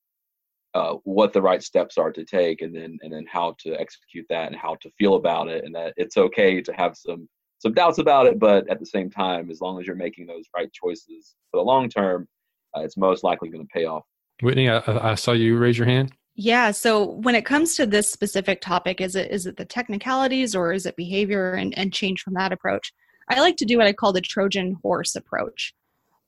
uh, 0.74 0.94
what 1.04 1.32
the 1.32 1.42
right 1.42 1.62
steps 1.62 1.98
are 1.98 2.12
to 2.12 2.24
take 2.24 2.62
and 2.62 2.74
then 2.74 2.98
and 3.02 3.12
then 3.12 3.26
how 3.30 3.54
to 3.58 3.74
execute 3.80 4.26
that 4.28 4.46
and 4.46 4.56
how 4.56 4.76
to 4.76 4.90
feel 4.98 5.14
about 5.14 5.48
it 5.48 5.64
and 5.64 5.74
that 5.74 5.92
it's 5.96 6.16
okay 6.16 6.60
to 6.62 6.72
have 6.72 6.96
some 6.96 7.28
some 7.60 7.74
doubts 7.74 7.98
about 7.98 8.26
it, 8.26 8.38
but 8.38 8.68
at 8.70 8.80
the 8.80 8.86
same 8.86 9.10
time, 9.10 9.50
as 9.50 9.60
long 9.60 9.78
as 9.78 9.86
you're 9.86 9.94
making 9.94 10.26
those 10.26 10.46
right 10.56 10.72
choices 10.72 11.34
for 11.50 11.58
the 11.58 11.62
long 11.62 11.90
term, 11.90 12.26
uh, 12.74 12.80
it's 12.80 12.96
most 12.96 13.22
likely 13.22 13.50
going 13.50 13.64
to 13.64 13.72
pay 13.72 13.84
off. 13.84 14.04
Whitney, 14.42 14.70
I, 14.70 14.80
I 14.86 15.14
saw 15.14 15.32
you 15.32 15.58
raise 15.58 15.76
your 15.76 15.86
hand. 15.86 16.12
Yeah. 16.36 16.70
So 16.70 17.04
when 17.04 17.34
it 17.34 17.44
comes 17.44 17.74
to 17.74 17.84
this 17.84 18.10
specific 18.10 18.62
topic, 18.62 19.02
is 19.02 19.14
it 19.14 19.30
is 19.30 19.44
it 19.44 19.58
the 19.58 19.66
technicalities 19.66 20.54
or 20.54 20.72
is 20.72 20.86
it 20.86 20.96
behavior 20.96 21.52
and, 21.52 21.76
and 21.76 21.92
change 21.92 22.22
from 22.22 22.34
that 22.34 22.52
approach? 22.52 22.92
I 23.28 23.40
like 23.40 23.56
to 23.58 23.66
do 23.66 23.76
what 23.76 23.86
I 23.86 23.92
call 23.92 24.12
the 24.12 24.22
Trojan 24.22 24.76
horse 24.82 25.14
approach. 25.14 25.74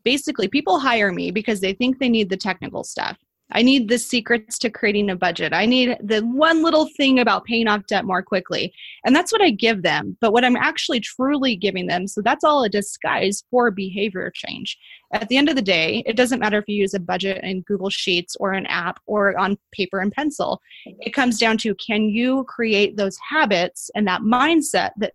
Basically, 0.04 0.48
people 0.48 0.80
hire 0.80 1.12
me 1.12 1.30
because 1.30 1.60
they 1.60 1.72
think 1.72 1.98
they 1.98 2.10
need 2.10 2.28
the 2.28 2.36
technical 2.36 2.84
stuff. 2.84 3.16
I 3.52 3.62
need 3.62 3.88
the 3.88 3.98
secrets 3.98 4.58
to 4.58 4.70
creating 4.70 5.10
a 5.10 5.16
budget. 5.16 5.52
I 5.52 5.66
need 5.66 5.96
the 6.02 6.20
one 6.20 6.62
little 6.62 6.88
thing 6.96 7.18
about 7.18 7.44
paying 7.44 7.68
off 7.68 7.86
debt 7.86 8.04
more 8.04 8.22
quickly. 8.22 8.72
And 9.04 9.14
that's 9.14 9.32
what 9.32 9.42
I 9.42 9.50
give 9.50 9.82
them. 9.82 10.16
But 10.20 10.32
what 10.32 10.44
I'm 10.44 10.56
actually 10.56 11.00
truly 11.00 11.56
giving 11.56 11.86
them, 11.86 12.06
so 12.06 12.22
that's 12.22 12.44
all 12.44 12.64
a 12.64 12.68
disguise 12.68 13.44
for 13.50 13.70
behavior 13.70 14.30
change. 14.34 14.78
At 15.12 15.28
the 15.28 15.36
end 15.36 15.50
of 15.50 15.56
the 15.56 15.62
day, 15.62 16.02
it 16.06 16.16
doesn't 16.16 16.40
matter 16.40 16.58
if 16.58 16.64
you 16.66 16.76
use 16.76 16.94
a 16.94 17.00
budget 17.00 17.44
in 17.44 17.60
Google 17.62 17.90
Sheets 17.90 18.34
or 18.40 18.52
an 18.52 18.66
app 18.66 18.98
or 19.06 19.38
on 19.38 19.58
paper 19.70 20.00
and 20.00 20.10
pencil. 20.10 20.60
It 20.86 21.12
comes 21.12 21.38
down 21.38 21.58
to 21.58 21.74
can 21.74 22.04
you 22.08 22.44
create 22.44 22.96
those 22.96 23.18
habits 23.28 23.90
and 23.94 24.06
that 24.08 24.22
mindset 24.22 24.90
that 24.96 25.12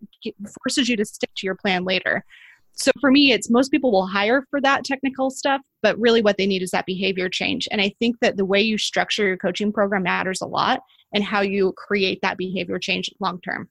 forces 0.62 0.88
you 0.88 0.96
to 0.96 1.04
stick 1.04 1.30
to 1.36 1.46
your 1.46 1.56
plan 1.56 1.84
later 1.84 2.24
so 2.78 2.90
for 3.00 3.10
me 3.10 3.32
it's 3.32 3.50
most 3.50 3.70
people 3.70 3.90
will 3.90 4.06
hire 4.06 4.44
for 4.50 4.60
that 4.60 4.84
technical 4.84 5.30
stuff 5.30 5.60
but 5.82 5.98
really 5.98 6.22
what 6.22 6.36
they 6.38 6.46
need 6.46 6.62
is 6.62 6.70
that 6.70 6.86
behavior 6.86 7.28
change. 7.28 7.68
And 7.70 7.80
i 7.80 7.92
think 7.98 8.16
that 8.20 8.36
the 8.36 8.44
way 8.44 8.60
you 8.60 8.78
structure 8.78 9.26
your 9.26 9.36
coaching 9.36 9.72
program 9.72 10.04
matters 10.04 10.40
a 10.40 10.46
lot 10.46 10.80
and 11.12 11.24
how 11.24 11.40
you 11.40 11.72
create 11.76 12.20
that 12.22 12.38
behavior 12.38 12.78
change 12.78 13.10
long 13.20 13.40
term 13.40 13.68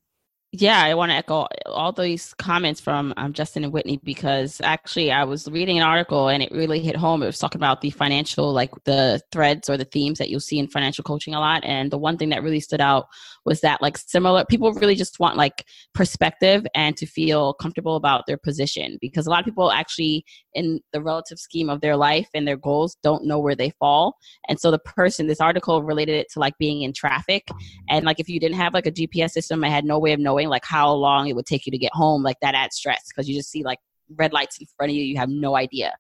yeah, 0.54 0.82
I 0.82 0.94
want 0.94 1.12
to 1.12 1.16
echo 1.16 1.46
all 1.66 1.92
these 1.92 2.34
comments 2.36 2.80
from 2.80 3.14
um, 3.18 3.34
Justin 3.34 3.66
and 3.66 3.74
Whitney 3.74 4.00
because 4.02 4.62
actually 4.64 5.12
I 5.12 5.26
was 5.26 5.52
reading 5.52 5.78
an 5.78 5.84
article 5.84 6.30
and 6.30 6.42
it 6.42 6.54
really 6.54 6.80
hit 6.80 6.96
home. 6.96 7.22
It 7.22 7.26
was 7.26 7.38
talking 7.38 7.60
about 7.60 7.82
the 7.82 7.90
financial, 7.90 8.54
like 8.54 8.72
the 8.86 9.22
threads 9.34 9.70
or 9.70 9.76
the 9.76 9.84
themes 9.84 10.20
that 10.20 10.30
you'll 10.30 10.40
see 10.40 10.58
in 10.58 10.70
financial 10.70 11.04
coaching 11.04 11.36
a 11.36 11.42
lot. 11.42 11.66
And 11.66 11.92
the 11.92 11.98
one 11.98 12.18
thing 12.18 12.30
that 12.30 12.44
really 12.44 12.62
stood 12.62 12.80
out 12.80 13.08
was 13.44 13.60
that 13.60 13.82
like 13.82 13.98
similar 13.98 14.46
people 14.46 14.72
really 14.72 14.96
just 14.96 15.20
want 15.20 15.36
like 15.36 15.66
perspective 15.94 16.66
and 16.74 16.96
to 16.96 17.06
feel 17.06 17.54
comfortable 17.56 17.98
about 17.98 18.24
their 18.26 18.38
position 18.38 18.98
because 19.02 19.28
a 19.28 19.30
lot 19.30 19.40
of 19.40 19.46
people 19.46 19.70
actually 19.70 20.24
in 20.54 20.80
the 20.94 21.02
relative 21.02 21.40
scheme 21.40 21.70
of 21.70 21.82
their 21.82 21.98
life 21.98 22.30
and 22.34 22.48
their 22.48 22.58
goals 22.58 22.96
don't 23.04 23.26
know 23.26 23.40
where 23.40 23.56
they 23.56 23.72
fall. 23.80 24.16
And 24.48 24.58
so 24.58 24.72
the 24.72 24.80
person, 24.80 25.28
this 25.28 25.42
article 25.42 25.84
related 25.84 26.16
it 26.16 26.28
to 26.32 26.40
like 26.40 26.58
being 26.58 26.84
in 26.84 26.94
traffic. 26.94 27.46
And 27.90 28.06
like 28.06 28.22
if 28.22 28.30
you 28.30 28.40
didn't 28.40 28.58
have 28.58 28.74
like 28.74 28.88
a 28.88 28.92
GPS 28.92 29.32
system, 29.32 29.62
I 29.64 29.70
had 29.70 29.84
no 29.84 30.00
way 30.00 30.14
of 30.14 30.20
knowing 30.22 30.37
like 30.46 30.66
how 30.66 30.92
long 30.94 31.28
it 31.28 31.36
would 31.36 31.46
take 31.48 31.66
you 31.66 31.72
to 31.72 31.78
get 31.78 31.94
home, 31.94 32.22
like 32.22 32.38
that 32.42 32.54
adds 32.54 32.76
stress 32.76 33.06
because 33.08 33.28
you 33.28 33.36
just 33.36 33.50
see 33.50 33.64
like 33.64 33.80
red 34.16 34.34
lights 34.34 34.60
in 34.60 34.68
front 34.78 34.92
of 34.92 34.96
you, 34.96 35.04
you 35.04 35.18
have 35.18 35.30
no 35.30 35.56
idea. 35.56 35.94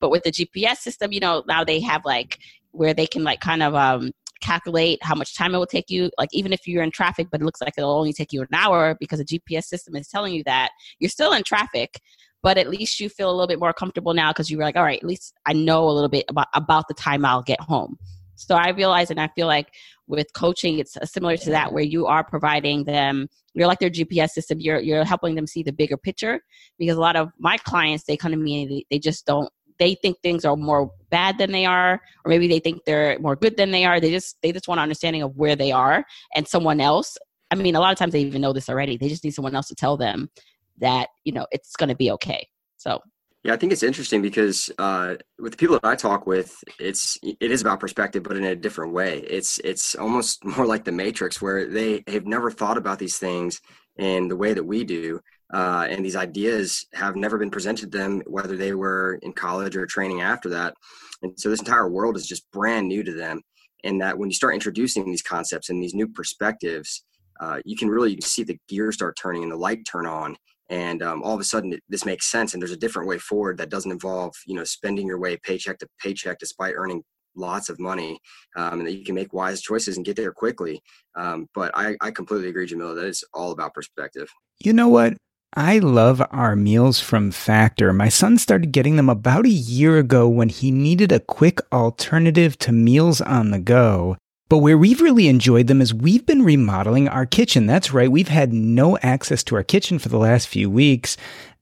But 0.00 0.10
with 0.10 0.24
the 0.24 0.32
GPS 0.32 0.78
system, 0.78 1.12
you 1.12 1.20
know, 1.20 1.44
now 1.46 1.64
they 1.64 1.80
have 1.80 2.04
like 2.04 2.38
where 2.72 2.92
they 2.94 3.06
can 3.06 3.24
like 3.24 3.40
kind 3.40 3.62
of 3.62 3.74
um 3.74 4.10
calculate 4.40 4.98
how 5.02 5.14
much 5.14 5.34
time 5.34 5.54
it 5.54 5.58
will 5.58 5.64
take 5.64 5.88
you 5.88 6.10
like 6.18 6.28
even 6.32 6.52
if 6.52 6.66
you're 6.66 6.82
in 6.82 6.90
traffic 6.90 7.28
but 7.30 7.40
it 7.40 7.44
looks 7.44 7.62
like 7.62 7.72
it'll 7.78 7.96
only 7.98 8.12
take 8.12 8.30
you 8.30 8.42
an 8.42 8.48
hour 8.52 8.94
because 9.00 9.18
the 9.18 9.24
gps 9.24 9.64
system 9.64 9.96
is 9.96 10.06
telling 10.08 10.34
you 10.34 10.42
that 10.44 10.68
you're 10.98 11.08
still 11.08 11.32
in 11.32 11.42
traffic 11.42 11.98
but 12.42 12.58
at 12.58 12.68
least 12.68 13.00
you 13.00 13.08
feel 13.08 13.30
a 13.30 13.32
little 13.32 13.46
bit 13.46 13.58
more 13.58 13.72
comfortable 13.72 14.12
now 14.12 14.30
because 14.30 14.50
you 14.50 14.58
were 14.58 14.64
like 14.64 14.76
all 14.76 14.82
right 14.82 14.98
at 14.98 15.08
least 15.08 15.32
i 15.46 15.54
know 15.54 15.88
a 15.88 15.92
little 15.92 16.10
bit 16.10 16.26
about 16.28 16.48
about 16.52 16.86
the 16.88 16.94
time 16.94 17.24
i'll 17.24 17.42
get 17.42 17.60
home 17.60 17.96
so 18.36 18.54
I 18.54 18.70
realize 18.70 19.10
and 19.10 19.20
I 19.20 19.28
feel 19.28 19.46
like 19.46 19.72
with 20.06 20.32
coaching, 20.34 20.78
it's 20.78 20.96
uh, 20.96 21.06
similar 21.06 21.36
to 21.38 21.50
that, 21.50 21.72
where 21.72 21.82
you 21.84 22.06
are 22.06 22.24
providing 22.24 22.84
them, 22.84 23.28
you're 23.54 23.68
like 23.68 23.78
their 23.78 23.90
GPS 23.90 24.30
system, 24.30 24.60
you're, 24.60 24.80
you're 24.80 25.04
helping 25.04 25.34
them 25.34 25.46
see 25.46 25.62
the 25.62 25.72
bigger 25.72 25.96
picture. 25.96 26.40
Because 26.78 26.96
a 26.96 27.00
lot 27.00 27.16
of 27.16 27.30
my 27.38 27.56
clients, 27.58 28.04
they 28.04 28.16
come 28.16 28.32
to 28.32 28.36
me 28.36 28.62
and 28.62 28.70
they, 28.70 28.86
they 28.90 28.98
just 28.98 29.26
don't, 29.26 29.50
they 29.78 29.94
think 29.96 30.16
things 30.22 30.44
are 30.44 30.56
more 30.56 30.90
bad 31.10 31.38
than 31.38 31.52
they 31.52 31.66
are, 31.66 31.94
or 32.24 32.28
maybe 32.28 32.46
they 32.46 32.60
think 32.60 32.84
they're 32.84 33.18
more 33.18 33.34
good 33.34 33.56
than 33.56 33.70
they 33.70 33.84
are. 33.84 34.00
They 34.00 34.10
just, 34.10 34.36
they 34.42 34.52
just 34.52 34.68
want 34.68 34.78
an 34.78 34.84
understanding 34.84 35.22
of 35.22 35.36
where 35.36 35.56
they 35.56 35.72
are 35.72 36.04
and 36.34 36.46
someone 36.46 36.80
else. 36.80 37.16
I 37.50 37.56
mean, 37.56 37.74
a 37.76 37.80
lot 37.80 37.92
of 37.92 37.98
times 37.98 38.12
they 38.12 38.20
even 38.20 38.42
know 38.42 38.52
this 38.52 38.68
already. 38.68 38.96
They 38.96 39.08
just 39.08 39.24
need 39.24 39.34
someone 39.34 39.54
else 39.54 39.68
to 39.68 39.74
tell 39.74 39.96
them 39.96 40.30
that, 40.78 41.08
you 41.24 41.32
know, 41.32 41.46
it's 41.50 41.76
going 41.76 41.88
to 41.88 41.96
be 41.96 42.10
okay. 42.12 42.46
So 42.76 43.00
yeah, 43.44 43.52
I 43.52 43.56
think 43.58 43.72
it's 43.72 43.82
interesting 43.82 44.22
because 44.22 44.70
uh, 44.78 45.16
with 45.38 45.52
the 45.52 45.58
people 45.58 45.78
that 45.78 45.86
I 45.86 45.96
talk 45.96 46.26
with, 46.26 46.56
it's 46.80 47.18
it 47.22 47.50
is 47.50 47.60
about 47.60 47.78
perspective, 47.78 48.22
but 48.22 48.38
in 48.38 48.44
a 48.44 48.56
different 48.56 48.94
way. 48.94 49.18
It's 49.18 49.58
it's 49.58 49.94
almost 49.94 50.42
more 50.56 50.66
like 50.66 50.84
the 50.84 50.92
Matrix, 50.92 51.42
where 51.42 51.68
they 51.68 52.02
have 52.08 52.26
never 52.26 52.50
thought 52.50 52.78
about 52.78 52.98
these 52.98 53.18
things 53.18 53.60
in 53.98 54.28
the 54.28 54.36
way 54.36 54.54
that 54.54 54.64
we 54.64 54.82
do, 54.82 55.20
uh, 55.52 55.86
and 55.90 56.02
these 56.02 56.16
ideas 56.16 56.86
have 56.94 57.16
never 57.16 57.36
been 57.36 57.50
presented 57.50 57.92
to 57.92 57.98
them, 57.98 58.22
whether 58.26 58.56
they 58.56 58.74
were 58.74 59.18
in 59.22 59.34
college 59.34 59.76
or 59.76 59.84
training 59.84 60.22
after 60.22 60.48
that. 60.48 60.74
And 61.22 61.38
so 61.38 61.50
this 61.50 61.60
entire 61.60 61.88
world 61.88 62.16
is 62.16 62.26
just 62.26 62.50
brand 62.50 62.88
new 62.88 63.02
to 63.02 63.12
them. 63.12 63.42
And 63.84 64.00
that 64.00 64.16
when 64.16 64.30
you 64.30 64.34
start 64.34 64.54
introducing 64.54 65.04
these 65.04 65.22
concepts 65.22 65.68
and 65.68 65.82
these 65.82 65.94
new 65.94 66.08
perspectives, 66.08 67.04
uh, 67.40 67.60
you 67.66 67.76
can 67.76 67.90
really 67.90 68.18
see 68.22 68.42
the 68.42 68.58
gears 68.68 68.94
start 68.94 69.18
turning 69.20 69.42
and 69.42 69.52
the 69.52 69.56
light 69.56 69.84
turn 69.84 70.06
on 70.06 70.36
and 70.70 71.02
um, 71.02 71.22
all 71.22 71.34
of 71.34 71.40
a 71.40 71.44
sudden 71.44 71.78
this 71.88 72.04
makes 72.04 72.26
sense 72.26 72.52
and 72.52 72.62
there's 72.62 72.72
a 72.72 72.76
different 72.76 73.08
way 73.08 73.18
forward 73.18 73.58
that 73.58 73.70
doesn't 73.70 73.90
involve 73.90 74.34
you 74.46 74.54
know 74.54 74.64
spending 74.64 75.06
your 75.06 75.18
way 75.18 75.36
paycheck 75.36 75.78
to 75.78 75.88
paycheck 76.00 76.38
despite 76.38 76.74
earning 76.76 77.02
lots 77.36 77.68
of 77.68 77.80
money 77.80 78.18
um, 78.56 78.78
and 78.78 78.86
that 78.86 78.94
you 78.94 79.04
can 79.04 79.14
make 79.14 79.32
wise 79.32 79.60
choices 79.60 79.96
and 79.96 80.06
get 80.06 80.16
there 80.16 80.32
quickly 80.32 80.80
um, 81.16 81.48
but 81.54 81.70
I, 81.74 81.96
I 82.00 82.10
completely 82.10 82.48
agree 82.48 82.66
jamila 82.66 82.94
that 82.94 83.06
it's 83.06 83.24
all 83.34 83.52
about 83.52 83.74
perspective 83.74 84.28
you 84.60 84.72
know 84.72 84.88
what 84.88 85.14
I 85.56 85.78
love 85.78 86.20
our 86.32 86.56
meals 86.56 86.98
from 86.98 87.30
Factor. 87.30 87.92
My 87.92 88.08
son 88.08 88.38
started 88.38 88.72
getting 88.72 88.96
them 88.96 89.08
about 89.08 89.46
a 89.46 89.50
year 89.50 89.98
ago 89.98 90.28
when 90.28 90.48
he 90.48 90.72
needed 90.72 91.12
a 91.12 91.20
quick 91.20 91.60
alternative 91.72 92.58
to 92.58 92.72
meals 92.72 93.20
on 93.20 93.52
the 93.52 93.60
go. 93.60 94.16
But 94.48 94.58
where 94.58 94.76
we've 94.76 95.00
really 95.00 95.28
enjoyed 95.28 95.66
them 95.68 95.80
is 95.80 95.94
we've 95.94 96.26
been 96.26 96.42
remodeling 96.42 97.08
our 97.08 97.26
kitchen. 97.26 97.66
That's 97.66 97.92
right, 97.92 98.10
we've 98.10 98.28
had 98.28 98.52
no 98.52 98.98
access 98.98 99.42
to 99.44 99.56
our 99.56 99.62
kitchen 99.62 99.98
for 99.98 100.08
the 100.08 100.18
last 100.18 100.48
few 100.48 100.68
weeks. 100.68 101.16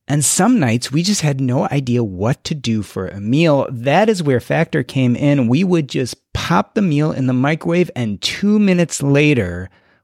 And 0.08 0.24
some 0.24 0.58
nights 0.58 0.90
we 0.90 1.04
just 1.04 1.20
had 1.20 1.40
no 1.40 1.68
idea 1.68 2.02
what 2.02 2.42
to 2.44 2.54
do 2.56 2.82
for 2.82 3.06
a 3.06 3.20
meal. 3.20 3.68
That 3.70 4.08
is 4.08 4.22
where 4.22 4.40
Factor 4.40 4.82
came 4.82 5.14
in. 5.14 5.46
We 5.46 5.62
would 5.62 5.88
just 5.88 6.16
pop 6.32 6.74
the 6.74 6.82
meal 6.82 7.12
in 7.12 7.28
the 7.28 7.32
microwave, 7.32 7.90
and 7.94 8.20
two 8.20 8.58
minutes 8.58 9.00
later, 9.00 9.70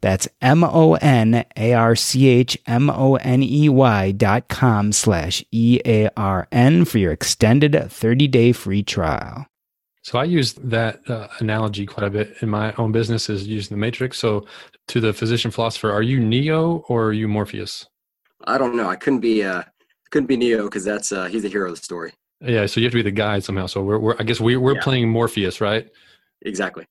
That's 0.00 0.28
M 0.40 0.62
O 0.62 0.94
N 0.94 1.44
A 1.56 1.72
R 1.74 1.96
C 1.96 2.28
H 2.28 2.58
M 2.66 2.90
O 2.90 3.16
N 3.16 3.42
E 3.42 3.68
Y 3.68 4.12
dot 4.12 4.48
com 4.48 4.92
slash 4.92 5.44
E 5.50 5.80
A 5.84 6.08
R 6.16 6.46
N 6.52 6.84
for 6.84 6.98
your 6.98 7.12
extended 7.12 7.90
30 7.90 8.28
day 8.28 8.52
free 8.52 8.82
trial. 8.82 9.46
So 10.02 10.18
I 10.18 10.24
use 10.24 10.54
that 10.54 11.00
uh, 11.10 11.28
analogy 11.40 11.84
quite 11.84 12.06
a 12.06 12.10
bit 12.10 12.36
in 12.40 12.48
my 12.48 12.72
own 12.78 12.92
business 12.92 13.28
is 13.28 13.46
using 13.46 13.76
the 13.76 13.80
matrix. 13.80 14.18
So 14.18 14.46
to 14.86 15.00
the 15.00 15.12
physician 15.12 15.50
philosopher, 15.50 15.90
are 15.90 16.02
you 16.02 16.18
Neo 16.18 16.84
or 16.88 17.06
are 17.06 17.12
you 17.12 17.28
Morpheus? 17.28 17.86
I 18.46 18.56
don't 18.56 18.76
know. 18.76 18.88
I 18.88 18.96
couldn't 18.96 19.20
be 19.20 19.44
uh 19.44 19.62
couldn't 20.10 20.28
be 20.28 20.36
Neo 20.36 20.64
because 20.64 20.84
that's 20.84 21.12
uh 21.12 21.26
he's 21.26 21.42
the 21.42 21.48
hero 21.48 21.68
of 21.68 21.76
the 21.76 21.84
story. 21.84 22.14
Yeah, 22.40 22.66
so 22.66 22.80
you 22.80 22.86
have 22.86 22.92
to 22.92 22.98
be 22.98 23.02
the 23.02 23.10
guide 23.10 23.42
somehow. 23.42 23.66
So 23.66 23.82
we're, 23.82 23.98
we're 23.98 24.16
I 24.18 24.22
guess 24.22 24.40
we 24.40 24.56
we're 24.56 24.76
yeah. 24.76 24.82
playing 24.82 25.08
Morpheus, 25.08 25.60
right? 25.60 25.88
Exactly. 26.42 26.86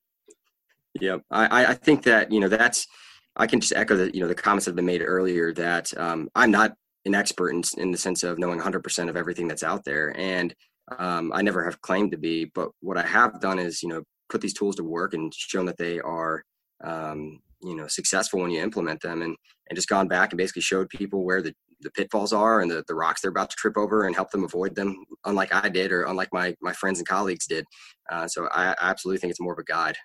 Yeah, 1.01 1.17
I, 1.31 1.67
I 1.67 1.73
think 1.73 2.03
that 2.03 2.31
you 2.31 2.39
know 2.39 2.47
that's 2.47 2.87
I 3.35 3.47
can 3.47 3.59
just 3.59 3.73
echo 3.75 3.95
the 3.95 4.13
you 4.13 4.21
know 4.21 4.27
the 4.27 4.35
comments 4.35 4.65
that 4.65 4.71
have 4.71 4.75
been 4.75 4.85
made 4.85 5.01
earlier 5.01 5.53
that 5.53 5.95
um, 5.97 6.29
I'm 6.35 6.51
not 6.51 6.73
an 7.05 7.15
expert 7.15 7.51
in, 7.51 7.61
in 7.77 7.91
the 7.91 7.97
sense 7.97 8.23
of 8.23 8.37
knowing 8.37 8.59
100% 8.59 9.09
of 9.09 9.15
everything 9.15 9.47
that's 9.47 9.63
out 9.63 9.85
there, 9.85 10.17
and 10.17 10.53
um, 10.97 11.31
I 11.33 11.41
never 11.41 11.63
have 11.63 11.81
claimed 11.81 12.11
to 12.11 12.17
be. 12.17 12.51
But 12.53 12.69
what 12.81 12.97
I 12.97 13.03
have 13.03 13.39
done 13.39 13.59
is 13.59 13.83
you 13.83 13.89
know 13.89 14.03
put 14.29 14.41
these 14.41 14.53
tools 14.53 14.75
to 14.77 14.83
work 14.83 15.13
and 15.13 15.33
shown 15.33 15.65
that 15.65 15.77
they 15.77 15.99
are 15.99 16.43
um, 16.83 17.39
you 17.61 17.75
know 17.75 17.87
successful 17.87 18.41
when 18.41 18.51
you 18.51 18.61
implement 18.61 19.01
them, 19.01 19.21
and 19.21 19.35
and 19.69 19.75
just 19.75 19.89
gone 19.89 20.07
back 20.07 20.31
and 20.31 20.37
basically 20.37 20.61
showed 20.61 20.89
people 20.89 21.23
where 21.23 21.41
the 21.41 21.53
the 21.81 21.91
pitfalls 21.91 22.33
are 22.33 22.61
and 22.61 22.71
the, 22.71 22.83
the 22.87 22.95
rocks 22.95 23.21
they're 23.21 23.29
about 23.29 23.51
to 23.51 23.55
trip 23.55 23.77
over 23.77 24.07
and 24.07 24.15
help 24.15 24.31
them 24.31 24.43
avoid 24.43 24.73
them 24.73 25.05
unlike 25.25 25.53
i 25.53 25.69
did 25.69 25.91
or 25.91 26.05
unlike 26.05 26.29
my 26.33 26.55
my 26.59 26.73
friends 26.73 26.97
and 26.97 27.07
colleagues 27.07 27.45
did 27.45 27.63
uh, 28.11 28.27
so 28.27 28.47
I, 28.47 28.69
I 28.69 28.89
absolutely 28.89 29.19
think 29.19 29.29
it's 29.29 29.39
more 29.39 29.53
of 29.53 29.59
a 29.59 29.63
guide 29.63 29.95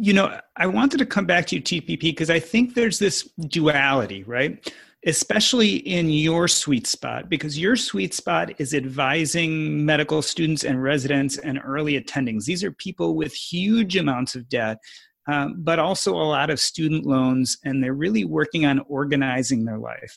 you 0.00 0.12
know, 0.12 0.38
I 0.56 0.66
wanted 0.66 0.98
to 0.98 1.06
come 1.06 1.26
back 1.26 1.46
to 1.46 1.56
you, 1.56 1.62
TPP, 1.62 2.00
because 2.00 2.30
I 2.30 2.40
think 2.40 2.74
there's 2.74 2.98
this 2.98 3.28
duality, 3.48 4.24
right? 4.24 4.72
Especially 5.06 5.76
in 5.76 6.08
your 6.08 6.48
sweet 6.48 6.86
spot, 6.86 7.28
because 7.28 7.58
your 7.58 7.76
sweet 7.76 8.14
spot 8.14 8.58
is 8.58 8.74
advising 8.74 9.84
medical 9.84 10.22
students 10.22 10.64
and 10.64 10.82
residents 10.82 11.38
and 11.38 11.60
early 11.64 12.00
attendings. 12.00 12.44
These 12.44 12.64
are 12.64 12.72
people 12.72 13.14
with 13.14 13.34
huge 13.34 13.96
amounts 13.96 14.34
of 14.34 14.48
debt, 14.48 14.78
um, 15.26 15.56
but 15.58 15.78
also 15.78 16.14
a 16.14 16.24
lot 16.24 16.50
of 16.50 16.60
student 16.60 17.06
loans, 17.06 17.58
and 17.64 17.82
they're 17.82 17.94
really 17.94 18.24
working 18.24 18.66
on 18.66 18.80
organizing 18.88 19.64
their 19.64 19.78
life. 19.78 20.16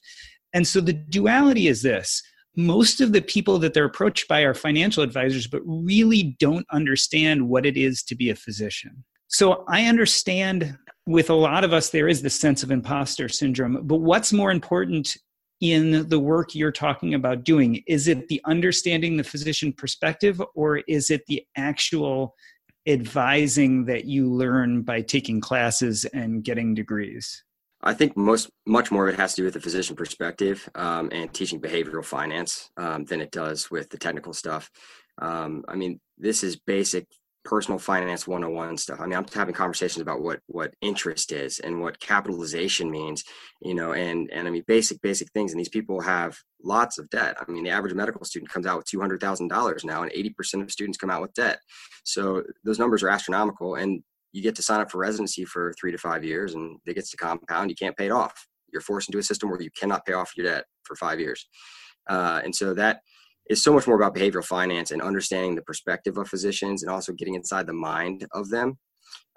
And 0.54 0.66
so 0.66 0.82
the 0.82 0.94
duality 0.94 1.68
is 1.68 1.82
this 1.82 2.24
most 2.56 3.02
of 3.02 3.13
the 3.13 3.22
people 3.22 3.60
that 3.60 3.76
they're 3.76 3.86
approached 3.86 4.28
by 4.28 4.42
are 4.42 4.56
financial 4.56 5.04
advisors, 5.04 5.46
but 5.46 5.62
really 5.66 6.36
don't 6.40 6.66
understand 6.72 7.48
what 7.48 7.68
it 7.68 7.78
is 7.78 8.02
to 8.02 8.16
be 8.16 8.32
a 8.32 8.36
physician. 8.36 9.04
So 9.28 9.66
I 9.68 9.86
understand 9.86 10.78
with 11.06 11.30
a 11.30 11.36
lot 11.36 11.63
of 11.63 11.74
us, 11.74 11.90
there 11.90 12.08
is 12.08 12.22
this 12.22 12.40
sense 12.40 12.63
of 12.63 12.72
imposter 12.72 13.30
syndrome. 13.30 13.80
But 13.84 13.98
what's 13.98 14.34
more 14.34 14.52
important 14.52 15.16
in 15.62 16.08
the 16.10 16.20
work 16.20 16.54
you're 16.54 16.72
talking 16.72 17.13
about 17.13 17.44
doing? 17.44 17.84
Is 17.88 18.08
it 18.08 18.28
the 18.28 18.42
understanding 18.46 19.18
the 19.18 19.24
physician 19.24 19.74
perspective, 19.74 20.42
or 20.54 20.78
is 20.88 21.10
it 21.10 21.26
the 21.28 21.44
actual 21.56 22.36
advising 22.88 23.86
that 23.86 24.06
you 24.06 24.32
learn 24.32 24.82
by 24.82 25.02
taking 25.02 25.42
classes 25.42 26.06
and 26.06 26.44
getting 26.44 26.74
degrees? 26.74 27.44
I 27.82 27.94
think 27.94 28.18
most 28.18 28.50
much 28.66 28.92
more 28.92 29.08
of 29.08 29.13
it 29.13 29.20
has 29.20 29.34
to 29.36 29.42
do 29.42 29.46
with 29.46 29.54
the 29.54 29.60
physician 29.60 29.96
perspective 29.96 30.68
um, 30.76 31.10
and 31.12 31.32
teaching 31.34 31.62
behavioral 31.62 32.04
finance 32.04 32.70
um, 32.78 33.06
than 33.06 33.22
it 33.22 33.32
does 33.32 33.70
with 33.70 33.90
the 33.90 33.98
technical 33.98 34.34
stuff. 34.34 34.70
Um, 35.22 35.63
I 35.68 35.76
mean, 35.76 36.00
this 36.18 36.44
is 36.44 36.56
basic 36.56 37.08
personal 37.48 37.80
finance 37.80 38.28
101 38.28 38.76
stuff. 38.76 39.00
I 39.00 39.06
mean, 39.06 39.18
I'm 39.18 39.26
having 39.34 39.56
conversations 39.56 40.02
about 40.02 40.22
what 40.22 40.42
what 40.48 40.74
interest 40.82 41.32
is 41.32 41.60
and 41.60 41.80
what 41.80 42.00
capitalization 42.02 42.92
means, 42.92 43.24
you 43.62 43.74
know, 43.74 43.94
and 43.94 44.30
and 44.34 44.48
I 44.48 44.52
mean 44.52 44.66
basic 44.68 45.02
basic 45.02 45.32
things. 45.32 45.54
And 45.54 45.60
these 45.60 45.70
people 45.70 46.02
have 46.02 46.38
lots 46.62 46.98
of 46.98 47.10
debt. 47.10 47.38
I 47.40 47.50
mean, 47.50 47.64
the 47.64 47.70
average 47.70 47.94
medical 47.94 48.26
student 48.26 48.52
comes 48.52 48.66
out 48.66 48.78
with 48.78 48.86
two 48.86 49.00
hundred 49.00 49.22
thousand 49.22 49.48
dollars 49.48 49.86
now, 49.86 50.04
and 50.04 50.12
eighty 50.14 50.30
percent 50.30 50.62
of 50.62 50.72
students 50.72 50.98
come 50.98 51.10
out 51.10 51.22
with 51.22 51.34
debt. 51.36 51.60
So 52.04 52.44
those 52.66 52.80
numbers 52.80 53.02
are 53.02 53.10
astronomical, 53.10 53.76
and 53.76 54.04
you 54.34 54.44
get 54.44 54.56
to 54.56 54.62
sign 54.62 54.82
up 54.82 54.92
for 54.92 54.98
residency 54.98 55.46
for 55.46 55.74
three 55.80 55.94
to 55.94 55.98
five 55.98 56.26
years, 56.26 56.54
and 56.54 56.78
it 56.86 56.96
gets 56.96 57.12
to 57.12 57.18
compound. 57.18 57.70
You 57.70 57.78
can't 57.78 57.96
pay 57.96 58.08
it 58.08 58.12
off. 58.12 58.46
You're 58.74 58.82
forced 58.82 59.08
into 59.08 59.20
a 59.20 59.24
system 59.24 59.50
where 59.50 59.62
you 59.62 59.72
cannot 59.80 60.06
pay 60.06 60.14
off 60.14 60.34
your 60.36 60.46
debt 60.46 60.66
for 60.84 60.98
five 60.98 61.22
years, 61.22 61.48
uh, 62.10 62.42
and 62.44 62.54
so 62.54 62.74
that 62.74 63.00
is 63.50 63.64
so 63.64 63.74
much 63.74 63.88
more 63.88 63.96
about 63.96 64.16
behavioral 64.16 64.46
finance 64.46 64.92
and 64.92 65.02
understanding 65.02 65.56
the 65.56 65.62
perspective 65.62 66.18
of 66.18 66.28
physicians 66.28 66.84
and 66.84 66.92
also 66.92 67.14
getting 67.14 67.36
inside 67.36 67.68
the 67.68 67.74
mind 67.74 68.26
of 68.34 68.50
them 68.50 68.78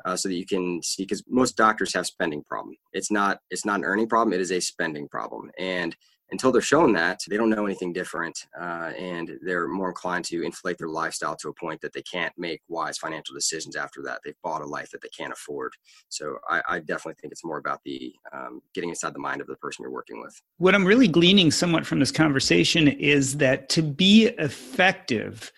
uh, 0.05 0.17
so 0.17 0.29
that 0.29 0.35
you 0.35 0.47
can 0.47 0.83
see 0.83 1.03
because 1.03 1.23
most 1.29 1.57
doctors 1.57 1.95
have 1.95 2.07
spending 2.07 2.43
problem. 2.45 2.75
It's 2.93 3.11
not 3.11 3.39
it's 3.51 3.65
not 3.65 3.79
an 3.79 3.85
earning 3.85 4.09
problem 4.09 4.33
it 4.33 4.41
is 4.41 4.53
a 4.53 4.61
spending 4.61 5.09
problem. 5.09 5.51
And 5.59 5.97
until 6.33 6.53
they're 6.53 6.61
shown 6.61 6.93
that, 6.93 7.21
they 7.29 7.37
don't 7.37 7.51
know 7.51 7.67
anything 7.67 7.93
different, 7.93 8.47
uh, 8.59 8.93
and 8.99 9.39
they're 9.43 9.69
more 9.69 9.89
inclined 9.89 10.25
to 10.27 10.43
inflate 10.43 10.79
their 10.79 10.89
lifestyle 10.89 11.37
to 11.37 11.49
a 11.49 11.55
point 11.55 11.81
that 11.81 11.93
they 11.93 12.03
can't 12.03 12.33
make 12.39 12.61
wise 12.69 12.99
financial 12.99 13.35
decisions 13.35 13.77
after 13.77 14.03
that. 14.03 14.21
They've 14.25 14.35
bought 14.43 14.63
a 14.63 14.67
life 14.67 14.91
that 14.91 15.03
they 15.03 15.09
can't 15.09 15.33
afford. 15.33 15.73
So 16.09 16.39
I, 16.49 16.63
I 16.69 16.79
definitely 16.81 17.15
think 17.21 17.33
it's 17.33 17.45
more 17.45 17.59
about 17.59 17.81
the 17.85 18.15
um, 18.33 18.63
getting 18.75 18.91
inside 18.91 19.15
the 19.15 19.19
mind 19.19 19.41
of 19.41 19.47
the 19.47 19.57
person 19.57 19.83
you're 19.83 19.91
working 19.91 20.21
with. 20.21 20.41
What 20.59 20.75
I'm 20.75 20.87
really 20.87 21.09
gleaning 21.09 21.51
somewhat 21.51 21.87
from 21.87 21.99
this 21.99 22.13
conversation 22.13 22.89
is 22.89 23.37
that 23.39 23.69
to 23.71 23.83
be 23.83 24.27
effective, 24.39 25.53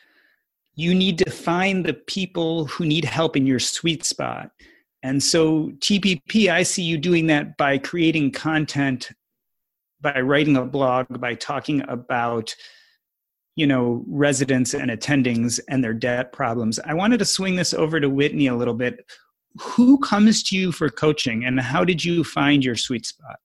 you 0.74 0.94
need 0.94 1.18
to 1.18 1.30
find 1.30 1.84
the 1.84 1.94
people 1.94 2.64
who 2.66 2.86
need 2.86 3.04
help 3.04 3.36
in 3.36 3.46
your 3.46 3.58
sweet 3.58 4.04
spot 4.04 4.50
And 5.02 5.22
so, 5.22 5.70
TPP, 5.80 6.48
I 6.48 6.62
see 6.62 6.82
you 6.82 6.96
doing 6.96 7.26
that 7.26 7.56
by 7.56 7.78
creating 7.78 8.30
content, 8.32 9.10
by 10.02 10.20
writing 10.20 10.56
a 10.56 10.64
blog, 10.64 11.06
by 11.20 11.34
talking 11.34 11.82
about 11.88 12.54
you 13.56 13.66
know 13.66 14.04
residents 14.06 14.74
and 14.74 14.90
attendings 14.90 15.60
and 15.68 15.82
their 15.82 15.94
debt 15.94 16.32
problems. 16.32 16.78
I 16.84 16.94
wanted 16.94 17.18
to 17.18 17.24
swing 17.24 17.56
this 17.56 17.72
over 17.72 18.00
to 18.00 18.10
whitney 18.10 18.48
a 18.48 18.56
little 18.56 18.74
bit. 18.74 19.04
Who 19.60 19.98
comes 19.98 20.42
to 20.44 20.56
you 20.56 20.72
for 20.72 20.88
coaching 20.88 21.44
and 21.44 21.60
how 21.60 21.84
did 21.84 22.04
you 22.04 22.24
find 22.24 22.64
your 22.64 22.76
sweet 22.76 23.06
spot? 23.06 23.36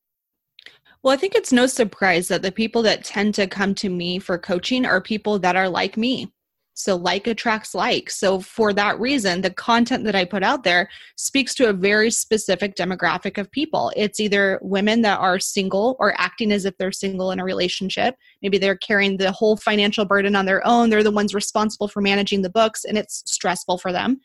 Well, 1.04 1.14
I 1.14 1.18
think 1.18 1.36
it's 1.36 1.54
no 1.54 1.68
surprise 1.68 2.28
that 2.30 2.42
the 2.42 2.52
people 2.52 2.82
that 2.84 3.04
tend 3.04 3.36
to 3.36 3.48
come 3.48 3.76
to 3.76 3.90
me 3.90 4.20
for 4.20 4.38
coaching 4.38 4.86
are 4.86 5.02
people 5.02 5.38
that 5.40 5.56
are 5.56 5.70
like 5.70 5.96
me. 5.96 6.32
So, 6.80 6.96
like 6.96 7.26
attracts 7.26 7.74
like. 7.74 8.12
So, 8.12 8.40
for 8.40 8.72
that 8.74 9.00
reason, 9.00 9.42
the 9.42 9.50
content 9.50 10.04
that 10.04 10.14
I 10.14 10.26
put 10.26 10.44
out 10.44 10.64
there 10.64 10.88
speaks 11.16 11.56
to 11.56 11.70
a 11.70 11.74
very 11.74 12.12
specific 12.12 12.76
demographic 12.76 13.40
of 13.40 13.50
people. 13.50 13.92
It's 13.96 14.20
either 14.20 14.60
women 14.62 15.02
that 15.02 15.18
are 15.20 15.40
single 15.40 15.96
or 16.00 16.14
acting 16.22 16.52
as 16.52 16.66
if 16.66 16.78
they're 16.78 16.92
single 16.92 17.32
in 17.32 17.40
a 17.40 17.44
relationship. 17.44 18.16
Maybe 18.44 18.60
they're 18.60 18.78
carrying 18.78 19.18
the 19.18 19.32
whole 19.32 19.58
financial 19.58 20.06
burden 20.06 20.36
on 20.36 20.46
their 20.46 20.66
own. 20.68 20.92
They're 20.92 21.02
the 21.02 21.10
ones 21.10 21.34
responsible 21.34 21.88
for 21.88 22.00
managing 22.00 22.44
the 22.44 22.52
books, 22.52 22.86
and 22.86 22.96
it's 22.96 23.24
stressful 23.26 23.80
for 23.80 23.92
them. 23.92 24.22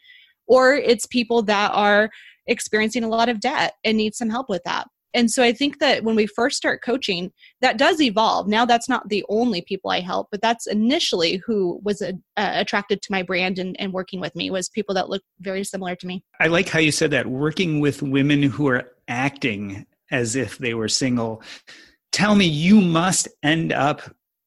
Or 0.46 0.74
it's 0.74 1.06
people 1.06 1.40
that 1.44 1.70
are 1.72 2.10
experiencing 2.48 3.02
a 3.02 3.08
lot 3.08 3.30
of 3.30 3.40
debt 3.40 3.76
and 3.82 3.96
need 3.96 4.14
some 4.14 4.28
help 4.28 4.50
with 4.50 4.62
that 4.64 4.88
and 5.14 5.30
so 5.30 5.42
i 5.42 5.52
think 5.52 5.78
that 5.78 6.04
when 6.04 6.16
we 6.16 6.26
first 6.26 6.56
start 6.56 6.82
coaching 6.82 7.30
that 7.60 7.78
does 7.78 8.00
evolve. 8.00 8.48
Now 8.48 8.64
that's 8.64 8.88
not 8.88 9.08
the 9.08 9.24
only 9.28 9.62
people 9.62 9.90
i 9.90 10.00
help 10.00 10.28
but 10.30 10.40
that's 10.40 10.66
initially 10.66 11.42
who 11.46 11.80
was 11.82 12.02
uh, 12.02 12.12
attracted 12.36 13.02
to 13.02 13.12
my 13.12 13.22
brand 13.22 13.58
and, 13.58 13.78
and 13.78 13.92
working 13.92 14.20
with 14.20 14.34
me 14.34 14.50
was 14.50 14.68
people 14.68 14.94
that 14.94 15.08
look 15.08 15.22
very 15.40 15.64
similar 15.64 15.94
to 15.96 16.06
me. 16.06 16.24
I 16.40 16.48
like 16.48 16.68
how 16.68 16.78
you 16.78 16.92
said 16.92 17.10
that 17.12 17.26
working 17.26 17.80
with 17.80 18.02
women 18.02 18.42
who 18.42 18.68
are 18.68 18.92
acting 19.08 19.86
as 20.10 20.36
if 20.36 20.58
they 20.58 20.74
were 20.74 20.88
single. 20.88 21.42
Tell 22.12 22.34
me 22.34 22.46
you 22.46 22.80
must 22.80 23.28
end 23.42 23.72
up 23.72 24.02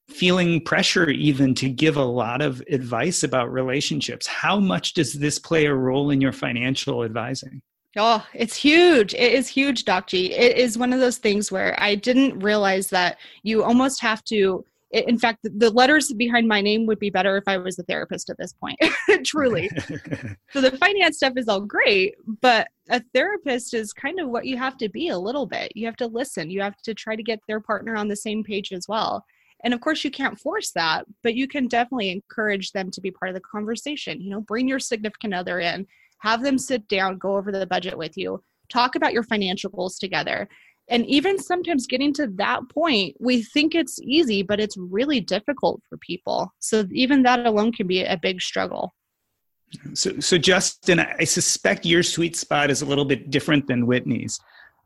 feeling 0.09 0.61
pressure 0.61 1.09
even 1.09 1.55
to 1.55 1.69
give 1.69 1.97
a 1.97 2.03
lot 2.03 2.41
of 2.41 2.61
advice 2.69 3.23
about 3.23 3.51
relationships. 3.51 4.27
How 4.27 4.59
much 4.59 4.93
does 4.93 5.13
this 5.13 5.39
play 5.39 5.65
a 5.65 5.73
role 5.73 6.11
in 6.11 6.21
your 6.21 6.31
financial 6.31 7.03
advising 7.03 7.61
Oh, 7.97 8.25
it's 8.33 8.55
huge. 8.55 9.13
It 9.13 9.33
is 9.33 9.47
huge, 9.47 9.85
Doc 9.85 10.07
G. 10.07 10.33
It 10.33 10.57
is 10.57 10.77
one 10.77 10.91
of 10.91 10.99
those 10.99 11.17
things 11.17 11.51
where 11.51 11.75
I 11.81 11.95
didn't 11.95 12.39
realize 12.39 12.87
that 12.89 13.17
you 13.43 13.63
almost 13.63 14.01
have 14.01 14.23
to. 14.25 14.65
In 14.91 15.17
fact, 15.17 15.39
the 15.43 15.69
letters 15.71 16.13
behind 16.13 16.47
my 16.47 16.61
name 16.61 16.85
would 16.85 16.99
be 16.99 17.09
better 17.09 17.37
if 17.37 17.43
I 17.47 17.57
was 17.57 17.79
a 17.79 17.83
therapist 17.83 18.29
at 18.29 18.37
this 18.37 18.53
point, 18.53 18.79
truly. 19.25 19.69
so 20.51 20.61
the 20.61 20.77
finance 20.79 21.17
stuff 21.17 21.33
is 21.35 21.47
all 21.47 21.61
great, 21.61 22.15
but 22.41 22.67
a 22.89 23.01
therapist 23.13 23.73
is 23.73 23.91
kind 23.91 24.19
of 24.19 24.29
what 24.29 24.45
you 24.45 24.57
have 24.57 24.77
to 24.77 24.89
be 24.89 25.09
a 25.09 25.17
little 25.17 25.45
bit. 25.45 25.71
You 25.75 25.85
have 25.85 25.97
to 25.97 26.07
listen, 26.07 26.49
you 26.49 26.61
have 26.61 26.77
to 26.83 26.93
try 26.93 27.15
to 27.15 27.23
get 27.23 27.39
their 27.47 27.59
partner 27.59 27.95
on 27.95 28.07
the 28.07 28.15
same 28.15 28.43
page 28.43 28.71
as 28.71 28.87
well. 28.87 29.25
And 29.63 29.73
of 29.73 29.81
course, 29.81 30.03
you 30.03 30.11
can't 30.11 30.39
force 30.39 30.71
that, 30.71 31.05
but 31.23 31.35
you 31.35 31.47
can 31.47 31.67
definitely 31.67 32.11
encourage 32.11 32.71
them 32.71 32.91
to 32.91 33.01
be 33.01 33.11
part 33.11 33.29
of 33.29 33.35
the 33.35 33.41
conversation. 33.41 34.21
You 34.21 34.29
know, 34.29 34.41
bring 34.41 34.67
your 34.67 34.79
significant 34.79 35.33
other 35.33 35.59
in 35.59 35.87
have 36.19 36.43
them 36.43 36.57
sit 36.57 36.87
down, 36.87 37.17
go 37.17 37.37
over 37.37 37.51
the 37.51 37.67
budget 37.67 37.97
with 37.97 38.17
you, 38.17 38.41
talk 38.69 38.95
about 38.95 39.13
your 39.13 39.23
financial 39.23 39.69
goals 39.69 39.97
together. 39.97 40.47
And 40.87 41.05
even 41.07 41.39
sometimes 41.39 41.87
getting 41.87 42.13
to 42.13 42.27
that 42.35 42.61
point, 42.69 43.15
we 43.19 43.41
think 43.41 43.73
it's 43.73 43.99
easy, 44.01 44.43
but 44.43 44.59
it's 44.59 44.77
really 44.77 45.19
difficult 45.19 45.81
for 45.89 45.97
people. 45.97 46.53
So 46.59 46.85
even 46.91 47.23
that 47.23 47.45
alone 47.45 47.71
can 47.71 47.87
be 47.87 48.03
a 48.03 48.17
big 48.17 48.41
struggle. 48.41 48.93
So, 49.93 50.19
so 50.19 50.37
Justin, 50.37 50.99
I 50.99 51.23
suspect 51.23 51.85
your 51.85 52.03
sweet 52.03 52.35
spot 52.35 52.69
is 52.69 52.81
a 52.81 52.85
little 52.85 53.05
bit 53.05 53.31
different 53.31 53.67
than 53.67 53.87
Whitney's. 53.87 54.39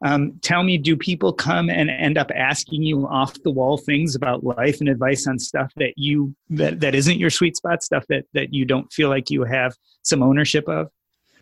Um, 0.05 0.39
tell 0.41 0.63
me, 0.63 0.77
do 0.77 0.95
people 0.95 1.33
come 1.33 1.69
and 1.69 1.89
end 1.89 2.17
up 2.17 2.31
asking 2.33 2.83
you 2.83 3.05
off 3.07 3.33
the 3.43 3.51
wall 3.51 3.77
things 3.77 4.15
about 4.15 4.45
life 4.45 4.79
and 4.79 4.87
advice 4.87 5.27
on 5.27 5.37
stuff 5.37 5.71
that 5.75 5.93
you 5.97 6.33
that, 6.51 6.79
that 6.79 6.95
isn't 6.95 7.19
your 7.19 7.29
sweet 7.29 7.57
spot, 7.57 7.83
stuff 7.83 8.05
that 8.07 8.23
that 8.33 8.53
you 8.53 8.63
don't 8.63 8.91
feel 8.93 9.09
like 9.09 9.29
you 9.29 9.43
have 9.43 9.75
some 10.03 10.23
ownership 10.23 10.69
of? 10.69 10.89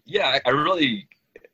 Yeah, 0.08 0.40
I 0.46 0.50
really 0.50 1.08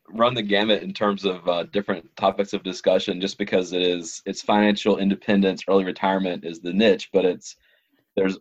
run 0.10 0.36
the 0.36 0.42
gamut 0.44 0.84
in 0.84 0.94
terms 0.94 1.26
of 1.26 1.48
uh, 1.48 1.63
different 1.63 2.16
topics 2.16 2.54
of 2.54 2.63
discussion 2.63 3.20
just 3.20 3.38
because 3.38 3.74
it 3.74 3.82
is 3.82 4.22
it's 4.26 4.44
financial 4.44 5.00
independence 5.00 5.63
early 5.68 5.84
retirement 5.84 6.46
is 6.46 6.60
the 6.60 6.72
niche 6.72 7.10
but 7.12 7.26
it's 7.26 7.56
there's 8.16 8.38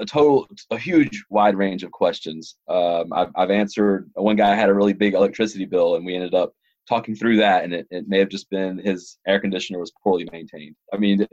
a 0.00 0.04
total 0.04 0.48
a 0.70 0.78
huge 0.78 1.24
wide 1.30 1.54
range 1.54 1.84
of 1.84 1.92
questions. 1.92 2.56
Um, 2.68 3.12
I've, 3.12 3.30
I've 3.36 3.50
answered 3.50 4.10
one 4.14 4.36
guy 4.36 4.54
had 4.54 4.70
a 4.70 4.74
really 4.74 4.94
big 4.94 5.14
electricity 5.14 5.64
bill 5.64 5.94
and 5.94 6.04
we 6.04 6.14
ended 6.14 6.34
up 6.34 6.54
talking 6.88 7.14
through 7.14 7.36
that 7.36 7.62
and 7.62 7.72
it, 7.72 7.86
it 7.90 8.08
may 8.08 8.18
have 8.18 8.30
just 8.30 8.50
been 8.50 8.78
his 8.78 9.18
air 9.26 9.38
conditioner 9.38 9.78
was 9.78 9.92
poorly 10.02 10.28
maintained. 10.32 10.74
I 10.92 10.96
mean 10.96 11.26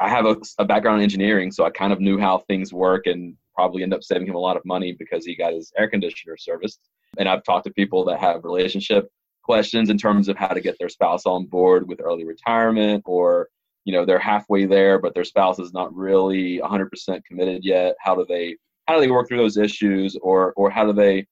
i 0.00 0.08
have 0.08 0.26
a, 0.26 0.36
a 0.58 0.64
background 0.64 0.98
in 0.98 1.04
engineering 1.04 1.50
so 1.50 1.64
i 1.64 1.70
kind 1.70 1.92
of 1.92 2.00
knew 2.00 2.18
how 2.18 2.38
things 2.38 2.72
work 2.72 3.06
and 3.06 3.34
probably 3.54 3.82
end 3.82 3.94
up 3.94 4.02
saving 4.02 4.26
him 4.26 4.34
a 4.34 4.38
lot 4.38 4.56
of 4.56 4.62
money 4.66 4.94
because 4.98 5.24
he 5.24 5.34
got 5.34 5.54
his 5.54 5.72
air 5.78 5.88
conditioner 5.88 6.36
serviced 6.36 6.80
and 7.18 7.28
I've 7.28 7.44
talked 7.44 7.64
to 7.66 7.72
people 7.72 8.04
that 8.06 8.20
have 8.20 8.44
relationship 8.44 9.08
questions 9.42 9.90
in 9.90 9.96
terms 9.98 10.28
of 10.28 10.36
how 10.36 10.48
to 10.48 10.60
get 10.60 10.76
their 10.78 10.88
spouse 10.88 11.24
on 11.24 11.46
board 11.46 11.88
with 11.88 12.00
early 12.00 12.24
retirement 12.24 13.02
or 13.06 13.48
you 13.84 13.92
know 13.92 14.04
they're 14.04 14.18
halfway 14.18 14.66
there 14.66 14.98
but 14.98 15.14
their 15.14 15.24
spouse 15.24 15.58
is 15.58 15.72
not 15.72 15.94
really 15.94 16.58
100% 16.58 17.24
committed 17.24 17.64
yet. 17.64 17.94
How 18.00 18.14
do 18.14 18.26
they 18.28 18.56
how 18.86 18.94
do 18.94 19.00
they 19.00 19.10
work 19.10 19.28
through 19.28 19.38
those 19.38 19.56
issues 19.56 20.16
or 20.20 20.52
or 20.56 20.70
how 20.70 20.84
do 20.84 20.92
they 20.92 21.26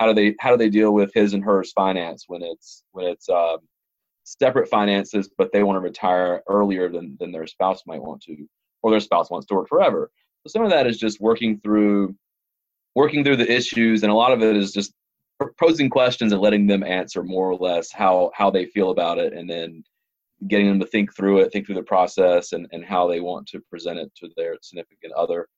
how 0.00 0.06
do 0.06 0.14
they 0.14 0.34
how 0.40 0.50
do 0.50 0.56
they 0.56 0.70
deal 0.70 0.92
with 0.92 1.12
his 1.14 1.34
and 1.34 1.44
hers 1.44 1.72
finance 1.72 2.24
when 2.26 2.42
it's 2.42 2.84
when 2.92 3.06
it's 3.06 3.28
um, 3.28 3.58
separate 4.24 4.68
finances 4.68 5.28
but 5.36 5.52
they 5.52 5.62
want 5.62 5.76
to 5.76 5.80
retire 5.80 6.42
earlier 6.48 6.88
than 6.88 7.16
than 7.20 7.32
their 7.32 7.46
spouse 7.46 7.82
might 7.86 8.02
want 8.02 8.22
to 8.22 8.36
or 8.82 8.90
their 8.90 9.00
spouse 9.00 9.30
wants 9.30 9.46
to 9.46 9.54
work 9.54 9.68
forever? 9.68 10.10
So 10.46 10.52
some 10.52 10.62
of 10.62 10.70
that 10.70 10.86
is 10.86 10.98
just 10.98 11.20
working 11.20 11.60
through 11.60 12.14
working 12.94 13.24
through 13.24 13.36
the 13.36 13.50
issues 13.50 14.02
and 14.02 14.12
a 14.12 14.14
lot 14.14 14.32
of 14.32 14.42
it 14.42 14.56
is 14.56 14.72
just 14.72 14.92
posing 15.58 15.88
questions 15.88 16.32
and 16.32 16.40
letting 16.40 16.66
them 16.66 16.82
answer 16.82 17.22
more 17.22 17.50
or 17.50 17.56
less 17.56 17.92
how 17.92 18.30
how 18.34 18.50
they 18.50 18.66
feel 18.66 18.90
about 18.90 19.18
it 19.18 19.32
and 19.32 19.48
then 19.48 19.82
getting 20.46 20.68
them 20.68 20.80
to 20.80 20.86
think 20.86 21.14
through 21.14 21.38
it 21.40 21.52
think 21.52 21.66
through 21.66 21.74
the 21.74 21.82
process 21.82 22.52
and, 22.52 22.66
and 22.72 22.84
how 22.84 23.08
they 23.08 23.20
want 23.20 23.46
to 23.46 23.60
present 23.70 23.98
it 23.98 24.10
to 24.14 24.28
their 24.36 24.56
significant 24.62 25.12
other. 25.14 25.48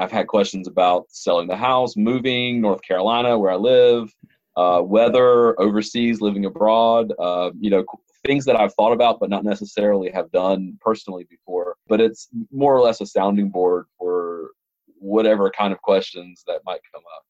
I've 0.00 0.12
had 0.12 0.26
questions 0.26 0.66
about 0.66 1.06
selling 1.08 1.46
the 1.46 1.56
house 1.56 1.96
moving 1.96 2.60
north 2.60 2.82
carolina 2.82 3.38
where 3.38 3.52
i 3.52 3.56
live 3.56 4.12
uh, 4.56 4.82
weather 4.82 5.60
overseas 5.60 6.20
living 6.20 6.46
abroad 6.46 7.12
uh, 7.20 7.50
you 7.60 7.70
know 7.70 7.84
things 8.26 8.44
that 8.44 8.56
i've 8.56 8.74
thought 8.74 8.92
about 8.92 9.20
but 9.20 9.30
not 9.30 9.44
necessarily 9.44 10.10
have 10.10 10.30
done 10.32 10.76
personally 10.80 11.26
before. 11.30 11.76
But 11.86 12.00
it's 12.00 12.28
more 12.50 12.76
or 12.76 12.80
less 12.80 13.00
a 13.00 13.06
sounding 13.06 13.50
board 13.50 13.86
for 13.98 14.50
whatever 14.98 15.50
kind 15.50 15.72
of 15.72 15.80
questions 15.80 16.42
that 16.46 16.60
might 16.64 16.80
come 16.92 17.04
up 17.16 17.22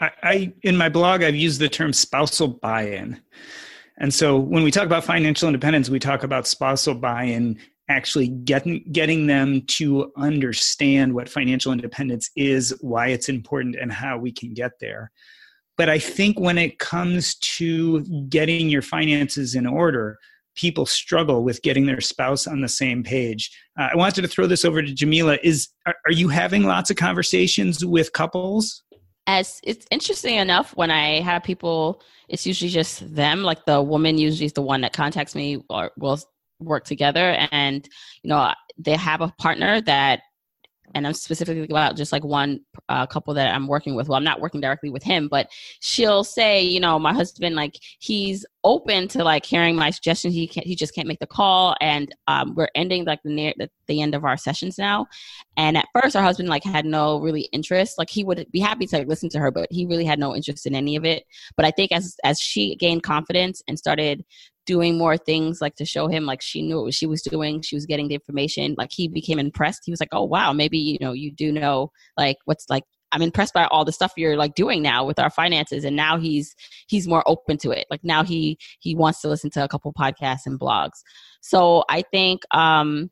I, 0.00 0.10
I, 0.22 0.52
in 0.62 0.76
my 0.76 0.88
blog 0.88 1.22
I've 1.22 1.34
used 1.34 1.60
the 1.60 1.68
term 1.68 1.92
spousal 1.92 2.48
buy-in. 2.48 3.20
And 3.98 4.14
so 4.14 4.38
when 4.38 4.62
we 4.62 4.70
talk 4.70 4.86
about 4.86 5.04
financial 5.04 5.48
independence, 5.48 5.90
we 5.90 5.98
talk 5.98 6.22
about 6.22 6.46
spousal 6.46 6.94
buy-in 6.94 7.58
actually 7.88 8.28
getting 8.28 8.84
getting 8.92 9.26
them 9.26 9.62
to 9.62 10.12
understand 10.16 11.14
what 11.14 11.28
financial 11.28 11.72
independence 11.72 12.30
is, 12.36 12.76
why 12.80 13.08
it's 13.08 13.28
important 13.28 13.76
and 13.80 13.92
how 13.92 14.18
we 14.18 14.30
can 14.30 14.52
get 14.54 14.72
there. 14.80 15.10
But 15.76 15.88
I 15.88 15.98
think 15.98 16.38
when 16.38 16.58
it 16.58 16.78
comes 16.78 17.36
to 17.36 18.02
getting 18.28 18.68
your 18.68 18.82
finances 18.82 19.54
in 19.54 19.66
order, 19.66 20.18
people 20.54 20.84
struggle 20.86 21.44
with 21.44 21.62
getting 21.62 21.86
their 21.86 22.00
spouse 22.00 22.46
on 22.46 22.60
the 22.60 22.68
same 22.68 23.02
page. 23.02 23.50
Uh, 23.78 23.88
I 23.92 23.96
wanted 23.96 24.22
to 24.22 24.28
throw 24.28 24.46
this 24.46 24.64
over 24.64 24.82
to 24.82 24.92
Jamila. 24.92 25.38
Is 25.42 25.68
are, 25.86 25.94
are 26.06 26.12
you 26.12 26.28
having 26.28 26.64
lots 26.64 26.90
of 26.90 26.96
conversations 26.96 27.84
with 27.84 28.12
couples? 28.12 28.82
As 29.28 29.60
it's 29.62 29.86
interesting 29.90 30.36
enough 30.36 30.74
when 30.74 30.90
I 30.90 31.20
have 31.20 31.44
people, 31.44 32.00
it's 32.28 32.46
usually 32.46 32.70
just 32.70 33.14
them. 33.14 33.42
Like 33.42 33.66
the 33.66 33.80
woman 33.80 34.16
usually 34.16 34.46
is 34.46 34.54
the 34.54 34.62
one 34.62 34.80
that 34.80 34.94
contacts 34.94 35.34
me 35.34 35.62
or 35.68 35.92
will 35.98 36.18
work 36.60 36.84
together, 36.84 37.36
and 37.52 37.86
you 38.22 38.30
know 38.30 38.52
they 38.78 38.96
have 38.96 39.20
a 39.20 39.28
partner 39.38 39.82
that 39.82 40.22
and 40.94 41.06
I'm 41.06 41.12
specifically 41.12 41.64
about 41.64 41.96
just 41.96 42.12
like 42.12 42.24
one 42.24 42.60
uh, 42.88 43.06
couple 43.06 43.34
that 43.34 43.54
I'm 43.54 43.66
working 43.66 43.94
with. 43.94 44.08
Well, 44.08 44.16
I'm 44.16 44.24
not 44.24 44.40
working 44.40 44.60
directly 44.60 44.90
with 44.90 45.02
him, 45.02 45.28
but 45.28 45.48
she'll 45.80 46.24
say, 46.24 46.62
you 46.62 46.80
know, 46.80 46.98
my 46.98 47.12
husband, 47.12 47.56
like 47.56 47.78
he's 47.98 48.44
open 48.64 49.08
to 49.08 49.24
like 49.24 49.44
hearing 49.44 49.76
my 49.76 49.90
suggestions. 49.90 50.34
He 50.34 50.46
can't, 50.46 50.66
he 50.66 50.74
just 50.74 50.94
can't 50.94 51.08
make 51.08 51.20
the 51.20 51.26
call, 51.26 51.76
and 51.80 52.14
um, 52.26 52.54
we're 52.54 52.68
ending 52.74 53.04
like 53.04 53.22
the 53.22 53.30
near 53.30 53.54
the, 53.56 53.70
the 53.86 54.00
end 54.00 54.14
of 54.14 54.24
our 54.24 54.36
sessions 54.36 54.78
now. 54.78 55.06
And 55.56 55.76
at 55.76 55.88
first, 55.92 56.16
our 56.16 56.22
husband 56.22 56.48
like 56.48 56.64
had 56.64 56.84
no 56.84 57.20
really 57.20 57.42
interest. 57.52 57.98
Like 57.98 58.10
he 58.10 58.24
would 58.24 58.46
be 58.50 58.60
happy 58.60 58.86
to 58.86 58.98
like, 58.98 59.08
listen 59.08 59.28
to 59.30 59.38
her, 59.38 59.50
but 59.50 59.68
he 59.70 59.86
really 59.86 60.04
had 60.04 60.18
no 60.18 60.34
interest 60.34 60.66
in 60.66 60.74
any 60.74 60.96
of 60.96 61.04
it. 61.04 61.24
But 61.56 61.66
I 61.66 61.70
think 61.70 61.92
as 61.92 62.16
as 62.24 62.40
she 62.40 62.76
gained 62.76 63.02
confidence 63.02 63.62
and 63.68 63.78
started 63.78 64.24
doing 64.68 64.98
more 64.98 65.16
things 65.16 65.62
like 65.62 65.74
to 65.76 65.86
show 65.86 66.08
him 66.08 66.26
like 66.26 66.42
she 66.42 66.60
knew 66.60 66.82
what 66.82 66.92
she 66.92 67.06
was 67.06 67.22
doing 67.22 67.62
she 67.62 67.74
was 67.74 67.86
getting 67.86 68.06
the 68.08 68.14
information 68.14 68.74
like 68.76 68.90
he 68.92 69.08
became 69.08 69.38
impressed. 69.38 69.80
He 69.86 69.90
was 69.90 69.98
like 69.98 70.10
oh 70.12 70.24
wow 70.24 70.52
maybe 70.52 70.78
you 70.78 70.98
know 71.00 71.12
you 71.12 71.32
do 71.32 71.50
know 71.50 71.90
like 72.18 72.36
what's 72.44 72.66
like 72.68 72.84
I'm 73.10 73.22
impressed 73.22 73.54
by 73.54 73.64
all 73.70 73.86
the 73.86 73.92
stuff 73.92 74.12
you're 74.18 74.36
like 74.36 74.54
doing 74.54 74.82
now 74.82 75.02
with 75.06 75.18
our 75.18 75.30
finances. 75.30 75.82
And 75.84 75.96
now 75.96 76.18
he's 76.18 76.54
he's 76.88 77.08
more 77.08 77.22
open 77.24 77.56
to 77.58 77.70
it. 77.70 77.86
Like 77.90 78.04
now 78.04 78.22
he 78.22 78.58
he 78.80 78.94
wants 78.94 79.22
to 79.22 79.28
listen 79.28 79.48
to 79.52 79.64
a 79.64 79.68
couple 79.68 79.90
podcasts 79.94 80.44
and 80.44 80.60
blogs. 80.60 81.00
So 81.40 81.84
I 81.88 82.02
think 82.12 82.42
um 82.50 83.10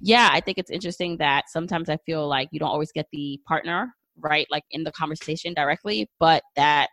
yeah 0.00 0.28
I 0.30 0.40
think 0.40 0.58
it's 0.58 0.70
interesting 0.70 1.16
that 1.16 1.44
sometimes 1.48 1.88
I 1.88 1.96
feel 2.04 2.28
like 2.28 2.48
you 2.52 2.60
don't 2.60 2.68
always 2.68 2.92
get 2.92 3.06
the 3.10 3.40
partner 3.48 3.94
right 4.20 4.46
like 4.50 4.64
in 4.70 4.84
the 4.84 4.92
conversation 4.92 5.54
directly 5.54 6.10
but 6.18 6.42
that 6.56 6.88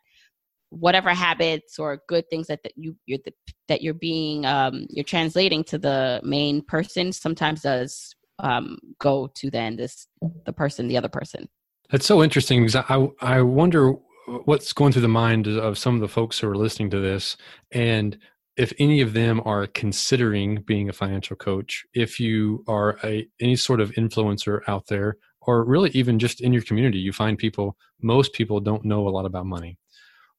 whatever 0.79 1.09
habits 1.11 1.79
or 1.79 2.01
good 2.07 2.29
things 2.29 2.47
that, 2.47 2.61
that 2.63 2.73
you 2.75 2.95
you're 3.05 3.19
that 3.67 3.81
you're 3.81 3.93
being 3.93 4.45
um, 4.45 4.85
you're 4.89 5.03
translating 5.03 5.63
to 5.63 5.77
the 5.77 6.21
main 6.23 6.61
person 6.61 7.11
sometimes 7.11 7.61
does 7.61 8.15
um, 8.39 8.77
go 8.99 9.29
to 9.35 9.49
then 9.49 9.75
this 9.75 10.07
the 10.45 10.53
person 10.53 10.87
the 10.87 10.97
other 10.97 11.09
person. 11.09 11.47
That's 11.91 12.05
so 12.05 12.23
interesting 12.23 12.65
because 12.65 12.83
i 12.89 13.07
i 13.21 13.41
wonder 13.41 13.93
what's 14.45 14.73
going 14.73 14.91
through 14.91 15.03
the 15.03 15.07
mind 15.07 15.47
of 15.47 15.77
some 15.77 15.95
of 15.95 16.01
the 16.01 16.07
folks 16.07 16.39
who 16.39 16.49
are 16.49 16.55
listening 16.55 16.89
to 16.89 16.99
this 16.99 17.37
and 17.71 18.17
if 18.57 18.71
any 18.79 19.01
of 19.01 19.13
them 19.13 19.41
are 19.45 19.67
considering 19.67 20.63
being 20.65 20.89
a 20.89 20.93
financial 20.93 21.35
coach 21.35 21.85
if 21.93 22.19
you 22.19 22.63
are 22.67 22.97
a 23.03 23.27
any 23.39 23.55
sort 23.55 23.79
of 23.79 23.91
influencer 23.91 24.61
out 24.67 24.87
there 24.87 25.17
or 25.41 25.63
really 25.63 25.91
even 25.91 26.17
just 26.17 26.41
in 26.41 26.51
your 26.51 26.63
community 26.63 26.97
you 26.97 27.13
find 27.13 27.37
people 27.37 27.77
most 28.01 28.33
people 28.33 28.59
don't 28.59 28.83
know 28.83 29.07
a 29.07 29.09
lot 29.09 29.25
about 29.25 29.45
money 29.45 29.77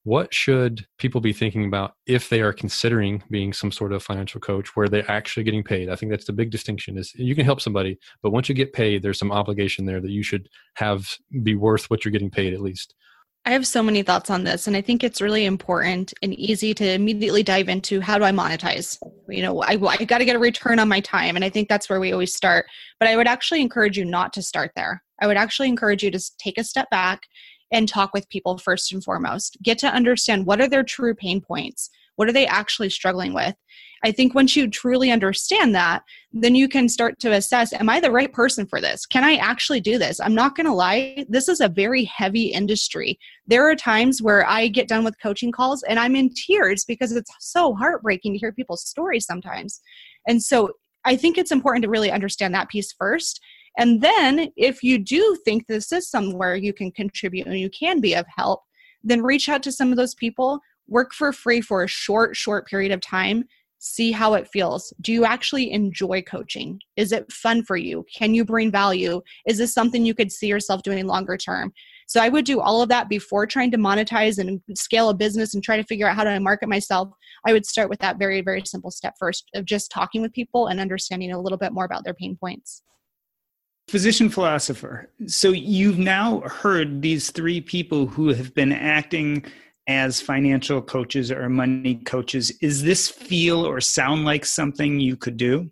what 0.07 0.33
should 0.33 0.87
people 0.99 1.21
be 1.21 1.33
thinking 1.33 1.65
about 1.65 1.95
if 2.07 2.29
they 2.29 2.41
are 2.41 2.53
considering 2.53 3.21
being 3.29 3.53
some 3.53 3.73
sort 3.73 3.93
of 3.93 4.01
financial 4.01 4.41
coach 4.41 4.77
where 4.77 4.89
they're 4.89 5.11
actually 5.11 5.43
getting 5.43 5.65
paid 5.65 5.89
i 5.89 5.97
think 5.97 6.13
that's 6.13 6.27
the 6.27 6.33
big 6.33 6.49
distinction 6.49 6.97
is 6.97 7.13
you 7.17 7.35
can 7.35 7.45
help 7.45 7.61
somebody 7.61 7.99
but 8.23 8.31
once 8.31 8.49
you 8.49 8.55
get 8.55 8.73
paid 8.73 9.03
there's 9.03 9.19
some 9.19 9.33
obligation 9.33 9.85
there 9.85 10.01
that 10.01 10.13
you 10.13 10.23
should 10.23 10.49
have 10.75 11.13
be 11.43 11.57
worth 11.57 11.91
what 11.91 12.05
you're 12.05 12.13
getting 12.13 12.31
paid 12.31 12.55
at 12.55 12.61
least 12.61 12.95
I 13.45 13.51
have 13.51 13.65
so 13.65 13.81
many 13.81 14.03
thoughts 14.03 14.29
on 14.29 14.43
this, 14.43 14.67
and 14.67 14.77
I 14.77 14.81
think 14.81 15.05
it's 15.05 15.21
really 15.21 15.45
important 15.45 16.13
and 16.21 16.35
easy 16.35 16.75
to 16.75 16.95
immediately 16.95 17.45
dive 17.45 17.69
into 17.69 18.01
how 18.01 18.19
do 18.19 18.25
I 18.25 18.33
monetize? 18.33 18.99
You 19.29 19.41
know, 19.41 19.63
I, 19.63 19.79
I 19.89 20.05
got 20.05 20.19
to 20.19 20.25
get 20.25 20.35
a 20.35 20.41
return 20.41 20.81
on 20.81 20.89
my 20.89 20.99
time, 20.99 21.37
and 21.37 21.45
I 21.45 21.49
think 21.49 21.69
that's 21.69 21.89
where 21.89 22.01
we 22.01 22.11
always 22.11 22.35
start. 22.35 22.67
But 22.99 23.09
I 23.09 23.15
would 23.15 23.29
actually 23.29 23.61
encourage 23.61 23.97
you 23.97 24.05
not 24.05 24.33
to 24.33 24.43
start 24.43 24.73
there. 24.75 25.01
I 25.23 25.29
would 25.29 25.37
actually 25.37 25.69
encourage 25.69 26.03
you 26.03 26.11
to 26.11 26.21
take 26.41 26.59
a 26.59 26.65
step 26.65 26.91
back 26.91 27.23
and 27.73 27.89
talk 27.89 28.13
with 28.13 28.29
people 28.29 28.59
first 28.59 28.93
and 28.93 29.03
foremost. 29.03 29.57
Get 29.63 29.79
to 29.79 29.89
understand 29.89 30.47
what 30.47 30.61
are 30.61 30.69
their 30.69 30.85
true 30.85 31.15
pain 31.15 31.41
points. 31.41 31.91
What 32.17 32.29
are 32.29 32.33
they 32.33 32.47
actually 32.47 32.91
struggling 32.91 33.35
with? 33.35 33.55
I 34.05 34.13
think 34.13 34.35
once 34.35 34.55
you 34.55 34.69
truly 34.69 35.11
understand 35.11 35.75
that, 35.75 36.03
then 36.33 36.55
you 36.55 36.69
can 36.69 36.89
start 36.89 37.19
to 37.21 37.33
assess 37.33 37.73
Am 37.73 37.89
I 37.89 37.99
the 38.01 38.11
right 38.11 38.33
person 38.33 38.67
for 38.67 38.81
this? 38.81 39.07
Can 39.07 39.25
I 39.25 39.37
actually 39.37 39.81
do 39.81 39.99
this? 39.99 40.21
I'm 40.21 40.35
not 40.35 40.55
going 40.55 40.67
to 40.67 40.73
lie, 40.73 41.25
this 41.29 41.49
is 41.49 41.61
a 41.61 41.69
very 41.69 42.05
heavy 42.05 42.47
industry. 42.47 43.19
There 43.47 43.69
are 43.69 43.75
times 43.75 44.23
where 44.23 44.47
I 44.47 44.69
get 44.69 44.89
done 44.89 45.05
with 45.05 45.21
coaching 45.21 45.51
calls 45.51 45.83
and 45.85 45.99
I'm 45.99 46.17
in 46.17 46.31
tears 46.35 46.85
because 46.85 47.13
it's 47.13 47.31
so 47.41 47.75
heartbreaking 47.75 48.35
to 48.35 48.39
hear 48.39 48.53
people's 48.53 48.87
stories 48.87 49.27
sometimes. 49.27 49.81
And 50.29 50.43
so 50.43 50.73
I 51.05 51.17
think 51.17 51.39
it's 51.39 51.53
important 51.53 51.85
to 51.85 51.91
really 51.91 52.11
understand 52.11 52.55
that 52.55 52.69
piece 52.69 52.93
first 52.93 53.41
and 53.77 54.01
then, 54.01 54.51
if 54.57 54.83
you 54.83 54.99
do 54.99 55.37
think 55.45 55.67
this 55.67 55.93
is 55.93 56.09
somewhere 56.09 56.57
you 56.57 56.73
can 56.73 56.91
contribute 56.91 57.47
and 57.47 57.59
you 57.59 57.71
can 57.71 58.01
be 58.01 58.15
of 58.15 58.27
help, 58.35 58.63
then 59.05 59.23
reach 59.23 59.49
out 59.49 59.63
to 59.65 59.73
some 59.73 59.91
of 59.91 59.97
those 59.97 60.15
people, 60.15 60.61
work 60.89 61.13
for 61.13 61.33
free 61.33 61.61
for 61.61 61.83
a 61.83 61.89
short, 61.89 62.37
short 62.37 62.67
period 62.67 62.93
of 62.93 63.01
time, 63.01 63.45
see 63.79 64.11
how 64.13 64.35
it 64.35 64.49
feels. 64.49 64.93
Do 65.01 65.13
you 65.13 65.25
actually 65.25 65.71
enjoy 65.71 66.23
coaching? 66.23 66.81
Is 66.97 67.13
it 67.13 67.31
fun 67.31 67.63
for 67.63 67.77
you? 67.77 68.05
Can 68.13 68.35
you 68.35 68.45
bring 68.45 68.73
value? 68.73 69.21
Is 69.47 69.59
this 69.59 69.75
something 69.75 70.05
you 70.05 70.15
could 70.15 70.33
see 70.33 70.47
yourself 70.47 70.83
doing 70.83 71.07
longer 71.07 71.37
term? 71.37 71.73
So 72.09 72.21
I 72.21 72.29
would 72.29 72.45
do 72.45 72.61
all 72.61 72.83
of 72.83 72.89
that 72.89 73.09
before 73.09 73.47
trying 73.47 73.71
to 73.73 73.79
monetize 73.79 74.39
and 74.39 74.61
scale 74.75 75.09
a 75.11 75.15
business 75.15 75.55
and 75.55 75.63
try 75.63 75.77
to 75.77 75.85
figure 75.85 76.09
out 76.09 76.17
how 76.17 76.25
to 76.25 76.41
market 76.41 76.69
myself. 76.69 77.11
I 77.47 77.53
would 77.53 77.67
start 77.67 77.91
with 77.91 77.99
that 78.01 78.19
very, 78.19 78.41
very 78.41 78.63
simple 78.65 78.91
step 78.91 79.15
first 79.19 79.51
of 79.55 79.65
just 79.65 79.91
talking 79.91 80.23
with 80.23 80.33
people 80.33 80.69
and 80.69 80.81
understanding 80.81 81.33
a 81.33 81.41
little 81.41 81.59
bit 81.59 81.73
more 81.73 81.85
about 81.85 82.05
their 82.05 82.15
pain 82.15 82.37
points. 82.41 82.83
Physician 83.89 84.29
philosopher. 84.29 85.09
So 85.27 85.51
you've 85.51 85.99
now 85.99 86.41
heard 86.41 87.03
these 87.03 87.31
three 87.31 87.61
people 87.61 88.07
who 88.07 88.29
have 88.29 88.53
been 88.53 88.73
acting 88.73 89.45
as 89.87 90.21
financial 90.21 90.83
coaches 90.83 91.31
or 91.31 91.49
money 91.49 91.97
coaches. 92.05 92.51
Is 92.61 92.83
this 92.83 93.09
feel 93.09 93.65
or 93.65 93.81
sound 93.81 94.25
like 94.25 94.45
something 94.45 94.99
you 94.99 95.17
could 95.17 95.37
do? 95.37 95.71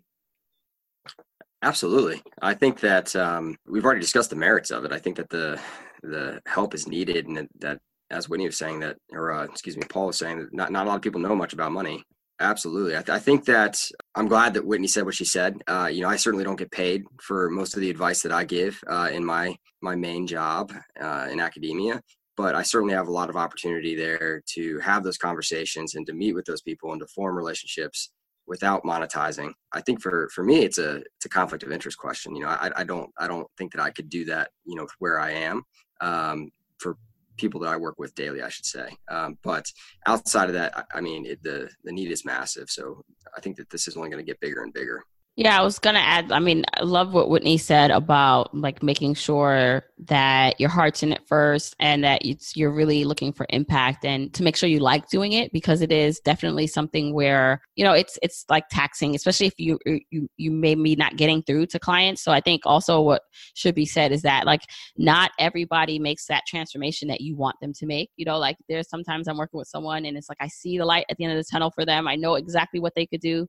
Absolutely. 1.61 2.21
I 2.41 2.53
think 2.53 2.79
that 2.81 3.15
um, 3.15 3.57
we've 3.67 3.83
already 3.83 4.01
discussed 4.01 4.29
the 4.29 4.35
merits 4.35 4.71
of 4.71 4.85
it. 4.85 4.91
I 4.91 4.99
think 4.99 5.17
that 5.17 5.29
the 5.29 5.59
the 6.03 6.39
help 6.45 6.75
is 6.75 6.87
needed, 6.87 7.25
and 7.25 7.37
that, 7.37 7.47
that 7.59 7.79
as 8.11 8.29
Whitney 8.29 8.45
was 8.45 8.57
saying 8.57 8.81
that, 8.81 8.97
or 9.11 9.33
uh, 9.33 9.45
excuse 9.45 9.75
me, 9.75 9.83
Paul 9.89 10.07
was 10.07 10.17
saying 10.17 10.37
that 10.37 10.53
not 10.53 10.71
not 10.71 10.85
a 10.85 10.89
lot 10.89 10.95
of 10.97 11.01
people 11.01 11.19
know 11.19 11.35
much 11.35 11.53
about 11.53 11.71
money. 11.71 12.03
Absolutely. 12.39 12.97
I, 12.97 13.01
th- 13.01 13.15
I, 13.15 13.19
think 13.19 13.45
that 13.45 13.81
I'm 14.13 14.27
glad 14.27 14.53
that 14.53 14.65
Whitney 14.65 14.87
said 14.87 15.05
what 15.05 15.15
she 15.15 15.23
said. 15.23 15.61
Uh, 15.67 15.89
you 15.91 16.01
know, 16.01 16.09
I 16.09 16.17
certainly 16.17 16.43
don't 16.43 16.57
get 16.57 16.69
paid 16.69 17.05
for 17.21 17.49
most 17.49 17.75
of 17.75 17.79
the 17.79 17.89
advice 17.89 18.21
that 18.23 18.31
I 18.33 18.43
give 18.43 18.77
uh, 18.87 19.09
in 19.11 19.23
my 19.23 19.55
my 19.81 19.95
main 19.95 20.27
job 20.27 20.73
uh, 20.99 21.27
in 21.31 21.39
academia, 21.39 22.01
but 22.35 22.53
I 22.53 22.61
certainly 22.61 22.93
have 22.93 23.07
a 23.07 23.11
lot 23.11 23.29
of 23.29 23.37
opportunity 23.37 23.95
there 23.95 24.41
to 24.55 24.79
have 24.79 25.03
those 25.03 25.17
conversations 25.17 25.95
and 25.95 26.05
to 26.07 26.13
meet 26.13 26.33
with 26.33 26.45
those 26.45 26.61
people 26.61 26.91
and 26.91 26.99
to 26.99 27.07
form 27.07 27.37
relationships 27.37 28.11
without 28.47 28.83
monetizing. 28.83 29.51
I 29.71 29.79
think 29.81 30.01
for 30.01 30.27
for 30.33 30.43
me, 30.43 30.65
it's 30.65 30.77
a 30.77 30.97
it's 30.97 31.25
a 31.25 31.29
conflict 31.29 31.63
of 31.63 31.71
interest 31.71 31.97
question. 31.97 32.35
You 32.35 32.43
know, 32.43 32.49
I, 32.49 32.69
I 32.75 32.83
don't 32.83 33.09
I 33.17 33.27
don't 33.27 33.47
think 33.57 33.71
that 33.73 33.81
I 33.81 33.91
could 33.91 34.09
do 34.09 34.25
that. 34.25 34.49
You 34.65 34.75
know, 34.75 34.87
where 34.99 35.19
I 35.19 35.31
am. 35.31 35.63
Um, 36.01 36.49
for 36.79 36.97
people 37.37 37.59
that 37.61 37.73
I 37.73 37.77
work 37.77 37.99
with 37.99 38.15
daily, 38.15 38.41
I 38.41 38.49
should 38.49 38.65
say. 38.65 38.89
Um, 39.09 39.37
but 39.43 39.71
outside 40.05 40.47
of 40.47 40.53
that, 40.53 40.77
I, 40.77 40.97
I 40.97 41.01
mean, 41.01 41.25
it, 41.25 41.41
the 41.43 41.69
the 41.83 41.91
need 41.91 42.11
is 42.11 42.25
massive. 42.25 42.69
So 42.69 43.03
I 43.35 43.41
think 43.41 43.57
that 43.57 43.69
this 43.69 43.87
is 43.87 43.97
only 43.97 44.09
going 44.09 44.23
to 44.23 44.29
get 44.29 44.39
bigger 44.39 44.63
and 44.63 44.73
bigger. 44.73 45.03
Yeah, 45.37 45.59
I 45.59 45.63
was 45.63 45.79
gonna 45.79 45.99
add. 45.99 46.31
I 46.31 46.39
mean, 46.39 46.63
I 46.75 46.83
love 46.83 47.13
what 47.13 47.29
Whitney 47.29 47.57
said 47.57 47.91
about 47.91 48.55
like 48.55 48.81
making 48.81 49.15
sure 49.15 49.83
that 50.05 50.57
your 50.61 50.69
heart's 50.69 51.03
in 51.03 51.11
it 51.11 51.27
first, 51.27 51.75
and 51.77 52.05
that 52.05 52.25
it's 52.25 52.55
you're 52.55 52.71
really 52.71 53.03
looking 53.03 53.33
for 53.33 53.45
impact, 53.49 54.05
and 54.05 54.33
to 54.33 54.43
make 54.43 54.55
sure 54.55 54.69
you 54.69 54.79
like 54.79 55.09
doing 55.09 55.33
it 55.33 55.51
because 55.51 55.81
it 55.81 55.91
is 55.91 56.21
definitely 56.21 56.67
something 56.67 57.13
where 57.13 57.61
you 57.75 57.83
know 57.83 57.91
it's 57.91 58.17
it's 58.23 58.45
like 58.49 58.69
taxing, 58.69 59.13
especially 59.13 59.47
if 59.47 59.55
you 59.57 59.77
you 60.09 60.29
you 60.37 60.51
may 60.51 60.73
be 60.73 60.95
not 60.95 61.17
getting 61.17 61.43
through 61.43 61.65
to 61.65 61.79
clients. 61.79 62.23
So 62.23 62.31
I 62.31 62.39
think 62.39 62.61
also 62.65 63.01
what 63.01 63.23
should 63.55 63.75
be 63.75 63.85
said 63.85 64.13
is 64.13 64.21
that 64.21 64.45
like 64.45 64.61
not 64.97 65.31
everybody 65.37 65.99
makes 65.99 66.27
that 66.27 66.43
transformation 66.47 67.09
that 67.09 67.19
you 67.19 67.35
want 67.35 67.57
them 67.59 67.73
to 67.73 67.85
make. 67.85 68.09
You 68.15 68.23
know, 68.23 68.37
like 68.37 68.55
there's 68.69 68.87
sometimes 68.89 69.27
I'm 69.27 69.37
working 69.37 69.57
with 69.57 69.67
someone 69.67 70.05
and 70.05 70.15
it's 70.17 70.29
like 70.29 70.37
I 70.39 70.47
see 70.47 70.77
the 70.77 70.85
light 70.85 71.07
at 71.09 71.17
the 71.17 71.25
end 71.25 71.37
of 71.37 71.43
the 71.43 71.49
tunnel 71.51 71.71
for 71.71 71.85
them. 71.85 72.07
I 72.07 72.15
know 72.15 72.35
exactly 72.35 72.79
what 72.79 72.95
they 72.95 73.05
could 73.05 73.19
do 73.19 73.47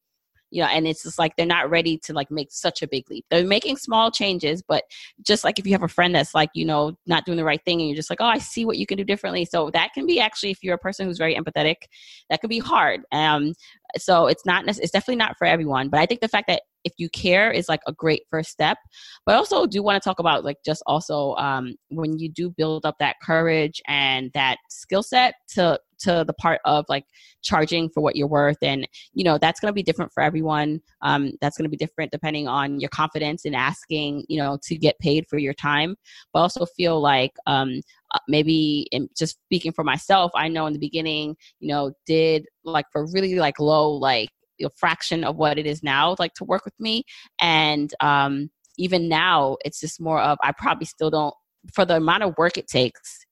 you 0.56 0.62
know 0.62 0.68
and 0.68 0.86
it's 0.86 1.02
just 1.02 1.18
like 1.18 1.36
they're 1.36 1.44
not 1.44 1.68
ready 1.68 1.98
to 1.98 2.14
like 2.14 2.30
make 2.30 2.50
such 2.50 2.80
a 2.82 2.88
big 2.88 3.08
leap. 3.10 3.26
They're 3.30 3.46
making 3.46 3.76
small 3.76 4.10
changes 4.10 4.62
but 4.66 4.84
just 5.22 5.44
like 5.44 5.58
if 5.58 5.66
you 5.66 5.72
have 5.72 5.82
a 5.82 5.88
friend 5.88 6.14
that's 6.14 6.34
like 6.34 6.48
you 6.54 6.64
know 6.64 6.96
not 7.06 7.26
doing 7.26 7.36
the 7.36 7.44
right 7.44 7.62
thing 7.64 7.80
and 7.80 7.88
you're 7.88 7.96
just 7.96 8.10
like 8.10 8.20
oh 8.22 8.26
i 8.26 8.38
see 8.38 8.64
what 8.64 8.78
you 8.78 8.86
can 8.86 8.96
do 8.96 9.04
differently. 9.04 9.44
So 9.44 9.70
that 9.72 9.92
can 9.92 10.06
be 10.06 10.18
actually 10.18 10.50
if 10.50 10.62
you're 10.62 10.74
a 10.74 10.78
person 10.78 11.06
who's 11.06 11.18
very 11.18 11.36
empathetic 11.36 11.76
that 12.30 12.40
can 12.40 12.48
be 12.48 12.58
hard. 12.58 13.02
Um 13.12 13.52
so 13.98 14.26
it's 14.26 14.46
not 14.46 14.66
it's 14.66 14.90
definitely 14.90 15.16
not 15.16 15.36
for 15.38 15.46
everyone 15.46 15.88
but 15.88 16.00
i 16.00 16.06
think 16.06 16.20
the 16.20 16.28
fact 16.28 16.48
that 16.48 16.62
if 16.86 16.92
you 16.98 17.10
care 17.10 17.50
is 17.50 17.68
like 17.68 17.80
a 17.86 17.92
great 17.92 18.22
first 18.30 18.50
step. 18.50 18.78
But 19.26 19.34
I 19.34 19.38
also 19.38 19.66
do 19.66 19.82
want 19.82 20.00
to 20.00 20.08
talk 20.08 20.20
about 20.20 20.44
like 20.44 20.58
just 20.64 20.82
also 20.86 21.34
um, 21.34 21.74
when 21.88 22.16
you 22.18 22.28
do 22.30 22.48
build 22.48 22.86
up 22.86 22.94
that 23.00 23.16
courage 23.20 23.82
and 23.88 24.30
that 24.34 24.58
skill 24.70 25.02
set 25.02 25.34
to 25.54 25.80
to 26.00 26.24
the 26.26 26.32
part 26.34 26.60
of 26.64 26.84
like 26.88 27.04
charging 27.42 27.88
for 27.88 28.00
what 28.00 28.16
you're 28.16 28.26
worth 28.26 28.58
and 28.62 28.88
you 29.12 29.24
know 29.24 29.38
that's 29.38 29.60
going 29.60 29.70
to 29.70 29.74
be 29.74 29.82
different 29.82 30.12
for 30.12 30.22
everyone. 30.22 30.80
Um, 31.02 31.32
that's 31.40 31.56
going 31.56 31.64
to 31.64 31.70
be 31.70 31.76
different 31.76 32.12
depending 32.12 32.48
on 32.48 32.80
your 32.80 32.90
confidence 32.90 33.44
in 33.44 33.54
asking 33.54 34.24
you 34.28 34.38
know 34.38 34.58
to 34.64 34.76
get 34.76 34.98
paid 34.98 35.26
for 35.28 35.38
your 35.38 35.54
time. 35.54 35.96
But 36.32 36.40
also 36.40 36.66
feel 36.66 37.00
like 37.00 37.32
um, 37.46 37.80
uh, 38.14 38.18
maybe 38.28 38.88
just 39.16 39.38
speaking 39.46 39.72
for 39.72 39.82
myself 39.82 40.30
i 40.36 40.46
know 40.46 40.66
in 40.66 40.72
the 40.72 40.78
beginning 40.78 41.36
you 41.58 41.66
know 41.68 41.90
did 42.06 42.46
like 42.64 42.86
for 42.92 43.04
really 43.12 43.34
like 43.34 43.58
low 43.58 43.90
like 43.90 44.28
a 44.62 44.70
fraction 44.70 45.24
of 45.24 45.36
what 45.36 45.58
it 45.58 45.66
is 45.66 45.82
now 45.82 46.14
like 46.18 46.34
to 46.34 46.44
work 46.44 46.64
with 46.64 46.78
me. 46.78 47.04
And 47.40 47.92
um 48.00 48.50
even 48.78 49.08
now 49.08 49.56
it's 49.64 49.80
just 49.80 50.00
more 50.00 50.20
of 50.20 50.36
i 50.42 50.52
probably 50.52 50.84
still 50.84 51.10
don't 51.10 51.34
for 51.72 51.84
the 51.84 51.96
amount 51.96 52.22
of 52.22 52.34
work 52.36 52.56
it 52.56 52.68
takes 52.68 53.25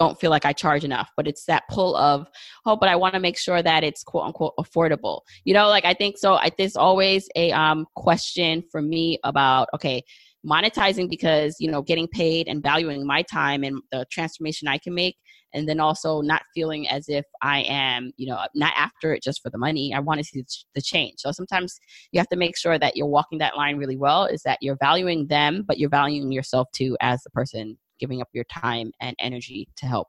don't 0.00 0.18
feel 0.18 0.30
like 0.30 0.46
I 0.46 0.52
charge 0.52 0.82
enough, 0.82 1.10
but 1.16 1.28
it's 1.28 1.44
that 1.44 1.64
pull 1.70 1.94
of, 1.94 2.26
oh, 2.66 2.74
but 2.74 2.88
I 2.88 2.96
want 2.96 3.14
to 3.14 3.20
make 3.20 3.38
sure 3.38 3.62
that 3.62 3.84
it's 3.84 4.02
quote 4.02 4.24
unquote 4.24 4.54
affordable. 4.58 5.20
You 5.44 5.54
know, 5.54 5.68
like 5.68 5.84
I 5.84 5.94
think 5.94 6.18
so. 6.18 6.34
I, 6.34 6.50
there's 6.58 6.74
always 6.74 7.28
a 7.36 7.52
um, 7.52 7.86
question 7.94 8.64
for 8.72 8.80
me 8.80 9.18
about, 9.22 9.68
okay, 9.74 10.02
monetizing 10.44 11.08
because, 11.10 11.56
you 11.60 11.70
know, 11.70 11.82
getting 11.82 12.08
paid 12.08 12.48
and 12.48 12.62
valuing 12.62 13.06
my 13.06 13.22
time 13.22 13.62
and 13.62 13.82
the 13.92 14.06
transformation 14.10 14.66
I 14.68 14.78
can 14.78 14.94
make 14.94 15.16
and 15.52 15.68
then 15.68 15.80
also 15.80 16.22
not 16.22 16.42
feeling 16.54 16.88
as 16.88 17.08
if 17.08 17.26
I 17.42 17.60
am, 17.62 18.12
you 18.16 18.26
know, 18.26 18.38
not 18.54 18.72
after 18.76 19.12
it 19.12 19.22
just 19.22 19.42
for 19.42 19.50
the 19.50 19.58
money. 19.58 19.92
I 19.92 19.98
want 19.98 20.18
to 20.18 20.24
see 20.24 20.44
the 20.74 20.80
change. 20.80 21.16
So 21.18 21.32
sometimes 21.32 21.78
you 22.12 22.20
have 22.20 22.28
to 22.28 22.36
make 22.36 22.56
sure 22.56 22.78
that 22.78 22.96
you're 22.96 23.06
walking 23.06 23.38
that 23.38 23.56
line 23.56 23.76
really 23.76 23.96
well. 23.96 24.24
Is 24.24 24.42
that 24.44 24.58
you're 24.62 24.78
valuing 24.80 25.26
them, 25.26 25.64
but 25.66 25.78
you're 25.78 25.90
valuing 25.90 26.32
yourself 26.32 26.68
too 26.72 26.96
as 27.00 27.22
the 27.22 27.30
person 27.30 27.76
giving 28.00 28.20
up 28.20 28.28
your 28.32 28.44
time 28.44 28.90
and 29.00 29.14
energy 29.18 29.68
to 29.76 29.86
help. 29.86 30.08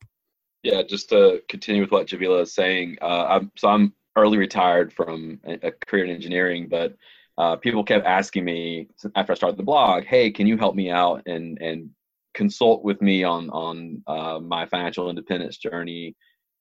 Yeah, 0.63 0.83
just 0.83 1.09
to 1.09 1.41
continue 1.49 1.81
with 1.81 1.91
what 1.91 2.07
Jamila 2.07 2.41
is 2.41 2.53
saying, 2.53 2.97
uh, 3.01 3.25
I'm, 3.29 3.51
so 3.57 3.67
I'm 3.67 3.93
early 4.15 4.37
retired 4.37 4.93
from 4.93 5.39
a 5.45 5.71
career 5.71 6.05
in 6.05 6.11
engineering, 6.11 6.67
but 6.69 6.95
uh, 7.37 7.55
people 7.55 7.83
kept 7.83 8.05
asking 8.05 8.45
me 8.45 8.87
after 9.15 9.31
I 9.31 9.35
started 9.35 9.57
the 9.57 9.63
blog, 9.63 10.03
"Hey, 10.03 10.29
can 10.31 10.47
you 10.47 10.57
help 10.57 10.75
me 10.75 10.91
out 10.91 11.23
and 11.25 11.57
and 11.61 11.89
consult 12.33 12.83
with 12.83 13.01
me 13.01 13.23
on 13.23 13.49
on 13.49 14.03
uh, 14.07 14.39
my 14.39 14.65
financial 14.65 15.09
independence 15.09 15.57
journey?" 15.57 16.15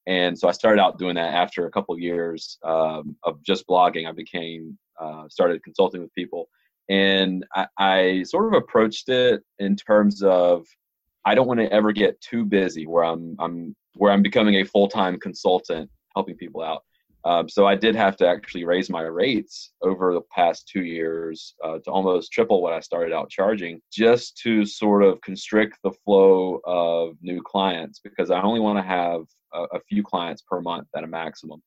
And 0.07 0.39
so 0.39 0.49
I 0.49 0.53
started 0.53 0.81
out 0.81 0.99
doing 0.99 1.17
that. 1.17 1.35
After 1.35 1.67
a 1.67 1.71
couple 1.71 1.95
of 1.95 2.01
years 2.01 2.59
um, 2.65 3.17
of 3.25 3.43
just 3.43 3.67
blogging, 3.67 4.09
I 4.09 4.13
became 4.13 4.79
uh, 4.99 5.29
started 5.29 5.63
consulting 5.63 6.01
with 6.01 6.15
people, 6.15 6.49
and 6.89 7.45
I, 7.55 7.67
I 7.77 8.23
sort 8.23 8.47
of 8.47 8.55
approached 8.55 9.09
it 9.09 9.43
in 9.59 9.77
terms 9.77 10.23
of 10.23 10.67
I 11.25 11.35
don't 11.35 11.47
want 11.47 11.61
to 11.61 11.73
ever 11.73 11.93
get 11.93 12.21
too 12.21 12.45
busy 12.45 12.87
where 12.87 13.05
I'm 13.05 13.37
I'm 13.39 13.77
where 13.95 14.13
I'm 14.13 14.23
becoming 14.23 14.57
a 14.57 14.65
full 14.65 14.89
time 14.89 15.19
consultant 15.19 15.91
helping 16.15 16.37
people 16.37 16.63
out. 16.63 16.83
Um, 17.25 17.51
so 17.51 17.67
I 17.67 17.75
did 17.75 17.95
have 17.97 18.17
to 18.17 18.27
actually 18.27 18.65
raise 18.65 18.89
my 18.89 19.03
rates 19.03 19.73
over 19.83 20.15
the 20.15 20.23
past 20.35 20.67
two 20.67 20.85
years 20.85 21.55
uh, 21.63 21.79
to 21.85 21.91
almost 21.91 22.33
triple 22.33 22.63
what 22.63 22.73
I 22.73 22.81
started 22.81 23.13
out 23.13 23.29
charging, 23.29 23.83
just 23.93 24.39
to 24.39 24.65
sort 24.65 25.03
of 25.03 25.21
constrict 25.21 25.79
the 25.85 25.93
flow 26.05 26.61
of 26.65 27.17
new 27.21 27.43
clients 27.43 28.01
because 28.03 28.31
I 28.31 28.41
only 28.41 28.61
want 28.61 28.79
to 28.79 28.83
have 28.83 29.23
a, 29.53 29.77
a, 29.77 29.81
few 29.81 30.03
clients 30.03 30.41
per 30.41 30.63
month 30.63 30.89
at 30.97 31.05
a 31.05 31.07
maximum. 31.07 31.63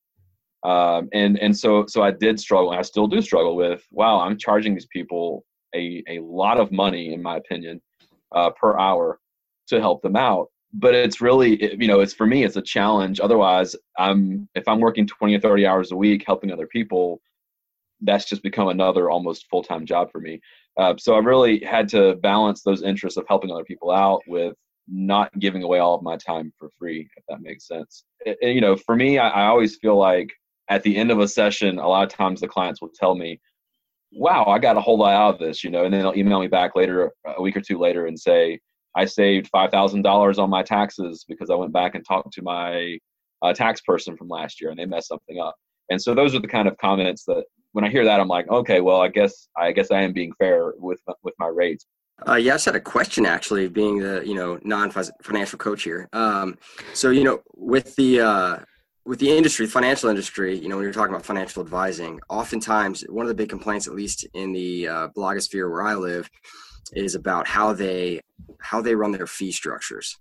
Um, 0.64 1.10
and 1.14 1.38
and 1.38 1.56
so 1.56 1.86
so 1.88 2.02
I 2.02 2.10
did 2.10 2.40
struggle, 2.40 2.72
and 2.72 2.80
I 2.80 2.84
still 2.84 3.08
do 3.08 3.22
struggle 3.22 3.56
with. 3.56 3.86
Wow, 3.92 4.22
I'm 4.22 4.40
charging 4.40 4.74
these 4.74 4.88
people 4.88 5.46
a 5.76 6.04
a 6.08 6.20
lot 6.20 6.60
of 6.60 6.72
money, 6.72 7.14
in 7.14 7.22
my 7.22 7.38
opinion, 7.38 7.80
uh, 8.34 8.50
per 8.52 8.80
hour 8.80 9.20
to 9.74 9.82
help 9.82 10.02
them 10.02 10.16
out 10.16 10.48
but 10.74 10.96
it's 10.96 11.22
really 11.22 11.80
you 11.80 11.88
know 11.88 12.00
it's 12.00 12.14
for 12.14 12.26
me 12.26 12.44
it's 12.44 12.56
a 12.56 12.62
challenge. 12.62 13.20
Otherwise 13.20 13.76
i'm 13.98 14.48
if 14.56 14.68
i'm 14.68 14.80
working 14.80 15.08
20 15.08 15.36
or 15.36 15.40
30 15.40 15.68
hours 15.68 15.92
a 15.92 15.96
week 15.96 16.24
helping 16.26 16.52
other 16.52 16.68
people 16.68 17.22
that's 18.02 18.26
just 18.26 18.44
become 18.44 18.68
another 18.68 19.10
almost 19.10 19.48
full-time 19.50 19.86
job 19.86 20.12
for 20.12 20.20
me. 20.20 20.42
Uh, 20.78 20.96
so 20.98 21.14
i 21.16 21.20
really 21.20 21.60
had 21.60 21.88
to 21.90 22.16
balance 22.16 22.62
those 22.64 22.82
interests 22.84 23.18
of 23.18 23.26
helping 23.28 23.52
other 23.52 23.64
people 23.64 23.92
out 23.92 24.22
with 24.28 24.56
not 24.88 25.32
giving 25.40 25.64
away 25.64 25.80
all 25.80 25.96
of 25.96 26.04
my 26.04 26.18
time 26.18 26.52
for 26.60 26.70
free 26.78 27.08
if 27.16 27.24
that 27.30 27.42
makes 27.42 27.68
sense. 27.68 28.04
It, 28.26 28.38
you 28.42 28.62
know 28.62 28.76
for 28.76 28.96
me 28.96 29.20
I, 29.20 29.30
I 29.30 29.46
always 29.46 29.78
feel 29.78 29.96
like 29.96 30.32
at 30.70 30.84
the 30.84 30.96
end 30.98 31.12
of 31.12 31.20
a 31.20 31.28
session 31.28 31.78
a 31.78 31.88
lot 31.88 32.04
of 32.04 32.10
times 32.10 32.42
the 32.42 32.48
clients 32.48 32.82
will 32.82 32.92
tell 32.96 33.16
me 33.16 33.40
wow 34.16 34.46
i 34.46 34.60
got 34.60 34.78
a 34.78 34.82
whole 34.82 34.98
lot 34.98 35.14
out 35.14 35.34
of 35.34 35.40
this 35.40 35.64
you 35.64 35.70
know 35.70 35.86
and 35.86 35.94
then 35.94 36.02
they'll 36.02 36.16
email 36.16 36.40
me 36.40 36.48
back 36.48 36.76
later 36.76 37.12
a 37.38 37.42
week 37.42 37.58
or 37.58 37.62
two 37.62 37.80
later 37.80 38.06
and 38.08 38.20
say 38.20 38.60
I 38.96 39.06
saved 39.06 39.48
five 39.48 39.72
thousand 39.72 40.04
dollars 40.04 40.40
on 40.40 40.50
my 40.50 40.64
taxes 40.64 41.26
because 41.28 41.50
I 41.50 41.56
went 41.56 41.74
back 41.74 41.96
and 41.96 42.06
talked 42.06 42.34
to 42.34 42.42
my 42.42 42.98
uh, 43.42 43.54
tax 43.54 43.82
person 43.82 44.16
from 44.16 44.30
last 44.30 44.62
year, 44.62 44.70
and 44.70 44.80
they 44.80 44.86
messed 44.86 45.08
something 45.10 45.40
up. 45.40 45.56
And 45.90 46.02
so 46.02 46.14
those 46.14 46.34
are 46.34 46.40
the 46.40 46.48
kind 46.48 46.68
of 46.68 46.78
comments 46.78 47.26
that 47.26 47.44
when 47.74 47.84
I 47.84 47.90
hear 47.90 48.06
that, 48.06 48.20
I'm 48.20 48.28
like, 48.28 48.48
okay, 48.50 48.82
well, 48.82 49.02
I 49.02 49.10
guess 49.10 49.48
I 49.58 49.72
guess 49.72 49.92
I 49.92 50.02
am 50.02 50.14
being 50.14 50.34
fair 50.40 50.74
with 50.78 51.02
with 51.24 51.34
my 51.40 51.48
rates. 51.48 51.86
Uh, 52.28 52.36
yeah, 52.36 52.54
I 52.54 52.56
just 52.56 52.66
had 52.66 52.76
a 52.76 52.80
question 52.80 53.26
actually, 53.26 53.68
being 53.68 54.00
the 54.00 54.24
you 54.26 54.36
know 54.36 54.60
non 54.64 54.92
financial 54.92 55.58
coach 55.58 55.84
here. 55.84 56.08
Um, 56.14 56.58
so 56.94 57.10
you 57.10 57.24
know, 57.24 57.42
with 57.56 57.96
the 57.96 58.22
uh, 58.22 58.58
with 59.06 59.20
the 59.20 59.36
industry, 59.36 59.66
financial 59.66 60.10
industry, 60.10 60.58
you 60.58 60.70
know, 60.70 60.78
when 60.78 60.84
you're 60.84 60.94
talking 60.94 61.14
about 61.14 61.26
financial 61.26 61.62
advising, 61.62 62.20
oftentimes 62.30 63.02
one 63.10 63.26
of 63.26 63.28
the 63.28 63.36
big 63.36 63.50
complaints, 63.50 63.88
at 63.88 63.96
least 63.96 64.26
in 64.34 64.54
the 64.54 64.88
uh, 64.88 65.08
blogosphere 65.10 65.70
where 65.70 65.84
I 65.84 65.96
live, 65.96 66.30
is 66.94 67.16
about 67.16 67.48
how 67.48 67.74
they 67.74 68.22
how 68.60 68.82
they 68.82 68.96
run 68.96 69.12
their 69.12 69.28
fee 69.28 69.52
structures. 69.52 70.18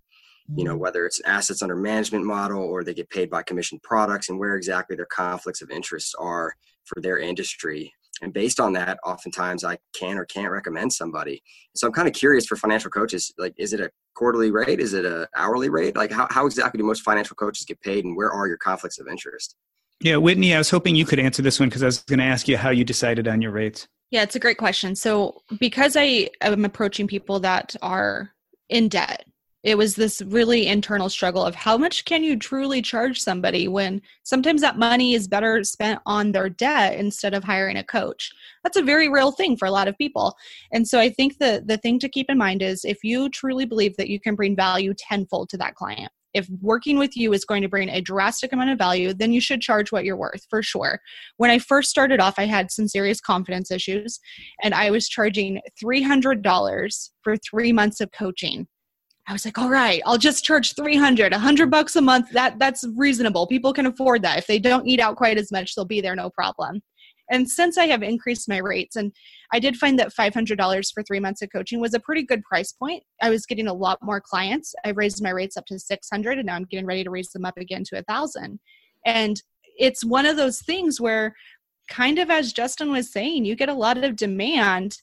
You 0.56 0.64
know 0.64 0.72
mm-hmm. 0.72 0.80
whether 0.80 1.06
it's 1.06 1.20
an 1.20 1.26
assets 1.26 1.62
under 1.62 1.76
management 1.76 2.24
model 2.24 2.62
or 2.62 2.82
they 2.82 2.94
get 2.94 3.10
paid 3.10 3.30
by 3.30 3.42
commission 3.42 3.80
products 3.82 4.28
and 4.28 4.38
where 4.38 4.56
exactly 4.56 4.96
their 4.96 5.06
conflicts 5.06 5.62
of 5.62 5.70
interest 5.70 6.14
are 6.18 6.54
for 6.84 7.00
their 7.00 7.18
industry. 7.18 7.92
And 8.20 8.32
based 8.32 8.60
on 8.60 8.72
that 8.74 8.98
oftentimes 9.04 9.64
i 9.64 9.78
can 9.94 10.18
or 10.18 10.24
can't 10.24 10.52
recommend 10.52 10.92
somebody. 10.92 11.42
So 11.74 11.86
i'm 11.86 11.92
kind 11.92 12.08
of 12.08 12.14
curious 12.14 12.46
for 12.46 12.56
financial 12.56 12.90
coaches 12.90 13.32
like 13.38 13.54
is 13.56 13.72
it 13.72 13.80
a 13.80 13.90
quarterly 14.14 14.50
rate? 14.50 14.80
Is 14.80 14.94
it 14.94 15.04
a 15.04 15.28
hourly 15.36 15.70
rate? 15.70 15.96
Like 15.96 16.12
how, 16.12 16.26
how 16.30 16.46
exactly 16.46 16.78
do 16.78 16.84
most 16.84 17.02
financial 17.02 17.36
coaches 17.36 17.64
get 17.64 17.80
paid 17.80 18.04
and 18.04 18.16
where 18.16 18.30
are 18.30 18.46
your 18.46 18.58
conflicts 18.58 18.98
of 18.98 19.08
interest? 19.08 19.56
Yeah 20.00 20.16
whitney 20.16 20.54
i 20.54 20.58
was 20.58 20.70
hoping 20.70 20.96
you 20.96 21.06
could 21.06 21.20
answer 21.20 21.42
this 21.42 21.60
one 21.60 21.68
because 21.68 21.82
i 21.82 21.86
was 21.86 22.02
going 22.02 22.18
to 22.18 22.24
ask 22.24 22.48
you 22.48 22.56
how 22.56 22.70
you 22.70 22.84
decided 22.84 23.28
on 23.28 23.40
your 23.40 23.52
rates 23.52 23.86
yeah, 24.12 24.22
it's 24.22 24.36
a 24.36 24.40
great 24.40 24.58
question. 24.58 24.94
So, 24.94 25.40
because 25.58 25.96
I 25.96 26.28
am 26.42 26.66
approaching 26.66 27.06
people 27.06 27.40
that 27.40 27.74
are 27.80 28.30
in 28.68 28.90
debt, 28.90 29.24
it 29.62 29.78
was 29.78 29.94
this 29.94 30.20
really 30.26 30.66
internal 30.66 31.08
struggle 31.08 31.42
of 31.46 31.54
how 31.54 31.78
much 31.78 32.04
can 32.04 32.22
you 32.22 32.36
truly 32.36 32.82
charge 32.82 33.18
somebody 33.18 33.68
when 33.68 34.02
sometimes 34.22 34.60
that 34.60 34.78
money 34.78 35.14
is 35.14 35.28
better 35.28 35.64
spent 35.64 36.00
on 36.04 36.32
their 36.32 36.50
debt 36.50 36.98
instead 36.98 37.32
of 37.32 37.42
hiring 37.42 37.78
a 37.78 37.84
coach. 37.84 38.30
That's 38.64 38.76
a 38.76 38.82
very 38.82 39.08
real 39.08 39.32
thing 39.32 39.56
for 39.56 39.66
a 39.66 39.70
lot 39.70 39.88
of 39.88 39.96
people. 39.96 40.36
And 40.72 40.86
so 40.86 41.00
I 41.00 41.08
think 41.08 41.38
the 41.38 41.62
the 41.64 41.78
thing 41.78 41.98
to 42.00 42.08
keep 42.08 42.26
in 42.28 42.36
mind 42.36 42.60
is 42.60 42.84
if 42.84 43.02
you 43.02 43.30
truly 43.30 43.64
believe 43.64 43.96
that 43.96 44.10
you 44.10 44.20
can 44.20 44.34
bring 44.34 44.54
value 44.54 44.92
tenfold 44.92 45.48
to 45.50 45.56
that 45.56 45.74
client, 45.74 46.12
if 46.35 46.49
working 46.61 46.99
with 46.99 47.16
you 47.16 47.33
is 47.33 47.45
going 47.45 47.62
to 47.62 47.68
bring 47.68 47.89
a 47.89 48.01
drastic 48.01 48.53
amount 48.53 48.70
of 48.70 48.78
value, 48.78 49.12
then 49.12 49.33
you 49.33 49.41
should 49.41 49.61
charge 49.61 49.93
what 49.93 50.05
you're 50.05 50.16
worth 50.16 50.47
for 50.49 50.62
sure. 50.62 51.01
When 51.37 51.51
I 51.51 51.59
first 51.59 51.91
started 51.91 52.20
off, 52.20 52.39
I 52.39 52.47
had 52.47 52.70
some 52.70 52.89
serious 52.89 53.20
confidence 53.20 53.70
issues 53.70 54.18
and 54.62 54.74
I 54.74 54.91
was 54.91 55.09
charging 55.09 55.61
$300 55.83 57.11
for 57.22 57.37
three 57.37 57.72
months 57.72 58.01
of 58.01 58.11
coaching. 58.12 58.66
I 59.28 59.33
was 59.33 59.45
like, 59.45 59.57
all 59.57 59.70
right, 59.70 60.03
I'll 60.05 60.18
just 60.18 60.45
charge 60.45 60.74
300, 60.74 61.33
100 61.33 61.70
bucks 61.70 61.95
a 61.95 62.01
month. 62.01 62.30
That 62.30 62.59
that's 62.59 62.85
reasonable. 62.97 63.47
People 63.47 63.72
can 63.72 63.87
afford 63.87 64.22
that. 64.22 64.39
If 64.39 64.49
they 64.49 64.59
don't 64.59 64.87
eat 64.87 64.99
out 64.99 65.16
quite 65.16 65.39
as 65.39 65.53
much, 65.53 65.74
they'll 65.74 65.85
be 65.85 66.01
there 66.01 66.16
no 66.16 66.28
problem. 66.30 66.83
And 67.33 67.51
since 67.51 67.78
I 67.78 67.87
have 67.87 68.03
increased 68.03 68.49
my 68.49 68.59
rates, 68.59 68.95
and 68.95 69.11
I 69.53 69.59
did 69.59 69.76
find 69.76 69.99
that 69.99 70.14
$500 70.14 70.93
for 70.93 71.03
three 71.03 71.18
months 71.18 71.41
of 71.43 71.51
coaching 71.51 71.80
was 71.80 71.95
a 71.95 72.01
pretty 72.01 72.22
good 72.22 72.43
price 72.43 72.72
point. 72.72 73.03
I 73.22 73.30
was 73.30 73.47
getting 73.47 73.66
a 73.66 73.72
lot 73.72 73.99
more 74.03 74.20
clients. 74.20 74.74
I 74.85 74.91
raised 74.91 75.22
my 75.22 75.30
rates 75.30 75.57
up 75.57 75.64
to 75.66 75.78
600 75.78 76.39
and 76.39 76.47
now 76.47 76.55
I'm 76.55 76.64
getting 76.64 76.87
ready 76.87 77.03
to 77.03 77.11
raise 77.11 77.30
them 77.30 77.47
up 77.47 77.57
again 77.57 77.85
to 77.85 77.99
a 77.99 78.03
thousand. 78.03 78.61
And 79.07 79.43
it's 79.78 80.05
one 80.05 80.26
of 80.26 80.37
those 80.37 80.61
things 80.61 81.01
where 81.01 81.35
kind 81.89 82.18
of 82.18 82.30
as 82.30 82.53
Justin 82.53 82.93
was 82.93 83.11
saying, 83.11 83.47
you 83.47 83.57
get 83.57 83.70
a 83.70 83.74
lot 83.74 84.03
of 84.05 84.14
demand 84.14 84.99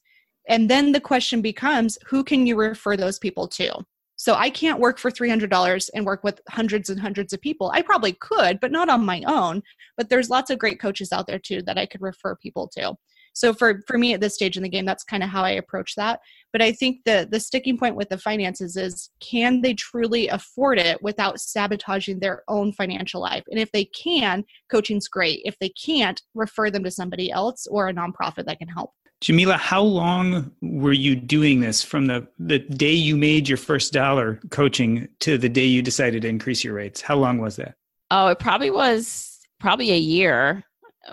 and 0.48 0.70
then 0.70 0.92
the 0.92 1.02
question 1.02 1.42
becomes 1.42 1.98
who 2.06 2.24
can 2.24 2.46
you 2.46 2.56
refer 2.56 2.96
those 2.96 3.20
people 3.20 3.48
to? 3.50 3.84
So 4.20 4.34
I 4.34 4.49
can't 4.49 4.82
work 4.82 4.99
for 4.99 5.09
$300 5.09 5.89
and 5.95 6.05
work 6.05 6.26
with 6.26 6.41
hundreds 6.49 6.89
and 6.89 6.99
hundreds 6.99 7.32
of 7.32 7.39
people. 7.39 7.72
I 7.74 7.82
probably 7.82 8.11
could, 8.11 8.59
but 8.59 8.70
not 8.70 8.89
on 8.89 9.05
my 9.05 9.24
own. 9.26 9.63
But 9.95 10.09
there's 10.09 10.30
lots 10.30 10.49
of 10.49 10.59
great 10.59 10.78
coaches 10.78 11.13
out 11.13 11.26
there 11.26 11.39
too 11.39 11.61
that 11.61 11.78
I 11.78 11.86
could 11.86 12.01
refer 12.01 12.36
people 12.36 12.67
to. 12.78 12.95
So 13.32 13.53
for 13.53 13.82
for 13.88 13.97
me 13.97 14.13
at 14.13 14.20
this 14.20 14.36
stage 14.36 14.57
in 14.57 14.63
the 14.63 14.67
game, 14.67 14.84
that's 14.84 15.05
kind 15.05 15.24
of 15.24 15.30
how 15.30 15.43
I 15.43 15.51
approach 15.51 15.95
that. 15.95 16.20
But 16.51 16.61
I 16.61 16.74
think 16.74 17.05
the 17.05 17.30
the 17.32 17.39
sticking 17.39 17.78
point 17.78 17.95
with 17.95 18.09
the 18.09 18.17
finances 18.17 18.76
is 18.76 19.09
can 19.22 19.61
they 19.61 19.74
truly 19.74 20.28
afford 20.28 20.80
it 20.80 21.01
without 21.01 21.39
sabotaging 21.39 22.20
their 22.20 22.43
own 22.49 22.74
financial 22.74 23.22
life? 23.22 23.45
And 23.49 23.57
if 23.57 23.72
they 23.72 23.86
can, 23.86 24.43
coaching's 24.70 25.07
great. 25.07 25.39
If 25.45 25.57
they 25.59 25.70
can't, 25.70 26.22
refer 26.34 26.70
them 26.70 26.84
to 26.84 26.91
somebody 26.91 27.32
else 27.32 27.67
or 27.67 27.88
a 27.88 27.93
nonprofit 27.93 28.45
that 28.47 28.59
can 28.59 28.67
help. 28.67 28.91
Jamila, 29.22 29.57
how 29.57 29.82
long 29.82 30.51
were 30.61 30.93
you 30.93 31.15
doing 31.15 31.59
this 31.59 31.84
from 31.84 32.07
the, 32.07 32.26
the 32.39 32.59
day 32.59 32.93
you 32.93 33.17
made 33.17 33.49
your 33.49 33.57
first 33.57 33.91
dollar 33.91 34.39
coaching 34.49 35.09
to 35.20 35.38
the 35.38 35.49
day 35.49 35.65
you 35.65 35.82
decided 35.82 36.22
to 36.22 36.30
increase 36.30 36.63
your 36.63 36.74
rates? 36.74 37.01
How 37.01 37.17
long 37.17 37.39
was 37.39 37.57
that? 37.57 37.76
Oh, 38.11 38.28
it 38.28 38.39
probably 38.39 38.72
was 38.72 39.39
probably 39.59 39.91
a 39.91 39.97
year 39.97 40.63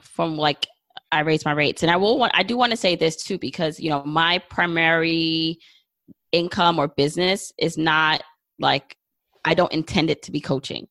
from 0.03 0.37
like 0.37 0.67
I 1.11 1.21
raised 1.21 1.45
my 1.45 1.53
rates. 1.53 1.83
And 1.83 1.91
I 1.91 1.97
will 1.97 2.19
want 2.19 2.33
I 2.35 2.43
do 2.43 2.57
want 2.57 2.71
to 2.71 2.77
say 2.77 2.97
this 2.97 3.23
too 3.23 3.39
because 3.39 3.81
you 3.81 3.91
know 3.91 4.05
my 4.05 4.39
primary 4.51 5.59
income 6.33 6.79
or 6.79 6.89
business 6.89 7.53
is 7.59 7.77
not 7.77 8.23
like 8.59 8.97
I 9.45 9.55
don't 9.55 9.73
intend 9.73 10.11
it 10.11 10.23
to 10.25 10.33
be 10.33 10.41
coaching. 10.41 10.89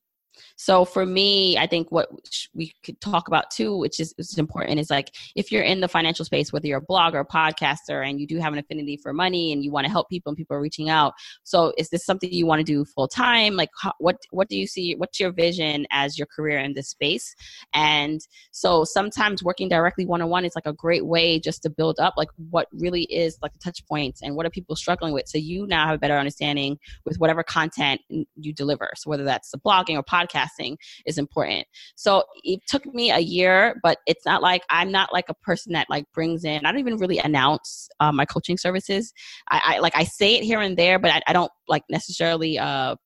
So 0.56 0.84
for 0.84 1.04
me, 1.04 1.56
I 1.58 1.66
think 1.66 1.92
what 1.92 2.08
we 2.54 2.72
could 2.82 3.00
talk 3.00 3.28
about 3.28 3.50
too, 3.50 3.76
which 3.76 4.00
is, 4.00 4.14
is 4.18 4.38
important, 4.38 4.80
is 4.80 4.90
like 4.90 5.14
if 5.34 5.52
you're 5.52 5.62
in 5.62 5.80
the 5.80 5.88
financial 5.88 6.24
space, 6.24 6.52
whether 6.52 6.66
you're 6.66 6.78
a 6.78 6.86
blogger, 6.86 7.24
podcaster, 7.26 8.08
and 8.08 8.18
you 8.18 8.26
do 8.26 8.38
have 8.38 8.52
an 8.52 8.58
affinity 8.58 8.96
for 8.96 9.12
money 9.12 9.52
and 9.52 9.62
you 9.62 9.70
want 9.70 9.84
to 9.84 9.90
help 9.90 10.08
people 10.08 10.30
and 10.30 10.36
people 10.36 10.56
are 10.56 10.60
reaching 10.60 10.88
out. 10.88 11.12
So 11.44 11.72
is 11.76 11.90
this 11.90 12.04
something 12.04 12.32
you 12.32 12.46
want 12.46 12.60
to 12.60 12.64
do 12.64 12.84
full 12.84 13.06
time? 13.06 13.54
Like 13.54 13.68
how, 13.80 13.92
what 13.98 14.16
what 14.30 14.48
do 14.48 14.56
you 14.58 14.66
see? 14.66 14.94
What's 14.94 15.20
your 15.20 15.30
vision 15.30 15.86
as 15.90 16.18
your 16.18 16.26
career 16.26 16.58
in 16.58 16.72
this 16.72 16.88
space? 16.88 17.34
And 17.74 18.20
so 18.50 18.84
sometimes 18.84 19.42
working 19.42 19.68
directly 19.68 20.06
one 20.06 20.22
on 20.22 20.30
one 20.30 20.44
is 20.44 20.54
like 20.54 20.66
a 20.66 20.72
great 20.72 21.06
way 21.06 21.38
just 21.38 21.62
to 21.62 21.70
build 21.70 22.00
up 22.00 22.14
like 22.16 22.28
what 22.50 22.68
really 22.72 23.02
is 23.04 23.38
like 23.42 23.52
the 23.52 23.58
touch 23.58 23.86
points 23.86 24.22
and 24.22 24.34
what 24.34 24.46
are 24.46 24.50
people 24.50 24.74
struggling 24.74 25.12
with. 25.12 25.28
So 25.28 25.38
you 25.38 25.66
now 25.66 25.86
have 25.86 25.96
a 25.96 25.98
better 25.98 26.16
understanding 26.16 26.78
with 27.04 27.18
whatever 27.18 27.42
content 27.42 28.00
you 28.08 28.52
deliver. 28.54 28.90
So 28.96 29.10
whether 29.10 29.24
that's 29.24 29.50
the 29.50 29.58
blogging 29.58 29.96
or 29.96 30.02
podcast 30.02 30.45
forecasting 30.46 30.78
is 31.06 31.18
important. 31.18 31.66
So 31.94 32.24
it 32.42 32.60
took 32.68 32.86
me 32.94 33.10
a 33.10 33.18
year, 33.18 33.78
but 33.82 33.98
it's 34.06 34.24
not 34.24 34.42
like 34.42 34.62
I'm 34.70 34.90
not 34.90 35.12
like 35.12 35.26
a 35.28 35.34
person 35.34 35.72
that 35.72 35.88
like 35.90 36.04
brings 36.14 36.44
in. 36.44 36.64
I 36.64 36.72
don't 36.72 36.80
even 36.80 36.98
really 36.98 37.18
announce 37.18 37.88
uh, 38.00 38.12
my 38.12 38.24
coaching 38.24 38.56
services. 38.58 39.12
I, 39.50 39.62
I, 39.64 39.78
like 39.78 39.96
I 39.96 40.04
say 40.04 40.36
it 40.36 40.44
here 40.44 40.60
and 40.60 40.76
there, 40.76 40.98
but 40.98 41.10
I, 41.10 41.22
I 41.26 41.32
don't 41.32 41.52
like 41.68 41.84
necessarily 41.90 42.58
uh, 42.58 42.96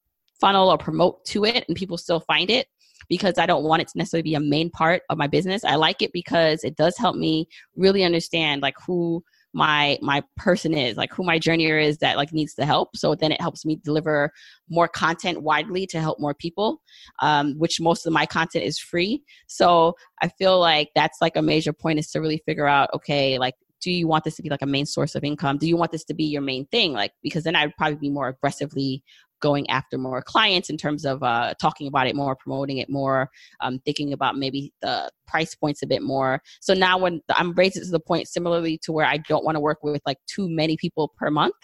funnel 0.41 0.69
or 0.69 0.79
promote 0.79 1.25
to 1.27 1.45
it, 1.45 1.65
and 1.69 1.77
people 1.77 1.99
still 1.99 2.21
find 2.21 2.51
it 2.51 2.67
because 3.09 3.39
I 3.39 3.47
don't 3.47 3.65
want 3.65 3.83
it 3.83 3.89
to 3.89 3.99
necessarily 3.99 4.23
be 4.23 4.35
a 4.35 4.41
main 4.41 4.71
part 4.71 5.03
of 5.11 5.19
my 5.19 5.27
business. 5.27 5.65
I 5.65 5.75
like 5.75 6.01
it 6.01 6.13
because 6.13 6.63
it 6.63 6.77
does 6.77 6.97
help 6.97 7.17
me 7.17 7.49
really 7.75 8.05
understand 8.05 8.63
like 8.63 8.77
who 8.87 9.25
my 9.53 9.99
my 10.01 10.23
person 10.37 10.75
is 10.75 10.97
like 10.97 11.13
who 11.13 11.25
my 11.25 11.39
journeyer 11.39 11.83
is 11.83 11.99
that 11.99 12.17
like 12.17 12.33
needs 12.33 12.55
the 12.55 12.67
help. 12.67 12.97
So 12.97 13.15
then 13.15 13.33
it 13.33 13.41
helps 13.41 13.65
me 13.65 13.77
deliver 13.83 14.33
more 14.69 14.89
content 14.89 15.43
widely 15.43 15.87
to 15.89 16.01
help 16.01 16.21
more 16.21 16.35
people 16.35 16.81
um, 17.21 17.55
which 17.59 17.81
most 17.81 18.07
of 18.07 18.13
my 18.13 18.27
content 18.27 18.65
is 18.65 18.79
free. 18.79 19.23
So 19.47 19.95
i 20.23 20.29
feel 20.29 20.59
like 20.61 20.91
that's 20.95 21.19
like 21.21 21.37
a 21.37 21.43
major 21.43 21.73
point 21.73 21.99
is 21.99 22.11
to 22.11 22.21
really 22.21 22.43
figure 22.47 22.67
out 22.67 22.91
okay 22.95 23.39
like 23.39 23.55
do 23.81 23.91
you 23.91 24.07
want 24.07 24.25
this 24.25 24.37
to 24.37 24.43
be 24.43 24.51
like 24.51 24.63
a 24.63 24.67
main 24.67 24.85
source 24.85 25.15
of 25.15 25.25
income? 25.25 25.57
Do 25.57 25.67
you 25.67 25.77
want 25.77 25.91
this 25.91 26.05
to 26.05 26.15
be 26.15 26.25
your 26.25 26.43
main 26.43 26.67
thing? 26.67 26.93
Like 26.93 27.13
because 27.23 27.45
then 27.45 27.57
i'd 27.57 27.77
probably 27.77 27.97
be 27.97 28.11
more 28.11 28.29
aggressively 28.29 29.03
going 29.41 29.69
after 29.71 29.99
more 29.99 30.23
clients 30.23 30.71
in 30.71 30.77
terms 30.77 31.05
of 31.05 31.23
uh, 31.23 31.55
talking 31.61 31.87
about 31.87 32.07
it 32.07 32.15
more, 32.15 32.37
promoting 32.37 32.79
it 32.79 32.89
more, 32.89 33.31
um, 33.61 33.79
thinking 33.81 34.13
about 34.13 34.37
maybe 34.37 34.73
the 34.83 35.11
price 35.27 35.55
points 35.55 35.83
a 35.83 35.87
bit 35.87 36.03
more. 36.03 36.43
So 36.61 36.75
now 36.75 36.99
when 36.99 37.21
I'm 37.31 37.53
raised 37.55 37.77
to 37.77 37.85
the 37.85 38.01
point 38.01 38.29
similarly 38.29 38.79
to 38.83 38.93
where 38.93 39.07
I 39.07 39.19
don't 39.19 39.45
want 39.45 39.57
to 39.57 39.61
work 39.61 39.79
with 39.83 40.03
like 40.07 40.19
too 40.27 40.49
many 40.49 40.77
people 40.77 41.13
per 41.17 41.31
month, 41.31 41.55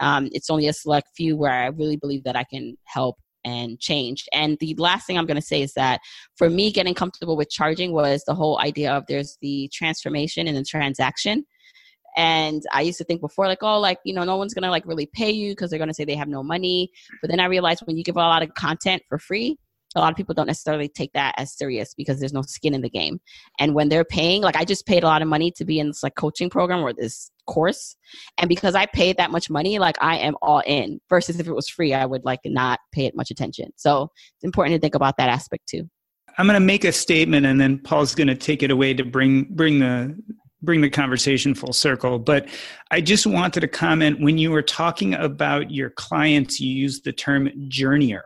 um, 0.00 0.28
it's 0.32 0.50
only 0.50 0.66
a 0.68 0.72
select 0.72 1.08
few 1.16 1.36
where 1.36 1.52
I 1.52 1.66
really 1.66 1.96
believe 1.96 2.24
that 2.24 2.36
I 2.36 2.44
can 2.44 2.76
help 2.84 3.16
and 3.46 3.78
change. 3.78 4.26
And 4.32 4.58
the 4.58 4.74
last 4.76 5.06
thing 5.06 5.16
I'm 5.16 5.24
going 5.24 5.40
to 5.40 5.46
say 5.46 5.62
is 5.62 5.72
that 5.74 6.00
for 6.36 6.50
me, 6.50 6.72
getting 6.72 6.94
comfortable 6.94 7.36
with 7.36 7.48
charging 7.48 7.92
was 7.92 8.24
the 8.26 8.34
whole 8.34 8.58
idea 8.60 8.92
of 8.92 9.04
there's 9.06 9.38
the 9.40 9.70
transformation 9.72 10.48
and 10.48 10.56
the 10.56 10.64
transaction. 10.64 11.46
And 12.16 12.62
I 12.72 12.80
used 12.80 12.98
to 12.98 13.04
think 13.04 13.20
before, 13.20 13.46
like, 13.46 13.62
oh, 13.62 13.78
like, 13.78 13.98
you 14.04 14.14
know, 14.14 14.24
no 14.24 14.36
one's 14.36 14.54
gonna 14.54 14.70
like 14.70 14.86
really 14.86 15.06
pay 15.06 15.30
you 15.30 15.52
because 15.52 15.70
they're 15.70 15.78
gonna 15.78 15.94
say 15.94 16.04
they 16.04 16.14
have 16.14 16.28
no 16.28 16.42
money. 16.42 16.90
But 17.20 17.30
then 17.30 17.40
I 17.40 17.46
realized 17.46 17.82
when 17.84 17.96
you 17.96 18.04
give 18.04 18.16
a 18.16 18.20
lot 18.20 18.42
of 18.42 18.54
content 18.54 19.02
for 19.08 19.18
free, 19.18 19.58
a 19.96 20.00
lot 20.00 20.10
of 20.10 20.16
people 20.16 20.34
don't 20.34 20.46
necessarily 20.46 20.88
take 20.88 21.12
that 21.14 21.34
as 21.38 21.56
serious 21.56 21.94
because 21.94 22.20
there's 22.20 22.32
no 22.32 22.42
skin 22.42 22.74
in 22.74 22.82
the 22.82 22.90
game. 22.90 23.18
And 23.58 23.74
when 23.74 23.88
they're 23.88 24.04
paying, 24.04 24.42
like 24.42 24.56
I 24.56 24.64
just 24.64 24.86
paid 24.86 25.02
a 25.02 25.06
lot 25.06 25.22
of 25.22 25.28
money 25.28 25.50
to 25.52 25.64
be 25.64 25.78
in 25.78 25.88
this 25.88 26.02
like 26.02 26.14
coaching 26.16 26.50
program 26.50 26.82
or 26.82 26.92
this 26.92 27.30
course. 27.46 27.96
And 28.38 28.48
because 28.48 28.74
I 28.74 28.86
paid 28.86 29.16
that 29.16 29.30
much 29.30 29.48
money, 29.48 29.78
like 29.78 29.96
I 30.00 30.18
am 30.18 30.36
all 30.42 30.62
in 30.66 31.00
versus 31.08 31.40
if 31.40 31.48
it 31.48 31.54
was 31.54 31.68
free, 31.68 31.94
I 31.94 32.04
would 32.04 32.24
like 32.24 32.40
not 32.44 32.80
pay 32.92 33.06
it 33.06 33.16
much 33.16 33.30
attention. 33.30 33.72
So 33.76 34.10
it's 34.36 34.44
important 34.44 34.74
to 34.76 34.80
think 34.80 34.94
about 34.94 35.16
that 35.16 35.30
aspect 35.30 35.66
too. 35.66 35.88
I'm 36.38 36.46
going 36.46 36.54
to 36.54 36.60
make 36.60 36.84
a 36.84 36.92
statement 36.92 37.46
and 37.46 37.58
then 37.58 37.78
Paul's 37.78 38.14
going 38.14 38.28
to 38.28 38.34
take 38.34 38.62
it 38.62 38.70
away 38.70 38.92
to 38.92 39.04
bring 39.04 39.44
bring 39.44 39.78
the 39.78 40.14
bring 40.62 40.80
the 40.80 40.90
conversation 40.90 41.54
full 41.54 41.72
circle. 41.72 42.18
But 42.18 42.48
I 42.90 43.00
just 43.00 43.26
wanted 43.26 43.60
to 43.60 43.68
comment 43.68 44.20
when 44.20 44.38
you 44.38 44.50
were 44.50 44.62
talking 44.62 45.14
about 45.14 45.70
your 45.70 45.90
clients, 45.90 46.60
you 46.60 46.70
used 46.70 47.04
the 47.04 47.12
term 47.12 47.48
journeyer. 47.68 48.22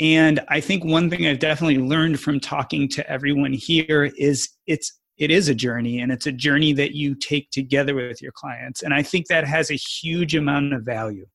And 0.00 0.40
I 0.48 0.60
think 0.60 0.84
one 0.84 1.08
thing 1.08 1.26
I've 1.26 1.38
definitely 1.38 1.78
learned 1.78 2.18
from 2.18 2.40
talking 2.40 2.88
to 2.90 3.08
everyone 3.08 3.52
here 3.52 4.10
is 4.16 4.48
it's 4.66 4.92
it 5.16 5.30
is 5.30 5.48
a 5.48 5.54
journey 5.54 6.00
and 6.00 6.10
it's 6.10 6.26
a 6.26 6.32
journey 6.32 6.72
that 6.72 6.92
you 6.92 7.14
take 7.14 7.50
together 7.50 7.94
with 7.94 8.20
your 8.20 8.32
clients. 8.32 8.82
And 8.82 8.92
I 8.92 9.02
think 9.02 9.28
that 9.28 9.46
has 9.46 9.70
a 9.70 9.74
huge 9.74 10.34
amount 10.34 10.74
of 10.74 10.82
value. 10.82 11.26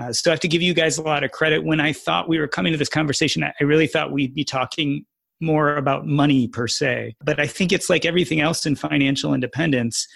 Uh, 0.00 0.12
so 0.12 0.30
I 0.30 0.32
have 0.32 0.40
to 0.40 0.48
give 0.48 0.62
you 0.62 0.72
guys 0.72 0.96
a 0.96 1.02
lot 1.02 1.22
of 1.22 1.30
credit. 1.30 1.62
When 1.62 1.80
I 1.80 1.92
thought 1.92 2.28
we 2.28 2.38
were 2.38 2.48
coming 2.48 2.72
to 2.72 2.78
this 2.78 2.88
conversation, 2.88 3.44
I 3.44 3.64
really 3.64 3.86
thought 3.86 4.12
we'd 4.12 4.34
be 4.34 4.44
talking 4.44 5.04
more 5.42 5.76
about 5.76 6.06
money 6.06 6.48
per 6.48 6.66
se. 6.66 7.16
But 7.22 7.38
I 7.38 7.46
think 7.46 7.72
it's 7.72 7.90
like 7.90 8.04
everything 8.04 8.40
else 8.40 8.64
in 8.64 8.76
financial 8.76 9.34
independence. 9.34 10.06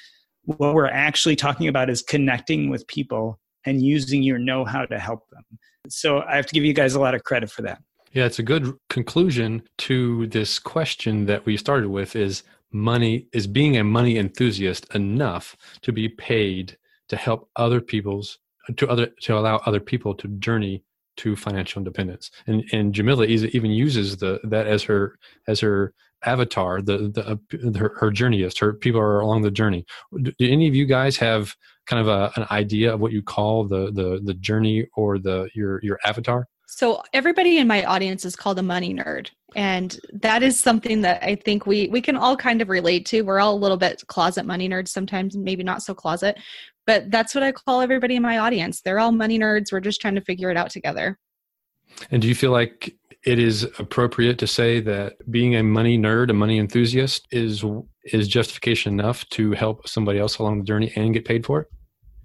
What 0.44 0.74
we're 0.74 0.86
actually 0.86 1.36
talking 1.36 1.68
about 1.68 1.90
is 1.90 2.00
connecting 2.00 2.70
with 2.70 2.86
people 2.86 3.38
and 3.66 3.82
using 3.82 4.22
your 4.22 4.38
know 4.38 4.64
how 4.64 4.86
to 4.86 4.98
help 4.98 5.28
them. 5.30 5.42
So 5.88 6.22
I 6.22 6.36
have 6.36 6.46
to 6.46 6.54
give 6.54 6.64
you 6.64 6.72
guys 6.72 6.94
a 6.94 7.00
lot 7.00 7.14
of 7.14 7.24
credit 7.24 7.50
for 7.50 7.62
that. 7.62 7.82
Yeah, 8.12 8.24
it's 8.24 8.38
a 8.38 8.44
good 8.44 8.72
conclusion 8.88 9.62
to 9.78 10.26
this 10.28 10.58
question 10.58 11.26
that 11.26 11.44
we 11.44 11.56
started 11.56 11.88
with 11.90 12.16
is 12.16 12.44
money 12.72 13.26
is 13.32 13.46
being 13.46 13.76
a 13.76 13.84
money 13.84 14.16
enthusiast 14.16 14.86
enough 14.94 15.56
to 15.82 15.92
be 15.92 16.08
paid 16.08 16.76
to 17.08 17.16
help 17.16 17.50
other 17.56 17.80
people's 17.80 18.38
to 18.76 18.88
other 18.88 19.06
to 19.22 19.36
allow 19.38 19.56
other 19.66 19.80
people 19.80 20.14
to 20.14 20.28
journey 20.38 20.82
to 21.18 21.36
financial 21.36 21.80
independence. 21.80 22.30
And 22.46 22.64
and 22.72 22.92
Jamila 22.92 23.24
even 23.26 23.70
uses 23.70 24.16
the 24.16 24.40
that 24.44 24.66
as 24.66 24.82
her 24.84 25.18
as 25.46 25.60
her 25.60 25.94
avatar, 26.24 26.82
the 26.82 27.08
the 27.08 27.26
uh, 27.26 27.78
her, 27.78 27.94
her 27.98 28.10
journeyist. 28.10 28.58
Her 28.60 28.72
people 28.72 29.00
are 29.00 29.20
along 29.20 29.42
the 29.42 29.50
journey. 29.50 29.84
Do, 30.22 30.32
do 30.38 30.50
any 30.50 30.68
of 30.68 30.74
you 30.74 30.86
guys 30.86 31.16
have 31.18 31.54
kind 31.86 32.00
of 32.00 32.08
a, 32.08 32.32
an 32.40 32.46
idea 32.50 32.94
of 32.94 33.00
what 33.00 33.12
you 33.12 33.22
call 33.22 33.64
the 33.64 33.92
the 33.92 34.20
the 34.22 34.34
journey 34.34 34.86
or 34.96 35.18
the 35.18 35.48
your 35.54 35.80
your 35.82 35.98
avatar? 36.04 36.48
So 36.68 37.00
everybody 37.12 37.58
in 37.58 37.68
my 37.68 37.84
audience 37.84 38.24
is 38.24 38.34
called 38.34 38.58
a 38.58 38.62
money 38.62 38.92
nerd. 38.92 39.30
And 39.54 39.98
that 40.12 40.42
is 40.42 40.58
something 40.58 41.00
that 41.02 41.22
I 41.22 41.36
think 41.36 41.64
we 41.64 41.88
we 41.88 42.02
can 42.02 42.16
all 42.16 42.36
kind 42.36 42.60
of 42.60 42.68
relate 42.68 43.06
to. 43.06 43.22
We're 43.22 43.40
all 43.40 43.54
a 43.54 43.56
little 43.56 43.76
bit 43.76 44.02
closet 44.08 44.44
money 44.44 44.68
nerds 44.68 44.88
sometimes, 44.88 45.36
maybe 45.36 45.62
not 45.62 45.82
so 45.82 45.94
closet. 45.94 46.38
But 46.86 47.10
that's 47.10 47.34
what 47.34 47.42
I 47.42 47.52
call 47.52 47.80
everybody 47.80 48.16
in 48.16 48.22
my 48.22 48.38
audience. 48.38 48.80
They're 48.80 48.98
all 48.98 49.12
money 49.12 49.38
nerds. 49.38 49.72
We're 49.72 49.80
just 49.80 50.00
trying 50.00 50.14
to 50.14 50.20
figure 50.20 50.50
it 50.50 50.56
out 50.56 50.70
together. 50.70 51.18
And 52.10 52.22
do 52.22 52.28
you 52.28 52.34
feel 52.34 52.52
like 52.52 52.94
it 53.24 53.38
is 53.38 53.64
appropriate 53.78 54.38
to 54.38 54.46
say 54.46 54.80
that 54.80 55.14
being 55.30 55.56
a 55.56 55.62
money 55.62 55.98
nerd, 55.98 56.30
a 56.30 56.32
money 56.32 56.58
enthusiast 56.58 57.26
is 57.30 57.64
is 58.04 58.28
justification 58.28 59.00
enough 59.00 59.28
to 59.30 59.52
help 59.52 59.88
somebody 59.88 60.18
else 60.18 60.38
along 60.38 60.58
the 60.58 60.64
journey 60.64 60.92
and 60.94 61.12
get 61.12 61.24
paid 61.24 61.44
for 61.44 61.62
it? 61.62 61.68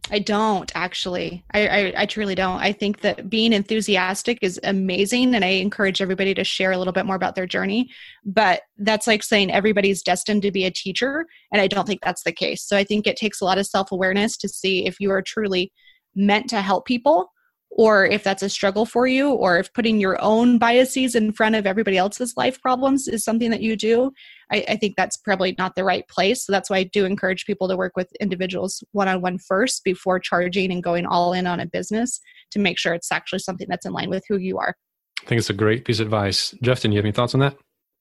I 0.09 0.19
don't 0.19 0.71
actually. 0.75 1.45
I, 1.53 1.67
I, 1.67 1.93
I 1.97 2.05
truly 2.05 2.35
don't. 2.35 2.59
I 2.59 2.73
think 2.73 3.01
that 3.01 3.29
being 3.29 3.53
enthusiastic 3.53 4.39
is 4.41 4.59
amazing, 4.63 5.35
and 5.35 5.45
I 5.45 5.49
encourage 5.49 6.01
everybody 6.01 6.33
to 6.33 6.43
share 6.43 6.71
a 6.71 6.77
little 6.77 6.93
bit 6.93 7.05
more 7.05 7.15
about 7.15 7.35
their 7.35 7.45
journey. 7.45 7.89
But 8.25 8.61
that's 8.77 9.07
like 9.07 9.23
saying 9.23 9.51
everybody's 9.51 10.01
destined 10.01 10.41
to 10.41 10.51
be 10.51 10.65
a 10.65 10.71
teacher, 10.71 11.25
and 11.51 11.61
I 11.61 11.67
don't 11.67 11.85
think 11.85 12.01
that's 12.01 12.23
the 12.23 12.31
case. 12.31 12.63
So 12.63 12.75
I 12.75 12.83
think 12.83 13.05
it 13.05 13.15
takes 13.15 13.41
a 13.41 13.45
lot 13.45 13.57
of 13.57 13.67
self 13.67 13.91
awareness 13.91 14.37
to 14.37 14.49
see 14.49 14.85
if 14.85 14.99
you 14.99 15.11
are 15.11 15.21
truly 15.21 15.71
meant 16.15 16.49
to 16.49 16.61
help 16.61 16.85
people 16.85 17.30
or 17.73 18.05
if 18.05 18.23
that's 18.23 18.43
a 18.43 18.49
struggle 18.49 18.85
for 18.85 19.07
you, 19.07 19.31
or 19.31 19.57
if 19.57 19.73
putting 19.73 19.99
your 19.99 20.21
own 20.21 20.57
biases 20.57 21.15
in 21.15 21.31
front 21.31 21.55
of 21.55 21.65
everybody 21.65 21.97
else's 21.97 22.35
life 22.35 22.61
problems 22.61 23.07
is 23.07 23.23
something 23.23 23.49
that 23.49 23.61
you 23.61 23.77
do, 23.77 24.11
I, 24.51 24.65
I 24.67 24.75
think 24.75 24.95
that's 24.97 25.15
probably 25.15 25.55
not 25.57 25.75
the 25.75 25.85
right 25.85 26.05
place. 26.09 26.45
So 26.45 26.51
that's 26.51 26.69
why 26.69 26.77
I 26.77 26.83
do 26.83 27.05
encourage 27.05 27.45
people 27.45 27.69
to 27.69 27.77
work 27.77 27.93
with 27.95 28.11
individuals 28.19 28.83
one 28.91 29.07
on 29.07 29.21
one 29.21 29.37
first 29.37 29.85
before 29.85 30.19
charging 30.19 30.71
and 30.71 30.83
going 30.83 31.05
all 31.05 31.31
in 31.31 31.47
on 31.47 31.61
a 31.61 31.65
business 31.65 32.19
to 32.51 32.59
make 32.59 32.77
sure 32.77 32.93
it's 32.93 33.11
actually 33.11 33.39
something 33.39 33.67
that's 33.69 33.85
in 33.85 33.93
line 33.93 34.09
with 34.09 34.23
who 34.27 34.37
you 34.37 34.57
are. 34.57 34.75
I 35.23 35.27
think 35.27 35.39
it's 35.39 35.49
a 35.49 35.53
great 35.53 35.85
piece 35.85 35.99
of 35.99 36.07
advice. 36.07 36.53
Justin, 36.61 36.91
you 36.91 36.97
have 36.97 37.05
any 37.05 37.13
thoughts 37.13 37.33
on 37.33 37.39
that? 37.39 37.55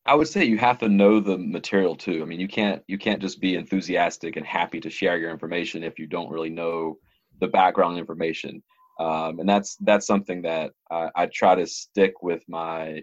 I 0.06 0.14
would 0.14 0.26
say 0.26 0.44
you 0.44 0.58
have 0.58 0.78
to 0.78 0.88
know 0.88 1.20
the 1.20 1.38
material 1.38 1.94
too. 1.94 2.22
I 2.22 2.24
mean, 2.24 2.40
you 2.40 2.48
can't 2.48 2.82
you 2.88 2.98
can't 2.98 3.20
just 3.20 3.40
be 3.40 3.54
enthusiastic 3.54 4.36
and 4.36 4.44
happy 4.44 4.80
to 4.80 4.90
share 4.90 5.18
your 5.18 5.30
information 5.30 5.84
if 5.84 5.98
you 5.98 6.06
don't 6.06 6.30
really 6.30 6.50
know 6.50 6.96
the 7.40 7.46
background 7.46 7.98
information 7.98 8.62
um, 8.98 9.40
and 9.40 9.48
that's 9.48 9.76
that's 9.80 10.06
something 10.06 10.42
that 10.42 10.72
I, 10.90 11.10
I, 11.14 11.26
try 11.26 11.54
to 11.54 11.66
stick 11.66 12.22
with 12.22 12.42
my 12.48 13.02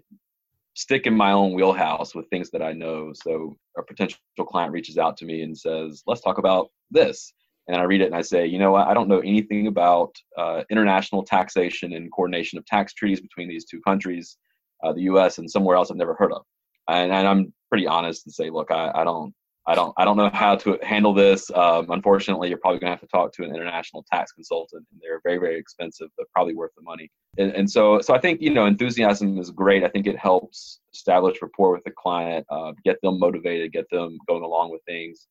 stick 0.76 1.08
in 1.08 1.16
my 1.16 1.32
own 1.32 1.54
wheelhouse 1.54 2.14
with 2.14 2.30
things 2.30 2.52
that 2.52 2.62
I 2.62 2.72
know. 2.74 3.12
So 3.16 3.58
a 3.78 3.84
potential 3.84 4.20
client 4.42 4.72
reaches 4.72 4.98
out 4.98 5.18
to 5.18 5.26
me 5.26 5.42
and 5.42 5.58
says, 5.58 6.04
"Let's 6.06 6.22
talk 6.22 6.38
about 6.38 6.70
this," 6.92 7.34
and 7.68 7.78
I 7.78 7.84
read 7.84 8.02
it 8.02 8.08
and 8.08 8.16
I 8.16 8.22
say, 8.22 8.46
"You 8.46 8.60
know 8.60 8.72
what? 8.72 8.88
I 8.88 8.94
don't 8.94 9.08
know 9.08 9.20
anything 9.20 9.68
about 9.68 10.14
uh, 10.38 10.64
international 10.70 11.24
taxation 11.24 11.94
and 11.94 12.12
coordination 12.12 12.60
of 12.60 12.66
tax 12.66 12.94
treaties 12.94 13.22
between 13.22 13.48
these 13.48 13.66
two 13.66 13.82
countries, 13.82 14.38
uh, 14.84 14.94
the 14.94 15.02
U.S. 15.04 15.40
and 15.40 15.50
somewhere 15.50 15.76
else 15.76 15.90
I've 15.90 15.98
never 15.98 16.16
heard 16.16 16.32
of." 16.32 16.44
And, 16.90 17.12
and 17.12 17.28
I'm 17.28 17.54
pretty 17.70 17.88
honest 17.88 18.26
and 18.26 18.34
say, 18.34 18.50
"Look, 18.50 18.70
I, 18.72 18.92
I 18.94 19.04
don't 19.04 19.34
I 19.68 19.76
don't 19.76 19.94
I 19.98 20.06
don't 20.06 20.16
know 20.16 20.30
how 20.34 20.56
to 20.56 20.80
handle 20.82 21.14
this. 21.14 21.52
Um, 21.52 21.92
unfortunately, 21.92 22.48
you're 22.48 22.58
probably 22.58 22.80
going 22.80 22.90
to 22.90 22.96
have 22.96 23.02
to 23.02 23.08
talk 23.08 23.34
to 23.34 23.44
an 23.44 23.54
international 23.54 24.06
tax 24.12 24.32
consultant, 24.32 24.86
and 24.92 25.02
they're 25.02 25.20
very 25.24 25.38
very 25.38 25.60
expensive, 25.60 26.08
but 26.18 26.26
probably 26.34 26.56
worth 26.56 26.72
the 26.78 26.84
money. 26.84 27.12
And, 27.38 27.52
and 27.52 27.70
so 27.70 28.00
so 28.00 28.16
I 28.16 28.20
think 28.20 28.42
you 28.42 28.54
know 28.54 28.66
enthusiasm 28.66 29.38
is 29.38 29.52
great. 29.52 29.84
I 29.84 29.90
think 29.90 30.08
it 30.08 30.18
helps 30.18 30.80
establish 30.94 31.42
rapport 31.42 31.74
with 31.74 31.84
the 31.84 31.92
client, 31.92 32.46
uh, 32.50 32.72
get 32.86 32.98
them 33.02 33.20
motivated, 33.20 33.74
get 33.74 33.90
them 33.92 34.18
going 34.28 34.44
along 34.44 34.72
with 34.72 34.82
things. 34.86 35.28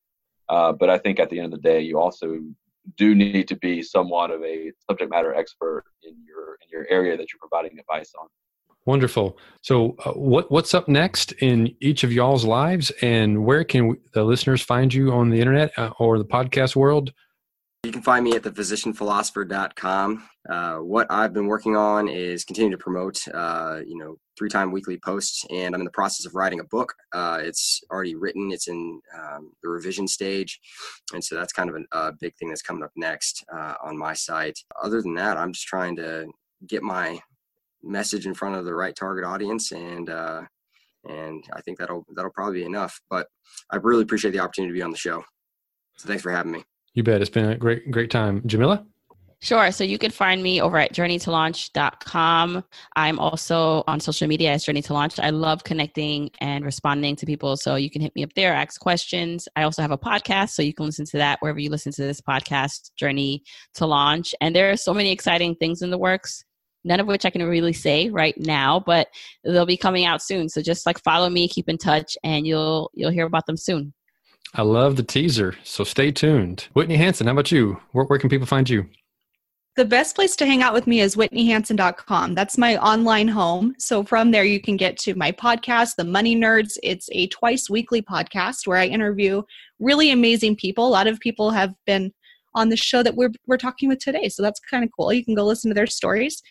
Uh, 0.50 0.72
but 0.72 0.90
I 0.90 0.98
think 0.98 1.18
at 1.18 1.30
the 1.30 1.40
end 1.40 1.52
of 1.54 1.62
the 1.62 1.68
day, 1.68 1.80
you 1.80 1.98
also 1.98 2.38
do 2.96 3.14
need 3.14 3.48
to 3.48 3.56
be 3.56 3.82
somewhat 3.82 4.30
of 4.30 4.42
a 4.44 4.70
subject 4.88 5.10
matter 5.10 5.34
expert 5.34 5.84
in 6.02 6.14
your 6.26 6.58
in 6.62 6.68
your 6.70 6.86
area 6.90 7.16
that 7.16 7.32
you're 7.32 7.40
providing 7.40 7.78
advice 7.78 8.12
on. 8.20 8.28
Wonderful. 8.86 9.36
So, 9.62 9.96
uh, 10.04 10.12
what 10.12 10.50
what's 10.50 10.72
up 10.72 10.86
next 10.86 11.32
in 11.32 11.74
each 11.80 12.04
of 12.04 12.12
y'all's 12.12 12.44
lives, 12.44 12.92
and 13.02 13.44
where 13.44 13.64
can 13.64 13.88
we, 13.88 13.96
the 14.14 14.22
listeners 14.22 14.62
find 14.62 14.94
you 14.94 15.10
on 15.10 15.28
the 15.28 15.40
internet 15.40 15.76
uh, 15.76 15.90
or 15.98 16.18
the 16.18 16.24
podcast 16.24 16.76
world? 16.76 17.12
You 17.82 17.90
can 17.90 18.02
find 18.02 18.24
me 18.24 18.36
at 18.36 18.42
thephysicianphilosopher.com. 18.42 20.28
Uh, 20.48 20.76
what 20.76 21.08
I've 21.10 21.32
been 21.32 21.46
working 21.46 21.76
on 21.76 22.08
is 22.08 22.44
continue 22.44 22.70
to 22.70 22.78
promote, 22.78 23.26
uh, 23.34 23.80
you 23.84 23.96
know, 23.96 24.16
three-time 24.38 24.70
weekly 24.70 24.98
posts, 24.98 25.44
and 25.50 25.74
I'm 25.74 25.80
in 25.80 25.84
the 25.84 25.90
process 25.90 26.24
of 26.24 26.36
writing 26.36 26.60
a 26.60 26.64
book. 26.64 26.94
Uh, 27.12 27.40
it's 27.42 27.82
already 27.90 28.14
written; 28.14 28.52
it's 28.52 28.68
in 28.68 29.00
um, 29.18 29.50
the 29.64 29.68
revision 29.68 30.06
stage, 30.06 30.60
and 31.12 31.24
so 31.24 31.34
that's 31.34 31.52
kind 31.52 31.70
of 31.70 31.76
a, 31.90 32.12
big 32.20 32.36
thing 32.36 32.50
that's 32.50 32.62
coming 32.62 32.84
up 32.84 32.92
next 32.94 33.44
uh, 33.52 33.74
on 33.82 33.98
my 33.98 34.14
site. 34.14 34.60
Other 34.80 35.02
than 35.02 35.14
that, 35.14 35.36
I'm 35.36 35.52
just 35.52 35.66
trying 35.66 35.96
to 35.96 36.28
get 36.68 36.82
my 36.82 37.20
message 37.86 38.26
in 38.26 38.34
front 38.34 38.56
of 38.56 38.64
the 38.64 38.74
right 38.74 38.94
target 38.94 39.24
audience, 39.24 39.72
and 39.72 40.10
uh, 40.10 40.42
and 41.08 41.44
I 41.52 41.60
think 41.62 41.78
that'll 41.78 42.04
that'll 42.14 42.32
probably 42.32 42.60
be 42.60 42.64
enough. 42.64 43.00
But 43.10 43.28
I 43.70 43.76
really 43.76 44.02
appreciate 44.02 44.32
the 44.32 44.40
opportunity 44.40 44.72
to 44.72 44.78
be 44.78 44.82
on 44.82 44.90
the 44.90 44.96
show. 44.96 45.22
So 45.96 46.08
thanks 46.08 46.22
for 46.22 46.30
having 46.30 46.52
me. 46.52 46.64
You 46.94 47.02
bet. 47.02 47.20
It's 47.20 47.30
been 47.30 47.50
a 47.50 47.56
great 47.56 47.90
great 47.90 48.10
time, 48.10 48.42
Jamila. 48.46 48.84
Sure. 49.40 49.70
So 49.70 49.84
you 49.84 49.98
can 49.98 50.10
find 50.10 50.42
me 50.42 50.62
over 50.62 50.78
at 50.78 50.94
journeytolaunch.com. 50.94 52.64
I'm 52.96 53.18
also 53.18 53.84
on 53.86 54.00
social 54.00 54.26
media 54.26 54.52
as 54.52 54.64
Journey 54.64 54.80
to 54.82 54.94
Launch. 54.94 55.20
I 55.20 55.28
love 55.28 55.62
connecting 55.62 56.30
and 56.40 56.64
responding 56.64 57.16
to 57.16 57.26
people. 57.26 57.56
So 57.58 57.74
you 57.74 57.90
can 57.90 58.00
hit 58.00 58.16
me 58.16 58.24
up 58.24 58.32
there, 58.34 58.54
ask 58.54 58.80
questions. 58.80 59.46
I 59.54 59.64
also 59.64 59.82
have 59.82 59.90
a 59.90 59.98
podcast, 59.98 60.50
so 60.50 60.62
you 60.62 60.72
can 60.72 60.86
listen 60.86 61.04
to 61.06 61.18
that 61.18 61.38
wherever 61.40 61.58
you 61.58 61.68
listen 61.68 61.92
to 61.92 62.02
this 62.02 62.20
podcast, 62.20 62.92
Journey 62.96 63.42
to 63.74 63.84
Launch. 63.84 64.34
And 64.40 64.56
there 64.56 64.70
are 64.70 64.76
so 64.76 64.94
many 64.94 65.12
exciting 65.12 65.54
things 65.54 65.82
in 65.82 65.90
the 65.90 65.98
works 65.98 66.42
none 66.86 67.00
of 67.00 67.06
which 67.06 67.26
I 67.26 67.30
can 67.30 67.42
really 67.42 67.72
say 67.72 68.08
right 68.08 68.34
now, 68.38 68.80
but 68.80 69.08
they'll 69.44 69.66
be 69.66 69.76
coming 69.76 70.06
out 70.06 70.22
soon. 70.22 70.48
So 70.48 70.62
just 70.62 70.86
like 70.86 71.02
follow 71.02 71.28
me, 71.28 71.48
keep 71.48 71.68
in 71.68 71.76
touch, 71.76 72.16
and 72.24 72.46
you'll 72.46 72.90
you'll 72.94 73.10
hear 73.10 73.26
about 73.26 73.46
them 73.46 73.56
soon. 73.56 73.92
I 74.54 74.62
love 74.62 74.96
the 74.96 75.02
teaser, 75.02 75.56
so 75.64 75.84
stay 75.84 76.12
tuned. 76.12 76.68
Whitney 76.72 76.96
Hansen, 76.96 77.26
how 77.26 77.32
about 77.32 77.52
you? 77.52 77.80
Where, 77.92 78.06
where 78.06 78.18
can 78.18 78.30
people 78.30 78.46
find 78.46 78.70
you? 78.70 78.88
The 79.74 79.84
best 79.84 80.14
place 80.14 80.36
to 80.36 80.46
hang 80.46 80.62
out 80.62 80.72
with 80.72 80.86
me 80.86 81.00
is 81.00 81.16
whitneyhansen.com. 81.16 82.34
That's 82.34 82.56
my 82.56 82.78
online 82.78 83.28
home. 83.28 83.74
So 83.78 84.02
from 84.02 84.30
there, 84.30 84.44
you 84.44 84.58
can 84.58 84.78
get 84.78 84.96
to 85.00 85.14
my 85.14 85.30
podcast, 85.32 85.96
The 85.96 86.04
Money 86.04 86.34
Nerds. 86.34 86.78
It's 86.82 87.10
a 87.12 87.26
twice 87.26 87.68
weekly 87.68 88.00
podcast 88.00 88.66
where 88.66 88.78
I 88.78 88.86
interview 88.86 89.42
really 89.78 90.10
amazing 90.12 90.56
people. 90.56 90.88
A 90.88 90.88
lot 90.88 91.06
of 91.06 91.20
people 91.20 91.50
have 91.50 91.74
been 91.84 92.10
on 92.54 92.70
the 92.70 92.76
show 92.76 93.02
that 93.02 93.16
we're, 93.16 93.32
we're 93.46 93.58
talking 93.58 93.90
with 93.90 93.98
today. 93.98 94.30
So 94.30 94.42
that's 94.42 94.60
kind 94.60 94.82
of 94.82 94.88
cool. 94.96 95.12
You 95.12 95.22
can 95.22 95.34
go 95.34 95.44
listen 95.44 95.68
to 95.68 95.74
their 95.74 95.86
stories. 95.86 96.42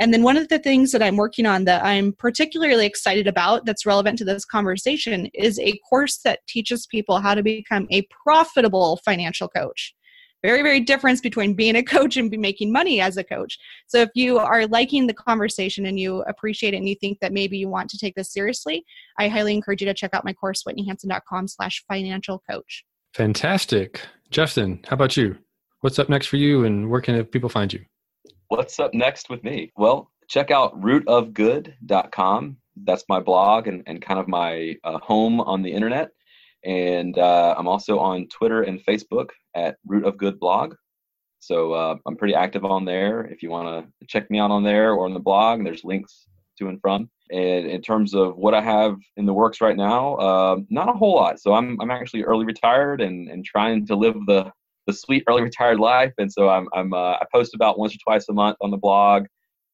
And 0.00 0.12
then 0.12 0.22
one 0.22 0.36
of 0.36 0.48
the 0.48 0.58
things 0.58 0.90
that 0.92 1.02
I'm 1.02 1.16
working 1.16 1.46
on 1.46 1.64
that 1.66 1.84
I'm 1.84 2.12
particularly 2.12 2.84
excited 2.84 3.26
about 3.26 3.64
that's 3.64 3.86
relevant 3.86 4.18
to 4.18 4.24
this 4.24 4.44
conversation 4.44 5.26
is 5.34 5.58
a 5.60 5.78
course 5.88 6.18
that 6.24 6.40
teaches 6.48 6.86
people 6.86 7.20
how 7.20 7.34
to 7.34 7.42
become 7.42 7.86
a 7.90 8.06
profitable 8.24 9.00
financial 9.04 9.48
coach. 9.48 9.94
Very, 10.42 10.60
very 10.60 10.80
difference 10.80 11.22
between 11.22 11.54
being 11.54 11.74
a 11.74 11.82
coach 11.82 12.18
and 12.18 12.30
be 12.30 12.36
making 12.36 12.70
money 12.70 13.00
as 13.00 13.16
a 13.16 13.24
coach. 13.24 13.56
So 13.86 14.02
if 14.02 14.10
you 14.14 14.38
are 14.38 14.66
liking 14.66 15.06
the 15.06 15.14
conversation 15.14 15.86
and 15.86 15.98
you 15.98 16.20
appreciate 16.22 16.74
it 16.74 16.78
and 16.78 16.88
you 16.88 16.96
think 16.96 17.20
that 17.20 17.32
maybe 17.32 17.56
you 17.56 17.68
want 17.68 17.88
to 17.90 17.98
take 17.98 18.14
this 18.14 18.30
seriously, 18.30 18.84
I 19.18 19.28
highly 19.28 19.54
encourage 19.54 19.80
you 19.80 19.86
to 19.86 19.94
check 19.94 20.12
out 20.12 20.24
my 20.24 20.34
course, 20.34 20.64
whitneyhansen.com 20.64 21.48
slash 21.48 21.82
financial 21.88 22.42
coach. 22.50 22.84
Fantastic. 23.14 24.02
Justin, 24.30 24.80
how 24.86 24.94
about 24.94 25.16
you? 25.16 25.38
What's 25.80 25.98
up 25.98 26.10
next 26.10 26.26
for 26.26 26.36
you 26.36 26.64
and 26.64 26.90
where 26.90 27.00
can 27.00 27.24
people 27.24 27.48
find 27.48 27.72
you? 27.72 27.80
What's 28.56 28.78
up 28.78 28.94
next 28.94 29.30
with 29.30 29.42
me? 29.42 29.72
Well, 29.76 30.12
check 30.28 30.52
out 30.52 30.80
rootofgood.com. 30.80 32.56
That's 32.84 33.04
my 33.08 33.18
blog 33.18 33.66
and, 33.66 33.82
and 33.86 34.00
kind 34.00 34.20
of 34.20 34.28
my 34.28 34.76
uh, 34.84 34.98
home 34.98 35.40
on 35.40 35.62
the 35.62 35.72
internet. 35.72 36.10
And 36.64 37.18
uh, 37.18 37.56
I'm 37.58 37.66
also 37.66 37.98
on 37.98 38.28
Twitter 38.28 38.62
and 38.62 38.78
Facebook 38.86 39.30
at 39.56 39.76
Root 39.84 40.04
of 40.04 40.16
Good 40.16 40.38
Blog. 40.38 40.76
So 41.40 41.72
uh, 41.72 41.96
I'm 42.06 42.16
pretty 42.16 42.36
active 42.36 42.64
on 42.64 42.84
there. 42.84 43.24
If 43.24 43.42
you 43.42 43.50
want 43.50 43.86
to 44.00 44.06
check 44.06 44.30
me 44.30 44.38
out 44.38 44.52
on 44.52 44.62
there 44.62 44.92
or 44.92 45.04
on 45.04 45.14
the 45.14 45.20
blog, 45.20 45.64
there's 45.64 45.82
links 45.82 46.26
to 46.58 46.68
and 46.68 46.80
from. 46.80 47.10
And 47.32 47.66
in 47.66 47.82
terms 47.82 48.14
of 48.14 48.36
what 48.36 48.54
I 48.54 48.60
have 48.60 48.96
in 49.16 49.26
the 49.26 49.34
works 49.34 49.60
right 49.60 49.76
now, 49.76 50.14
uh, 50.14 50.58
not 50.70 50.88
a 50.88 50.92
whole 50.92 51.16
lot. 51.16 51.40
So 51.40 51.54
I'm, 51.54 51.76
I'm 51.80 51.90
actually 51.90 52.22
early 52.22 52.46
retired 52.46 53.00
and, 53.00 53.28
and 53.28 53.44
trying 53.44 53.84
to 53.88 53.96
live 53.96 54.14
the 54.26 54.52
the 54.86 54.92
sweet 54.92 55.24
early 55.28 55.42
retired 55.42 55.78
life, 55.78 56.12
and 56.18 56.32
so 56.32 56.48
I'm 56.48 56.68
I'm 56.72 56.92
uh, 56.92 57.14
I 57.14 57.24
post 57.32 57.54
about 57.54 57.78
once 57.78 57.94
or 57.94 57.98
twice 58.04 58.28
a 58.28 58.32
month 58.32 58.56
on 58.60 58.70
the 58.70 58.76
blog, 58.76 59.26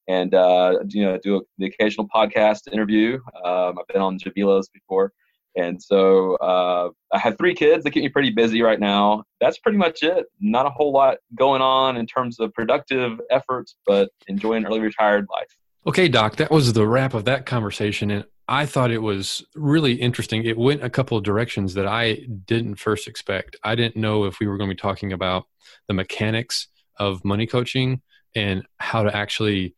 and 0.07 0.33
uh, 0.33 0.79
you 0.87 1.03
know 1.03 1.17
do 1.21 1.37
a, 1.37 1.41
the 1.57 1.65
occasional 1.67 2.07
podcast 2.13 2.71
interview. 2.71 3.19
Um, 3.43 3.79
I've 3.79 3.87
been 3.87 4.01
on 4.01 4.17
Jamila's 4.19 4.69
before, 4.69 5.11
and 5.55 5.81
so 5.81 6.35
uh, 6.35 6.89
I 7.13 7.17
have 7.17 7.37
three 7.37 7.53
kids 7.53 7.83
that 7.83 7.91
keep 7.91 8.03
me 8.03 8.09
pretty 8.09 8.31
busy 8.31 8.61
right 8.61 8.79
now. 8.79 9.23
That's 9.39 9.59
pretty 9.59 9.77
much 9.77 10.03
it. 10.03 10.25
Not 10.39 10.65
a 10.65 10.69
whole 10.69 10.91
lot 10.91 11.17
going 11.35 11.61
on 11.61 11.97
in 11.97 12.05
terms 12.05 12.39
of 12.39 12.53
productive 12.53 13.19
efforts, 13.29 13.75
but 13.85 14.09
enjoying 14.27 14.65
early 14.65 14.79
retired 14.79 15.27
life. 15.31 15.55
Okay, 15.87 16.07
Doc, 16.07 16.35
that 16.35 16.51
was 16.51 16.73
the 16.73 16.85
wrap 16.85 17.15
of 17.15 17.25
that 17.25 17.47
conversation. 17.47 18.11
And 18.11 18.25
I 18.47 18.67
thought 18.67 18.91
it 18.91 19.01
was 19.01 19.43
really 19.55 19.93
interesting. 19.93 20.43
It 20.43 20.57
went 20.57 20.83
a 20.83 20.89
couple 20.91 21.17
of 21.17 21.23
directions 21.23 21.73
that 21.73 21.87
I 21.87 22.27
didn't 22.45 22.75
first 22.75 23.07
expect. 23.07 23.55
I 23.63 23.73
didn't 23.73 23.95
know 23.95 24.25
if 24.25 24.39
we 24.39 24.45
were 24.45 24.57
going 24.57 24.69
to 24.69 24.75
be 24.75 24.79
talking 24.79 25.11
about 25.11 25.45
the 25.87 25.95
mechanics 25.95 26.67
of 26.97 27.25
money 27.25 27.47
coaching 27.47 28.01
and 28.35 28.63
how 28.77 29.01
to 29.01 29.15
actually 29.15 29.75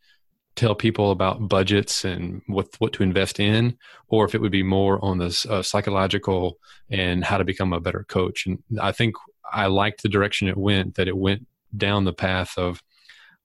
tell 0.56 0.76
people 0.76 1.12
about 1.12 1.48
budgets 1.48 2.04
and 2.04 2.42
what 2.48 2.68
what 2.80 2.94
to 2.94 3.04
invest 3.04 3.40
in, 3.40 3.78
or 4.10 4.26
if 4.26 4.36
it 4.36 4.42
would 4.42 4.52
be 4.52 4.62
more 4.62 5.04
on 5.04 5.18
the 5.18 5.46
uh, 5.50 5.62
psychological 5.64 6.58
and 6.90 7.24
how 7.24 7.38
to 7.38 7.46
become 7.46 7.74
a 7.74 7.80
better 7.80 8.06
coach. 8.10 8.46
And 8.46 8.60
I 8.80 8.92
think 8.92 9.16
I 9.52 9.68
liked 9.68 10.04
the 10.04 10.10
direction 10.10 10.50
it 10.50 10.58
went. 10.58 10.96
That 10.96 11.08
it 11.08 11.18
went 11.18 11.48
down 11.76 12.04
the 12.04 12.14
path 12.14 12.58
of 12.58 12.84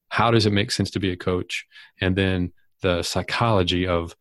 how 0.08 0.30
does 0.30 0.46
it 0.46 0.52
make 0.52 0.70
sense 0.70 0.90
to 0.92 1.00
be 1.00 1.10
a 1.10 1.16
coach, 1.16 1.66
and 2.00 2.16
then 2.16 2.52
the 2.82 3.02
psychology 3.02 3.86
of 3.86 4.14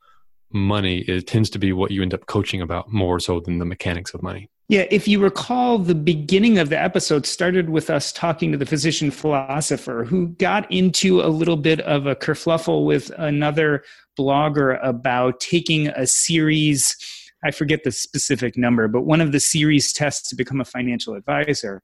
money 0.51 0.99
it 0.99 1.27
tends 1.27 1.49
to 1.49 1.59
be 1.59 1.73
what 1.73 1.91
you 1.91 2.01
end 2.01 2.13
up 2.13 2.25
coaching 2.25 2.61
about 2.61 2.91
more 2.91 3.19
so 3.19 3.39
than 3.39 3.59
the 3.59 3.65
mechanics 3.65 4.13
of 4.13 4.21
money. 4.21 4.49
Yeah 4.69 4.85
if 4.89 5.07
you 5.07 5.19
recall 5.19 5.77
the 5.77 5.95
beginning 5.95 6.57
of 6.57 6.69
the 6.69 6.81
episode 6.81 7.25
started 7.25 7.69
with 7.69 7.89
us 7.89 8.11
talking 8.13 8.51
to 8.51 8.57
the 8.57 8.65
physician 8.65 9.11
philosopher 9.11 10.05
who 10.05 10.27
got 10.27 10.69
into 10.71 11.21
a 11.21 11.27
little 11.27 11.57
bit 11.57 11.81
of 11.81 12.05
a 12.05 12.15
kerfluffle 12.15 12.85
with 12.85 13.11
another 13.17 13.83
blogger 14.17 14.79
about 14.81 15.39
taking 15.39 15.87
a 15.89 16.07
series 16.07 16.95
i 17.43 17.51
forget 17.51 17.83
the 17.83 17.91
specific 17.91 18.57
number 18.57 18.87
but 18.87 19.01
one 19.01 19.21
of 19.21 19.31
the 19.31 19.39
series 19.39 19.91
tests 19.91 20.29
to 20.29 20.35
become 20.35 20.61
a 20.61 20.65
financial 20.65 21.13
advisor 21.13 21.83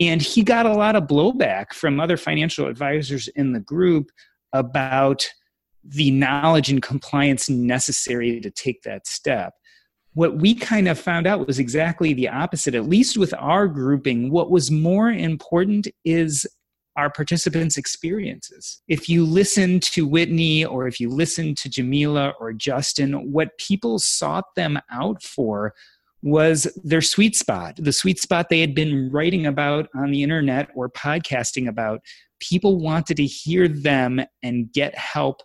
and 0.00 0.22
he 0.22 0.42
got 0.42 0.66
a 0.66 0.72
lot 0.72 0.96
of 0.96 1.04
blowback 1.04 1.72
from 1.72 2.00
other 2.00 2.16
financial 2.16 2.66
advisors 2.66 3.28
in 3.28 3.52
the 3.52 3.60
group 3.60 4.10
about 4.52 5.28
the 5.84 6.10
knowledge 6.10 6.70
and 6.70 6.82
compliance 6.82 7.48
necessary 7.48 8.40
to 8.40 8.50
take 8.50 8.82
that 8.82 9.06
step. 9.06 9.54
What 10.14 10.36
we 10.36 10.54
kind 10.54 10.88
of 10.88 10.98
found 10.98 11.26
out 11.26 11.46
was 11.46 11.58
exactly 11.58 12.12
the 12.12 12.28
opposite, 12.28 12.74
at 12.74 12.88
least 12.88 13.16
with 13.16 13.32
our 13.38 13.68
grouping. 13.68 14.30
What 14.30 14.50
was 14.50 14.70
more 14.70 15.10
important 15.10 15.86
is 16.04 16.46
our 16.96 17.10
participants' 17.10 17.76
experiences. 17.76 18.82
If 18.88 19.08
you 19.08 19.24
listen 19.24 19.78
to 19.80 20.06
Whitney 20.06 20.64
or 20.64 20.88
if 20.88 20.98
you 20.98 21.08
listen 21.08 21.54
to 21.54 21.68
Jamila 21.68 22.34
or 22.40 22.52
Justin, 22.52 23.30
what 23.30 23.56
people 23.58 24.00
sought 24.00 24.56
them 24.56 24.80
out 24.90 25.22
for 25.22 25.74
was 26.22 26.66
their 26.82 27.00
sweet 27.00 27.36
spot, 27.36 27.76
the 27.78 27.92
sweet 27.92 28.20
spot 28.20 28.48
they 28.48 28.60
had 28.60 28.74
been 28.74 29.10
writing 29.10 29.46
about 29.46 29.88
on 29.94 30.10
the 30.10 30.22
internet 30.22 30.68
or 30.74 30.88
podcasting 30.90 31.68
about. 31.68 32.00
People 32.40 32.78
wanted 32.78 33.16
to 33.16 33.26
hear 33.26 33.68
them 33.68 34.20
and 34.42 34.72
get 34.72 34.96
help 34.96 35.42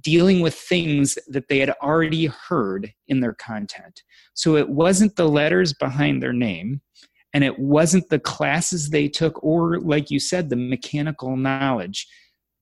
dealing 0.00 0.40
with 0.40 0.54
things 0.54 1.18
that 1.28 1.48
they 1.48 1.58
had 1.58 1.70
already 1.82 2.26
heard 2.26 2.92
in 3.08 3.20
their 3.20 3.34
content. 3.34 4.02
So 4.34 4.56
it 4.56 4.68
wasn't 4.68 5.16
the 5.16 5.28
letters 5.28 5.74
behind 5.74 6.22
their 6.22 6.32
name, 6.32 6.80
and 7.34 7.44
it 7.44 7.58
wasn't 7.58 8.08
the 8.08 8.18
classes 8.18 8.90
they 8.90 9.08
took, 9.08 9.42
or 9.42 9.80
like 9.80 10.10
you 10.10 10.18
said, 10.18 10.48
the 10.48 10.56
mechanical 10.56 11.36
knowledge. 11.36 12.06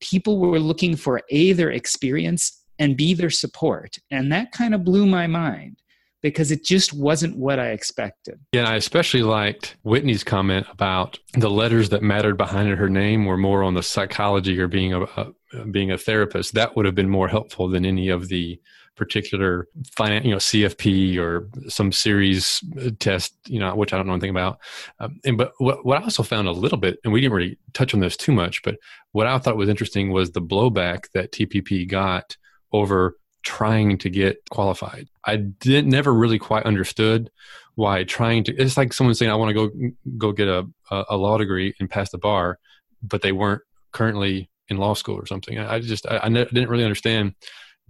People 0.01 0.39
were 0.39 0.59
looking 0.59 0.97
for 0.97 1.23
A, 1.31 1.53
their 1.53 1.71
experience, 1.71 2.65
and 2.79 2.97
B, 2.97 3.15
their 3.15 3.31
support. 3.31 3.99
And 4.11 4.33
that 4.33 4.53
kind 4.53 4.75
of 4.75 4.85
blew 4.85 5.07
my 5.07 5.27
mind 5.27 5.77
because 6.23 6.51
it 6.51 6.65
just 6.65 6.93
wasn't 6.93 7.37
what 7.37 7.59
I 7.59 7.69
expected. 7.69 8.39
Yeah, 8.53 8.69
I 8.69 8.77
especially 8.77 9.23
liked 9.23 9.77
Whitney's 9.83 10.25
comment 10.25 10.67
about 10.71 11.19
the 11.35 11.51
letters 11.51 11.89
that 11.91 12.03
mattered 12.03 12.37
behind 12.37 12.69
her 12.71 12.89
name 12.89 13.25
were 13.25 13.37
more 13.37 13.63
on 13.63 13.75
the 13.75 13.83
psychology 13.83 14.59
or 14.61 14.69
being 14.69 14.93
a, 14.93 15.03
a 15.03 15.33
being 15.71 15.91
a 15.91 15.99
therapist. 15.99 16.55
That 16.55 16.77
would 16.77 16.87
have 16.87 16.95
been 16.95 17.11
more 17.11 17.29
helpful 17.29 17.69
than 17.69 17.85
any 17.85 18.09
of 18.09 18.29
the 18.29 18.61
particular 18.97 19.67
finance, 19.97 20.27
you 20.27 20.31
know, 20.31 20.37
CFP 20.37 21.17
or 21.19 21.49
some 21.69 21.91
series 21.91 22.63
test, 22.99 23.35
you 23.47 23.59
know, 23.59 23.75
which 23.75 23.95
I 23.95 23.97
don't 23.97 24.07
know 24.07 24.13
anything 24.13 24.31
about. 24.31 24.59
Um, 24.99 25.19
and 25.25 25.39
but 25.39 25.53
what, 25.57 25.87
what 25.87 25.99
I 25.99 26.03
also 26.03 26.23
found 26.23 26.49
a 26.49 26.53
little 26.53 26.77
bit, 26.77 26.99
and 27.03 27.13
we 27.13 27.23
didn't 27.23 27.33
really 27.33 27.59
touch 27.73 27.95
on 27.95 28.01
this 28.01 28.17
too 28.17 28.33
much, 28.33 28.63
but 28.63 28.77
what 29.13 29.27
I 29.27 29.39
thought 29.39 29.57
was 29.57 29.71
interesting 29.71 30.13
was 30.13 30.33
the 30.33 30.43
blowback 30.43 31.11
that 31.15 31.33
TPP 31.33 31.89
got 31.89 32.37
over 32.73 33.17
trying 33.43 33.99
to 33.99 34.11
get 34.11 34.39
qualified. 34.51 35.09
I 35.25 35.37
didn't 35.37 35.89
never 35.91 36.13
really 36.13 36.39
quite 36.39 36.65
understood 36.65 37.31
why 37.75 38.05
trying 38.05 38.45
to. 38.45 38.55
It's 38.57 38.77
like 38.77 38.93
someone 38.93 39.15
saying, 39.15 39.31
"I 39.31 39.37
want 39.37 39.51
to 39.51 39.55
go 39.55 39.91
go 40.19 40.33
get 40.33 40.49
a 40.49 40.67
a 40.91 41.17
law 41.17 41.39
degree 41.39 41.75
and 41.81 41.89
pass 41.89 42.11
the 42.11 42.19
bar," 42.19 42.59
but 43.03 43.23
they 43.23 43.33
weren't 43.33 43.63
currently 43.93 44.51
in 44.69 44.77
law 44.77 44.95
school 44.95 45.17
or 45.17 45.27
something. 45.27 45.59
I, 45.59 45.81
just 45.81 46.07
I, 46.07 46.21
I 46.23 46.29
didn't 46.29 46.69
really 46.69 46.85
understand 46.85 47.35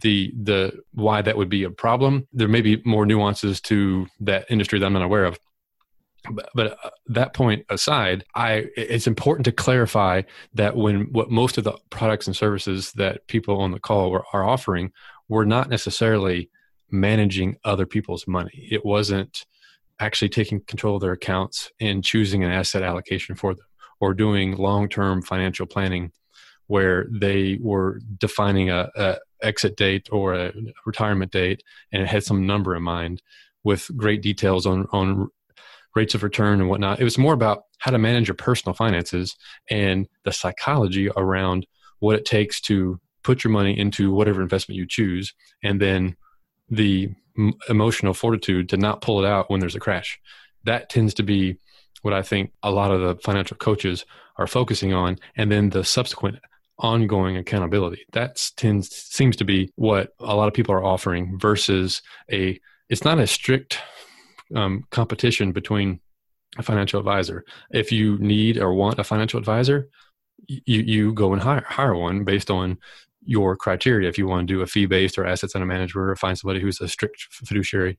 the 0.00 0.32
the 0.42 0.80
why 0.92 1.22
that 1.22 1.36
would 1.36 1.50
be 1.50 1.64
a 1.64 1.70
problem. 1.70 2.26
There 2.32 2.48
may 2.48 2.62
be 2.62 2.82
more 2.84 3.06
nuances 3.06 3.60
to 3.62 4.06
that 4.20 4.46
industry 4.50 4.78
that 4.78 4.86
I'm 4.86 4.92
not 4.92 5.02
aware 5.02 5.26
of. 5.26 5.38
But, 6.30 6.50
but 6.54 6.78
uh, 6.84 6.90
that 7.06 7.32
point 7.32 7.64
aside, 7.70 8.24
I 8.34 8.66
it's 8.76 9.06
important 9.06 9.44
to 9.46 9.52
clarify 9.52 10.22
that 10.54 10.76
when 10.76 11.12
what 11.12 11.30
most 11.30 11.56
of 11.56 11.64
the 11.64 11.72
products 11.88 12.26
and 12.26 12.36
services 12.36 12.92
that 12.92 13.26
people 13.26 13.60
on 13.60 13.70
the 13.72 13.80
call 13.80 14.10
were, 14.10 14.24
are 14.32 14.46
offering 14.46 14.92
were 15.30 15.46
not 15.46 15.70
necessarily 15.70 16.50
managing 16.90 17.56
other 17.64 17.86
people's 17.86 18.26
money. 18.26 18.68
It 18.70 18.84
wasn't 18.84 19.46
actually 20.00 20.28
taking 20.28 20.60
control 20.62 20.96
of 20.96 21.02
their 21.02 21.12
accounts 21.12 21.70
and 21.80 22.04
choosing 22.04 22.42
an 22.42 22.50
asset 22.50 22.82
allocation 22.82 23.36
for 23.36 23.54
them 23.54 23.64
or 24.00 24.12
doing 24.12 24.56
long-term 24.56 25.22
financial 25.22 25.66
planning 25.66 26.10
where 26.66 27.06
they 27.12 27.58
were 27.60 28.00
defining 28.18 28.70
a, 28.70 28.90
a 28.96 29.16
exit 29.42 29.76
date 29.76 30.08
or 30.10 30.34
a 30.34 30.52
retirement 30.84 31.30
date 31.30 31.62
and 31.92 32.02
it 32.02 32.08
had 32.08 32.24
some 32.24 32.46
number 32.46 32.74
in 32.74 32.82
mind 32.82 33.22
with 33.64 33.90
great 33.96 34.22
details 34.22 34.66
on 34.66 34.86
on 34.92 35.28
rates 35.96 36.14
of 36.14 36.22
return 36.22 36.60
and 36.60 36.68
whatnot. 36.68 37.00
It 37.00 37.04
was 37.04 37.18
more 37.18 37.34
about 37.34 37.64
how 37.78 37.90
to 37.90 37.98
manage 37.98 38.28
your 38.28 38.36
personal 38.36 38.74
finances 38.74 39.36
and 39.70 40.06
the 40.24 40.32
psychology 40.32 41.08
around 41.16 41.66
what 41.98 42.16
it 42.16 42.24
takes 42.24 42.60
to 42.62 43.00
put 43.22 43.44
your 43.44 43.52
money 43.52 43.78
into 43.78 44.12
whatever 44.12 44.42
investment 44.42 44.76
you 44.76 44.86
choose 44.86 45.34
and 45.62 45.80
then 45.80 46.16
the 46.70 47.10
emotional 47.68 48.14
fortitude 48.14 48.68
to 48.68 48.76
not 48.76 49.00
pull 49.00 49.24
it 49.24 49.28
out 49.28 49.50
when 49.50 49.60
there's 49.60 49.74
a 49.74 49.80
crash. 49.80 50.20
That 50.64 50.90
tends 50.90 51.14
to 51.14 51.22
be 51.22 51.58
what 52.02 52.14
I 52.14 52.22
think 52.22 52.52
a 52.62 52.70
lot 52.70 52.90
of 52.90 53.00
the 53.00 53.22
financial 53.22 53.56
coaches 53.56 54.04
are 54.36 54.46
focusing 54.46 54.92
on, 54.92 55.18
and 55.36 55.50
then 55.50 55.70
the 55.70 55.84
subsequent 55.84 56.38
ongoing 56.78 57.36
accountability. 57.36 58.04
That 58.12 58.42
tends 58.56 58.94
seems 58.94 59.36
to 59.36 59.44
be 59.44 59.70
what 59.76 60.14
a 60.18 60.34
lot 60.34 60.48
of 60.48 60.54
people 60.54 60.74
are 60.74 60.84
offering 60.84 61.38
versus 61.38 62.02
a. 62.30 62.58
It's 62.88 63.04
not 63.04 63.18
a 63.18 63.26
strict 63.26 63.78
um, 64.54 64.84
competition 64.90 65.52
between 65.52 66.00
a 66.58 66.62
financial 66.62 66.98
advisor. 66.98 67.44
If 67.70 67.92
you 67.92 68.18
need 68.18 68.58
or 68.58 68.74
want 68.74 68.98
a 68.98 69.04
financial 69.04 69.38
advisor, 69.38 69.88
you 70.46 70.82
you 70.82 71.12
go 71.12 71.32
and 71.32 71.42
hire 71.42 71.64
hire 71.66 71.94
one 71.94 72.24
based 72.24 72.50
on 72.50 72.78
your 73.24 73.56
criteria. 73.56 74.08
If 74.08 74.18
you 74.18 74.26
want 74.26 74.46
to 74.46 74.54
do 74.54 74.62
a 74.62 74.66
fee 74.66 74.86
based 74.86 75.18
or 75.18 75.26
assets 75.26 75.54
under 75.54 75.66
manager 75.66 76.10
or 76.10 76.16
find 76.16 76.38
somebody 76.38 76.60
who's 76.60 76.80
a 76.80 76.88
strict 76.88 77.26
fiduciary, 77.30 77.98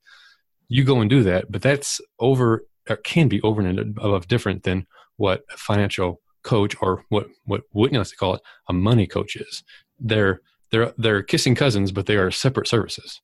you 0.68 0.84
go 0.84 1.02
and 1.02 1.10
do 1.10 1.24
that. 1.24 1.52
But 1.52 1.62
that's 1.62 2.02
over 2.20 2.66
or 2.90 2.96
can 2.98 3.28
be 3.28 3.42
over 3.42 3.62
and 3.62 3.80
above 3.80 4.28
different 4.28 4.64
than 4.64 4.88
what 5.18 5.44
a 5.54 5.58
financial 5.58 6.22
coach 6.44 6.76
or 6.82 7.06
what 7.10 7.28
what 7.46 7.62
Whitney 7.74 7.98
likes 7.98 8.10
to 8.12 8.16
call 8.16 8.36
it 8.36 8.42
a 8.68 8.74
money 8.74 9.06
coach 9.08 9.36
is. 9.36 9.64
They're 10.00 10.42
they're 10.72 10.94
they're 10.98 11.24
kissing 11.24 11.56
cousins, 11.56 11.92
but 11.92 12.06
they 12.06 12.16
are 12.16 12.32
separate 12.32 12.68
services. 12.68 13.22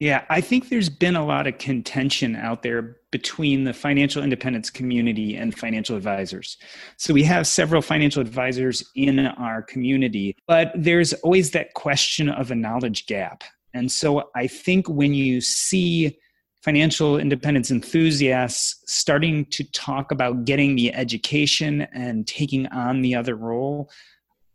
Yeah, 0.00 0.24
I 0.30 0.40
think 0.40 0.68
there's 0.68 0.88
been 0.88 1.16
a 1.16 1.26
lot 1.26 1.48
of 1.48 1.58
contention 1.58 2.36
out 2.36 2.62
there 2.62 2.98
between 3.10 3.64
the 3.64 3.72
financial 3.72 4.22
independence 4.22 4.70
community 4.70 5.34
and 5.34 5.58
financial 5.58 5.96
advisors. 5.96 6.56
So 6.98 7.12
we 7.12 7.24
have 7.24 7.48
several 7.48 7.82
financial 7.82 8.22
advisors 8.22 8.84
in 8.94 9.18
our 9.18 9.62
community, 9.62 10.36
but 10.46 10.70
there's 10.76 11.14
always 11.14 11.50
that 11.50 11.74
question 11.74 12.28
of 12.28 12.52
a 12.52 12.54
knowledge 12.54 13.06
gap. 13.06 13.42
And 13.74 13.90
so 13.90 14.30
I 14.36 14.46
think 14.46 14.88
when 14.88 15.14
you 15.14 15.40
see 15.40 16.16
financial 16.62 17.18
independence 17.18 17.70
enthusiasts 17.70 18.82
starting 18.86 19.46
to 19.46 19.64
talk 19.72 20.12
about 20.12 20.44
getting 20.44 20.76
the 20.76 20.94
education 20.94 21.82
and 21.92 22.26
taking 22.26 22.66
on 22.68 23.02
the 23.02 23.16
other 23.16 23.34
role, 23.34 23.90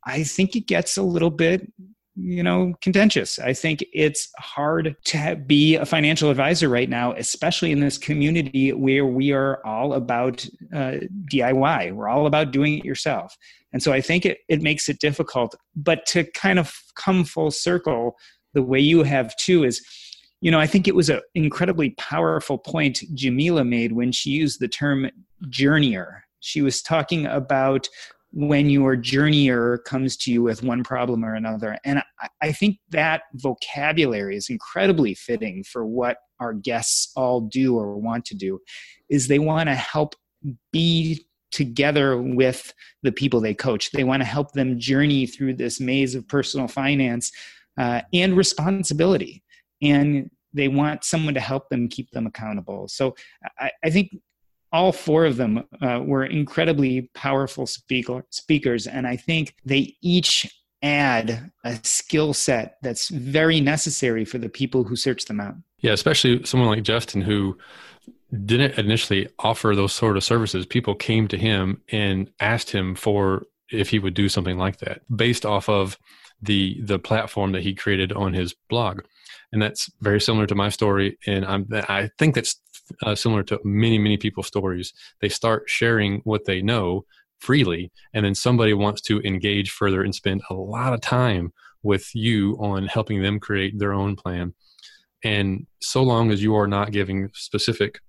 I 0.06 0.24
think 0.24 0.56
it 0.56 0.68
gets 0.68 0.96
a 0.96 1.04
little 1.04 1.30
bit 1.32 1.70
you 2.16 2.43
know 2.43 2.74
contentious. 2.82 3.39
I 3.39 3.53
think 3.53 3.84
it's 3.93 4.30
hard 4.38 4.95
to 5.05 5.36
be 5.36 5.76
a 5.76 5.86
financial 5.86 6.30
advisor 6.30 6.70
right 6.70 6.89
now 6.89 7.14
especially 7.14 7.72
in 7.72 7.80
this 7.80 7.97
community 7.97 8.72
where 8.74 9.05
we 9.05 9.32
are 9.32 9.66
all 9.66 9.93
about 9.93 10.45
uh, 10.74 10.97
diy 11.32 11.91
we're 11.93 12.09
all 12.09 12.28
about 12.28 12.51
doing 12.51 12.80
it 12.80 12.86
yourself. 12.86 13.36
And 13.72 13.82
so 13.82 13.91
i 13.91 14.01
think 14.01 14.26
it, 14.26 14.39
it 14.47 14.61
makes 14.61 14.89
it 14.89 14.99
difficult. 14.99 15.55
But 15.76 16.05
to 16.07 16.24
kind 16.32 16.59
of 16.59 16.74
come 16.95 17.24
full 17.24 17.51
circle 17.51 18.16
the 18.53 18.61
way 18.61 18.80
you 18.80 19.03
have 19.03 19.36
too 19.38 19.64
is 19.64 19.82
you 20.43 20.51
know, 20.51 20.59
I 20.59 20.68
think 20.68 20.89
it 20.89 20.95
was 20.95 21.09
an 21.09 21.22
incredibly 21.36 21.91
powerful 21.91 22.57
point 22.57 23.01
Jamila 23.14 23.64
made 23.64 23.93
when 23.93 24.11
she 24.11 24.32
used 24.32 24.59
the 24.59 24.68
term 24.68 25.09
journeyer. 25.45 26.20
She 26.41 26.61
was 26.61 26.82
talking 26.82 27.26
about 27.26 27.88
when 28.36 28.67
your 28.67 28.97
journeyer 28.97 29.84
comes 29.84 30.17
to 30.17 30.31
you 30.31 30.41
with 30.41 30.63
one 30.63 30.84
problem 30.84 31.23
or 31.23 31.36
another. 31.36 31.77
And 31.86 32.01
I 32.41 32.51
think 32.51 32.77
that 32.89 33.21
vocabulary 33.36 34.36
is 34.36 34.49
incredibly 34.49 35.13
fitting 35.13 35.63
for 35.63 35.86
what 35.86 36.17
our 36.39 36.53
guests 36.53 37.11
all 37.15 37.41
do 37.41 37.77
or 37.77 37.95
want 37.95 38.25
to 38.25 38.36
do 38.36 38.59
is 39.07 39.27
they 39.27 39.38
want 39.38 39.69
to 39.69 39.75
help 39.75 40.15
be 40.71 41.27
together 41.51 42.19
with 42.19 42.73
the 43.03 43.11
people 43.11 43.39
they 43.39 43.53
coach. 43.53 43.91
They 43.91 44.03
want 44.03 44.21
to 44.21 44.27
help 44.27 44.53
them 44.53 44.79
journey 44.79 45.27
through 45.27 45.53
this 45.53 45.79
maze 45.79 46.15
of 46.15 46.27
personal 46.27 46.67
finance 46.67 47.31
uh, 47.77 48.01
and 48.13 48.36
responsibility 48.36 49.43
and 49.84 50.31
they 50.53 50.67
want 50.67 51.03
someone 51.03 51.34
to 51.34 51.39
help 51.39 51.69
them 51.69 51.88
keep 51.88 52.09
them 52.11 52.25
accountable. 52.25 52.88
So 52.88 53.15
I, 53.59 53.71
I 53.84 53.89
think 53.89 54.11
all 54.74 54.91
four 54.91 55.26
of 55.26 55.38
them 55.38 55.63
uh, 55.82 56.01
were 56.03 56.26
incredibly 56.26 57.09
powerful 57.13 57.67
speaker, 57.67 58.26
speakers, 58.32 58.88
and 58.88 59.07
I 59.07 59.15
think 59.15 59.55
they 59.63 59.95
each 60.01 60.51
add 60.82 61.51
a 61.63 61.80
skill 61.84 62.34
set 62.34 62.78
that's 62.82 63.07
very 63.09 63.61
necessary 63.61 64.26
for 64.26 64.39
the 64.39 64.49
people 64.49 64.84
who 64.84 64.95
search 64.95 65.26
them 65.26 65.39
out. 65.39 65.55
Yeah, 65.78 65.93
especially 65.93 66.43
someone 66.43 66.69
like 66.69 66.84
Justin 66.84 67.21
who 67.21 67.57
didn't 68.45 68.78
initially 68.78 69.30
offer 69.39 69.76
those 69.76 69.93
sort 69.93 70.17
of 70.17 70.24
services. 70.24 70.65
People 70.65 70.95
came 70.95 71.28
to 71.28 71.38
him 71.38 71.82
and 71.89 72.30
asked 72.39 72.71
him 72.71 72.95
for 72.95 73.43
if 73.71 73.89
he 73.89 73.99
would 73.99 74.15
do 74.15 74.28
something 74.28 74.57
like 74.57 74.80
that 74.80 75.01
based 75.15 75.45
off 75.45 75.69
of 75.69 75.97
the 76.41 76.82
the 76.82 76.99
platform 76.99 77.53
that 77.53 77.63
he 77.63 77.74
created 77.74 78.11
on 78.11 78.34
his 78.34 78.53
blog 78.69 79.01
and 79.53 79.61
that's 79.61 79.89
very 80.01 80.19
similar 80.19 80.47
to 80.47 80.55
my 80.55 80.69
story. 80.69 81.17
And 81.28 81.45
I'm, 81.45 81.67
I 81.71 82.09
think 82.17 82.34
that's 82.34 82.55
uh, 83.03 83.15
similar 83.15 83.43
to 83.43 83.59
many, 83.63 83.97
many 83.97 84.17
people's 84.17 84.47
stories. 84.47 84.93
They 85.21 85.29
start 85.29 85.63
sharing 85.67 86.21
what 86.23 86.45
they 86.45 86.61
know 86.61 87.05
freely, 87.39 87.91
and 88.13 88.25
then 88.25 88.36
somebody 88.36 88.73
wants 88.73 89.01
to 89.01 89.21
engage 89.21 89.71
further 89.71 90.03
and 90.03 90.15
spend 90.15 90.41
a 90.49 90.53
lot 90.53 90.93
of 90.93 91.01
time 91.01 91.51
with 91.84 92.15
you 92.15 92.57
on 92.59 92.88
helping 92.88 93.21
them 93.21 93.39
create 93.39 93.77
their 93.77 93.93
own 93.93 94.15
plan. 94.15 94.53
And 95.23 95.67
so 95.81 96.03
long 96.03 96.31
as 96.31 96.41
you 96.41 96.55
are 96.55 96.67
not 96.67 96.91
giving 96.91 97.29
specific 97.34 97.99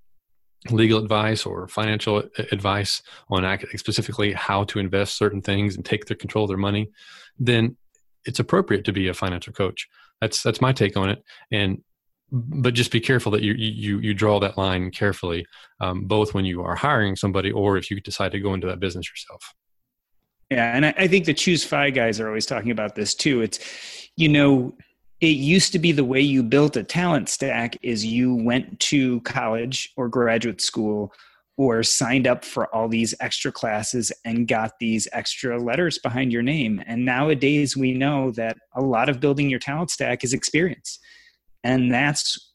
legal 0.70 0.98
advice 0.98 1.44
or 1.44 1.68
financial 1.68 2.22
advice 2.50 3.02
on 3.28 3.58
specifically 3.76 4.32
how 4.32 4.64
to 4.64 4.78
invest 4.78 5.16
certain 5.16 5.42
things 5.42 5.76
and 5.76 5.84
take 5.84 6.06
the 6.06 6.14
control 6.14 6.44
of 6.44 6.48
their 6.48 6.56
money, 6.56 6.90
then 7.38 7.76
it's 8.24 8.40
appropriate 8.40 8.84
to 8.84 8.92
be 8.92 9.08
a 9.08 9.14
financial 9.14 9.52
coach. 9.52 9.88
That's 10.20 10.42
that's 10.42 10.60
my 10.60 10.72
take 10.72 10.96
on 10.96 11.10
it. 11.10 11.22
And 11.52 11.82
but 12.34 12.74
just 12.74 12.90
be 12.90 13.00
careful 13.00 13.30
that 13.32 13.42
you 13.42 13.54
you 13.54 14.00
you 14.00 14.12
draw 14.12 14.40
that 14.40 14.58
line 14.58 14.90
carefully, 14.90 15.46
um, 15.80 16.04
both 16.04 16.34
when 16.34 16.44
you 16.44 16.62
are 16.62 16.74
hiring 16.74 17.14
somebody 17.14 17.52
or 17.52 17.76
if 17.76 17.90
you 17.90 18.00
decide 18.00 18.32
to 18.32 18.40
go 18.40 18.54
into 18.54 18.66
that 18.66 18.80
business 18.80 19.08
yourself. 19.08 19.54
Yeah, 20.50 20.76
and 20.76 20.86
I, 20.86 20.94
I 20.98 21.08
think 21.08 21.26
the 21.26 21.34
Choose 21.34 21.64
FI 21.64 21.90
guys 21.90 22.18
are 22.18 22.26
always 22.26 22.46
talking 22.46 22.72
about 22.72 22.96
this 22.96 23.14
too. 23.14 23.40
It's 23.40 24.10
you 24.16 24.28
know 24.28 24.74
it 25.20 25.36
used 25.36 25.70
to 25.72 25.78
be 25.78 25.92
the 25.92 26.04
way 26.04 26.20
you 26.20 26.42
built 26.42 26.76
a 26.76 26.82
talent 26.82 27.28
stack 27.28 27.76
is 27.82 28.04
you 28.04 28.34
went 28.34 28.80
to 28.80 29.20
college 29.20 29.92
or 29.96 30.08
graduate 30.08 30.60
school 30.60 31.12
or 31.56 31.84
signed 31.84 32.26
up 32.26 32.44
for 32.44 32.66
all 32.74 32.88
these 32.88 33.14
extra 33.20 33.52
classes 33.52 34.10
and 34.24 34.48
got 34.48 34.72
these 34.80 35.06
extra 35.12 35.56
letters 35.62 36.00
behind 36.00 36.32
your 36.32 36.42
name. 36.42 36.82
And 36.84 37.04
nowadays, 37.04 37.76
we 37.76 37.94
know 37.94 38.32
that 38.32 38.56
a 38.74 38.82
lot 38.82 39.08
of 39.08 39.20
building 39.20 39.48
your 39.48 39.60
talent 39.60 39.90
stack 39.90 40.24
is 40.24 40.32
experience. 40.32 40.98
And 41.64 41.92
that's 41.92 42.52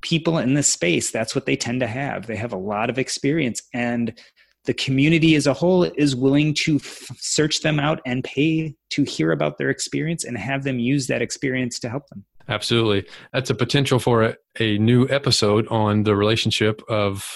people 0.00 0.38
in 0.38 0.54
this 0.54 0.68
space, 0.68 1.10
that's 1.10 1.34
what 1.34 1.46
they 1.46 1.56
tend 1.56 1.80
to 1.80 1.86
have. 1.86 2.26
They 2.26 2.36
have 2.36 2.52
a 2.52 2.58
lot 2.58 2.88
of 2.90 2.98
experience. 2.98 3.62
And 3.72 4.18
the 4.64 4.74
community 4.74 5.34
as 5.34 5.46
a 5.46 5.52
whole 5.52 5.82
is 5.82 6.16
willing 6.16 6.54
to 6.54 6.76
f- 6.76 7.08
search 7.18 7.60
them 7.60 7.78
out 7.78 8.00
and 8.06 8.24
pay 8.24 8.74
to 8.90 9.02
hear 9.02 9.32
about 9.32 9.58
their 9.58 9.70
experience 9.70 10.24
and 10.24 10.38
have 10.38 10.64
them 10.64 10.78
use 10.78 11.06
that 11.08 11.20
experience 11.20 11.78
to 11.80 11.88
help 11.88 12.08
them. 12.08 12.24
Absolutely. 12.48 13.06
That's 13.32 13.50
a 13.50 13.54
potential 13.54 13.98
for 13.98 14.22
a, 14.22 14.36
a 14.60 14.78
new 14.78 15.08
episode 15.08 15.66
on 15.68 16.02
the 16.04 16.14
relationship 16.14 16.82
of 16.88 17.26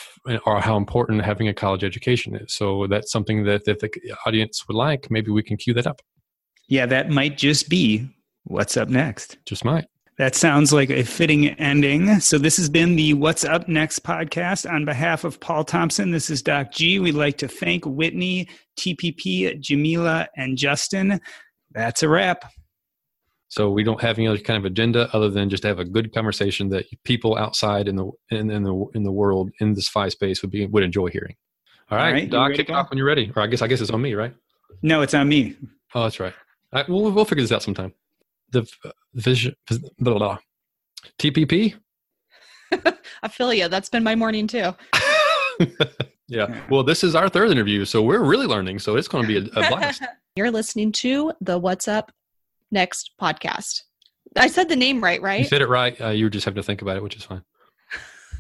or 0.45 0.61
how 0.61 0.77
important 0.77 1.25
having 1.25 1.49
a 1.49 1.55
college 1.55 1.85
education 1.85 2.35
is. 2.37 2.53
So 2.53 2.87
that's 2.87 3.11
something 3.11 3.45
that 3.45 3.63
if 3.67 3.79
the 3.79 3.91
audience 4.27 4.67
would 4.69 4.77
like, 4.77 5.11
maybe 5.11 5.31
we 5.31 5.43
can 5.43 5.57
cue 5.57 5.73
that 5.75 5.87
up. 5.87 6.03
Yeah, 6.69 6.85
that 6.87 7.09
might 7.09 7.39
just 7.39 7.71
be 7.71 8.11
what's 8.45 8.77
up 8.77 8.91
next. 8.91 9.39
Just 9.47 9.65
might. 9.65 9.87
That 10.19 10.35
sounds 10.35 10.73
like 10.73 10.91
a 10.91 11.05
fitting 11.05 11.51
ending. 11.61 12.19
So, 12.19 12.39
this 12.39 12.57
has 12.57 12.69
been 12.69 12.97
the 12.97 13.15
What's 13.15 13.45
Up 13.45 13.69
Next 13.69 14.03
podcast. 14.03 14.69
On 14.69 14.85
behalf 14.85 15.23
of 15.23 15.39
Paul 15.39 15.63
Thompson, 15.63 16.11
this 16.11 16.29
is 16.29 16.43
Doc 16.43 16.73
G. 16.73 16.99
We'd 16.99 17.15
like 17.15 17.39
to 17.39 17.47
thank 17.47 17.87
Whitney, 17.87 18.49
TPP, 18.77 19.61
Jamila, 19.61 20.27
and 20.37 20.59
Justin. 20.59 21.21
That's 21.71 22.03
a 22.03 22.09
wrap. 22.09 22.51
So 23.47 23.71
we 23.71 23.85
don't 23.85 24.01
have 24.01 24.19
any 24.19 24.27
other 24.27 24.39
kind 24.39 24.59
of 24.59 24.65
agenda 24.65 25.09
other 25.15 25.31
than 25.31 25.49
just 25.49 25.63
to 25.63 25.69
have 25.69 25.79
a 25.79 25.85
good 25.85 26.13
conversation 26.13 26.69
that 26.71 26.87
people 27.05 27.39
outside 27.39 27.87
in 27.87 27.95
the 27.95 28.11
in, 28.31 28.51
in 28.51 28.65
the 28.65 28.87
in 28.95 29.05
the 29.05 29.13
world 29.13 29.51
in 29.61 29.73
this 29.73 29.89
FI 29.89 30.09
space 30.09 30.43
would 30.43 30.51
be 30.51 30.67
would 30.67 30.83
enjoy 30.83 31.09
hearing. 31.09 31.37
All 31.91 31.97
right, 31.97 32.07
All 32.07 32.13
right, 32.13 32.31
Doc, 32.31 32.53
kick 32.55 32.69
it 32.69 32.73
off 32.73 32.91
when 32.91 32.99
you're 32.99 33.07
ready. 33.07 33.33
Or 33.37 33.43
I 33.43 33.47
guess 33.47 33.63
I 33.63 33.69
guess 33.69 33.81
it's 33.81 33.91
on 33.91 34.03
me, 34.03 34.15
right? 34.15 34.35
No, 34.83 35.01
it's 35.01 35.15
on 35.15 35.29
me. 35.29 35.57
Oh, 35.95 36.03
that's 36.03 36.19
right. 36.19 36.35
I, 36.73 36.85
we'll 36.89 37.13
we'll 37.13 37.25
figure 37.25 37.43
this 37.45 37.53
out 37.53 37.63
sometime. 37.63 37.95
The 38.51 38.69
uh, 38.85 38.91
vision, 39.15 39.55
blah, 39.69 39.79
blah, 39.99 40.19
blah. 40.19 40.39
TPP. 41.19 41.75
I 43.23 43.29
feel 43.29 43.53
you. 43.53 43.69
That's 43.69 43.89
been 43.89 44.03
my 44.05 44.15
morning 44.15 44.47
too. 44.47 44.75
yeah. 46.29 46.61
Well, 46.71 46.83
this 46.83 47.03
is 47.05 47.15
our 47.15 47.29
third 47.29 47.51
interview, 47.51 47.85
so 47.85 48.03
we're 48.03 48.23
really 48.25 48.47
learning. 48.47 48.79
So 48.79 48.97
it's 48.97 49.09
going 49.09 49.27
to 49.27 49.29
be 49.29 49.51
a, 49.51 49.61
a 49.61 49.69
blast. 49.69 50.03
You're 50.37 50.51
listening 50.51 50.93
to 50.93 51.33
the 51.41 51.59
What's 51.59 51.89
Up 51.89 52.13
Next 52.71 53.13
podcast. 53.21 53.83
I 54.37 54.47
said 54.47 54.69
the 54.69 54.77
name 54.77 55.03
right, 55.03 55.21
You 55.21 55.27
right? 55.27 55.47
said 55.47 55.63
it 55.63 55.69
right. 55.69 56.01
Uh, 56.01 56.11
you 56.11 56.29
just 56.31 56.45
have 56.45 56.55
to 56.55 56.63
think 56.63 56.83
about 56.83 56.97
it, 56.97 57.03
which 57.03 57.17
is 57.17 57.25
fine. 57.25 57.43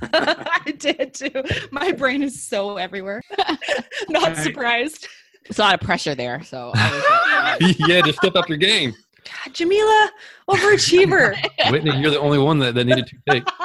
I 0.03 0.75
did 0.79 1.15
too. 1.15 1.43
My 1.73 1.91
brain 1.93 2.23
is 2.23 2.41
so 2.47 2.77
everywhere. 2.77 3.21
Not 4.09 4.23
All 4.23 4.29
right. 4.29 4.37
surprised. 4.37 5.09
It's 5.47 5.59
a 5.59 5.63
lot 5.63 5.75
of 5.75 5.81
pressure 5.81 6.15
there. 6.15 6.43
So 6.45 6.73
yeah, 6.77 8.03
just 8.03 8.19
step 8.19 8.37
up 8.37 8.49
your 8.49 8.59
game, 8.59 8.95
God, 9.45 9.55
Jamila, 9.55 10.11
overachiever. 10.49 11.37
Whitney. 11.70 11.97
You're 11.99 12.11
the 12.11 12.20
only 12.20 12.39
one 12.39 12.59
that, 12.61 12.74
that 12.74 12.85
needed 12.85 13.07
to 13.07 13.16
take. 13.29 13.45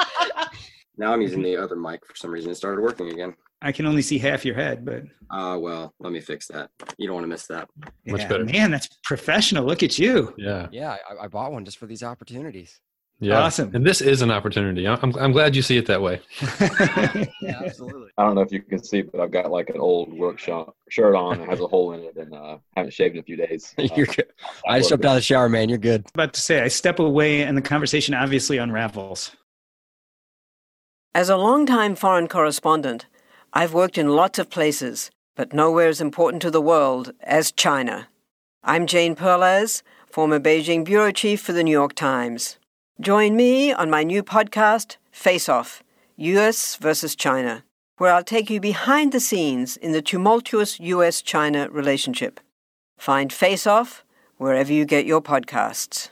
Now 0.96 1.12
I'm 1.12 1.22
using 1.24 1.42
the 1.42 1.58
other 1.58 1.76
mic 1.76 2.06
for 2.06 2.16
some 2.16 2.30
reason. 2.30 2.52
It 2.52 2.56
started 2.56 2.80
working 2.82 3.10
again. 3.12 3.34
I 3.64 3.72
can 3.72 3.88
only 3.88 4.04
see 4.04 4.20
half 4.20 4.46
your 4.46 4.54
head, 4.54 4.86
but 4.86 5.02
Uh, 5.32 5.58
well, 5.58 5.92
let 6.00 6.14
me 6.14 6.20
fix 6.20 6.48
that. 6.50 6.70
You 7.00 7.08
don't 7.08 7.16
want 7.16 7.24
to 7.24 7.30
miss 7.30 7.48
that. 7.48 7.68
Much 8.06 8.30
better. 8.30 8.46
Man, 8.46 8.70
that's 8.70 8.88
professional. 9.04 9.66
Look 9.66 9.82
at 9.82 9.98
you. 9.98 10.36
Yeah. 10.38 10.68
Yeah, 10.72 10.98
I, 11.10 11.24
I 11.26 11.28
bought 11.28 11.52
one 11.52 11.66
just 11.66 11.80
for 11.80 11.88
these 11.88 12.04
opportunities. 12.04 12.80
Yeah. 13.24 13.40
Awesome. 13.40 13.72
And 13.74 13.86
this 13.86 14.02
is 14.02 14.22
an 14.22 14.32
opportunity. 14.32 14.88
I'm, 14.88 15.16
I'm 15.18 15.32
glad 15.32 15.56
you 15.56 15.62
see 15.62 15.78
it 15.78 15.86
that 15.88 16.02
way. 16.02 16.22
Yeah, 17.42 17.62
absolutely. 17.66 18.10
I 18.18 18.24
don't 18.24 18.36
know 18.36 18.42
if 18.42 18.52
you 18.52 18.62
can 18.62 18.82
see, 18.84 19.02
but 19.02 19.20
I've 19.20 19.32
got 19.32 19.52
like 19.52 19.70
an 19.70 19.80
old 19.80 20.14
workshop 20.14 20.76
shirt 20.90 21.16
on 21.16 21.40
that 21.40 21.50
has 21.50 21.60
a 21.60 21.68
hole 21.68 21.94
in 21.94 22.02
it, 22.02 22.16
and 22.16 22.34
uh, 22.34 22.58
haven't 22.76 22.94
shaved 22.94 23.16
in 23.16 23.20
a 23.20 23.24
few 23.24 23.36
days. 23.36 23.74
Uh, 23.78 23.88
You're 23.96 24.06
good. 24.06 24.28
I 24.68 24.80
just 24.80 24.90
jumped 24.90 25.06
out 25.06 25.12
of 25.12 25.16
the 25.16 25.22
shower, 25.22 25.50
man. 25.50 25.68
You're 25.70 25.78
good. 25.78 26.06
about 26.14 26.34
to 26.34 26.42
say, 26.42 26.62
I 26.62 26.68
step 26.70 27.00
away 27.00 27.42
and 27.44 27.58
the 27.58 27.62
conversation 27.62 28.14
obviously 28.14 28.58
unravels. 28.58 29.32
As 31.14 31.30
a 31.30 31.38
longtime 31.38 31.96
foreign 31.96 32.28
correspondent, 32.28 33.06
I've 33.52 33.74
worked 33.74 33.98
in 33.98 34.10
lots 34.10 34.40
of 34.40 34.50
places, 34.50 35.12
but 35.36 35.54
nowhere 35.54 35.88
as 35.88 36.02
important 36.02 36.42
to 36.44 36.52
the 36.52 36.62
world 36.62 37.14
as 37.22 37.52
China. 37.52 38.08
I'm 38.64 38.88
Jane 38.88 39.16
Perlez, 39.16 39.84
former 40.10 40.40
Beijing 40.40 40.86
bureau 40.86 41.12
chief 41.12 41.42
for 41.42 41.54
the 41.54 41.64
New 41.64 41.72
York 41.72 41.94
Times. 41.94 42.58
Join 43.04 43.36
me 43.36 43.74
on 43.74 43.90
my 43.90 44.04
new 44.04 44.24
podcast, 44.24 44.96
Face 45.12 45.50
Off 45.50 45.84
US 46.16 46.78
versus 46.78 47.18
China, 47.18 47.66
where 47.98 48.14
I'll 48.14 48.24
take 48.24 48.50
you 48.50 48.62
behind 48.62 49.12
the 49.12 49.20
scenes 49.20 49.76
in 49.76 49.92
the 49.92 50.02
tumultuous 50.02 50.80
US 50.80 51.22
China 51.22 51.68
relationship. 51.70 52.40
Find 52.98 53.34
Face 53.34 53.68
Off 53.68 54.06
wherever 54.38 54.72
you 54.72 54.86
get 54.86 55.06
your 55.06 55.22
podcasts. 55.22 56.12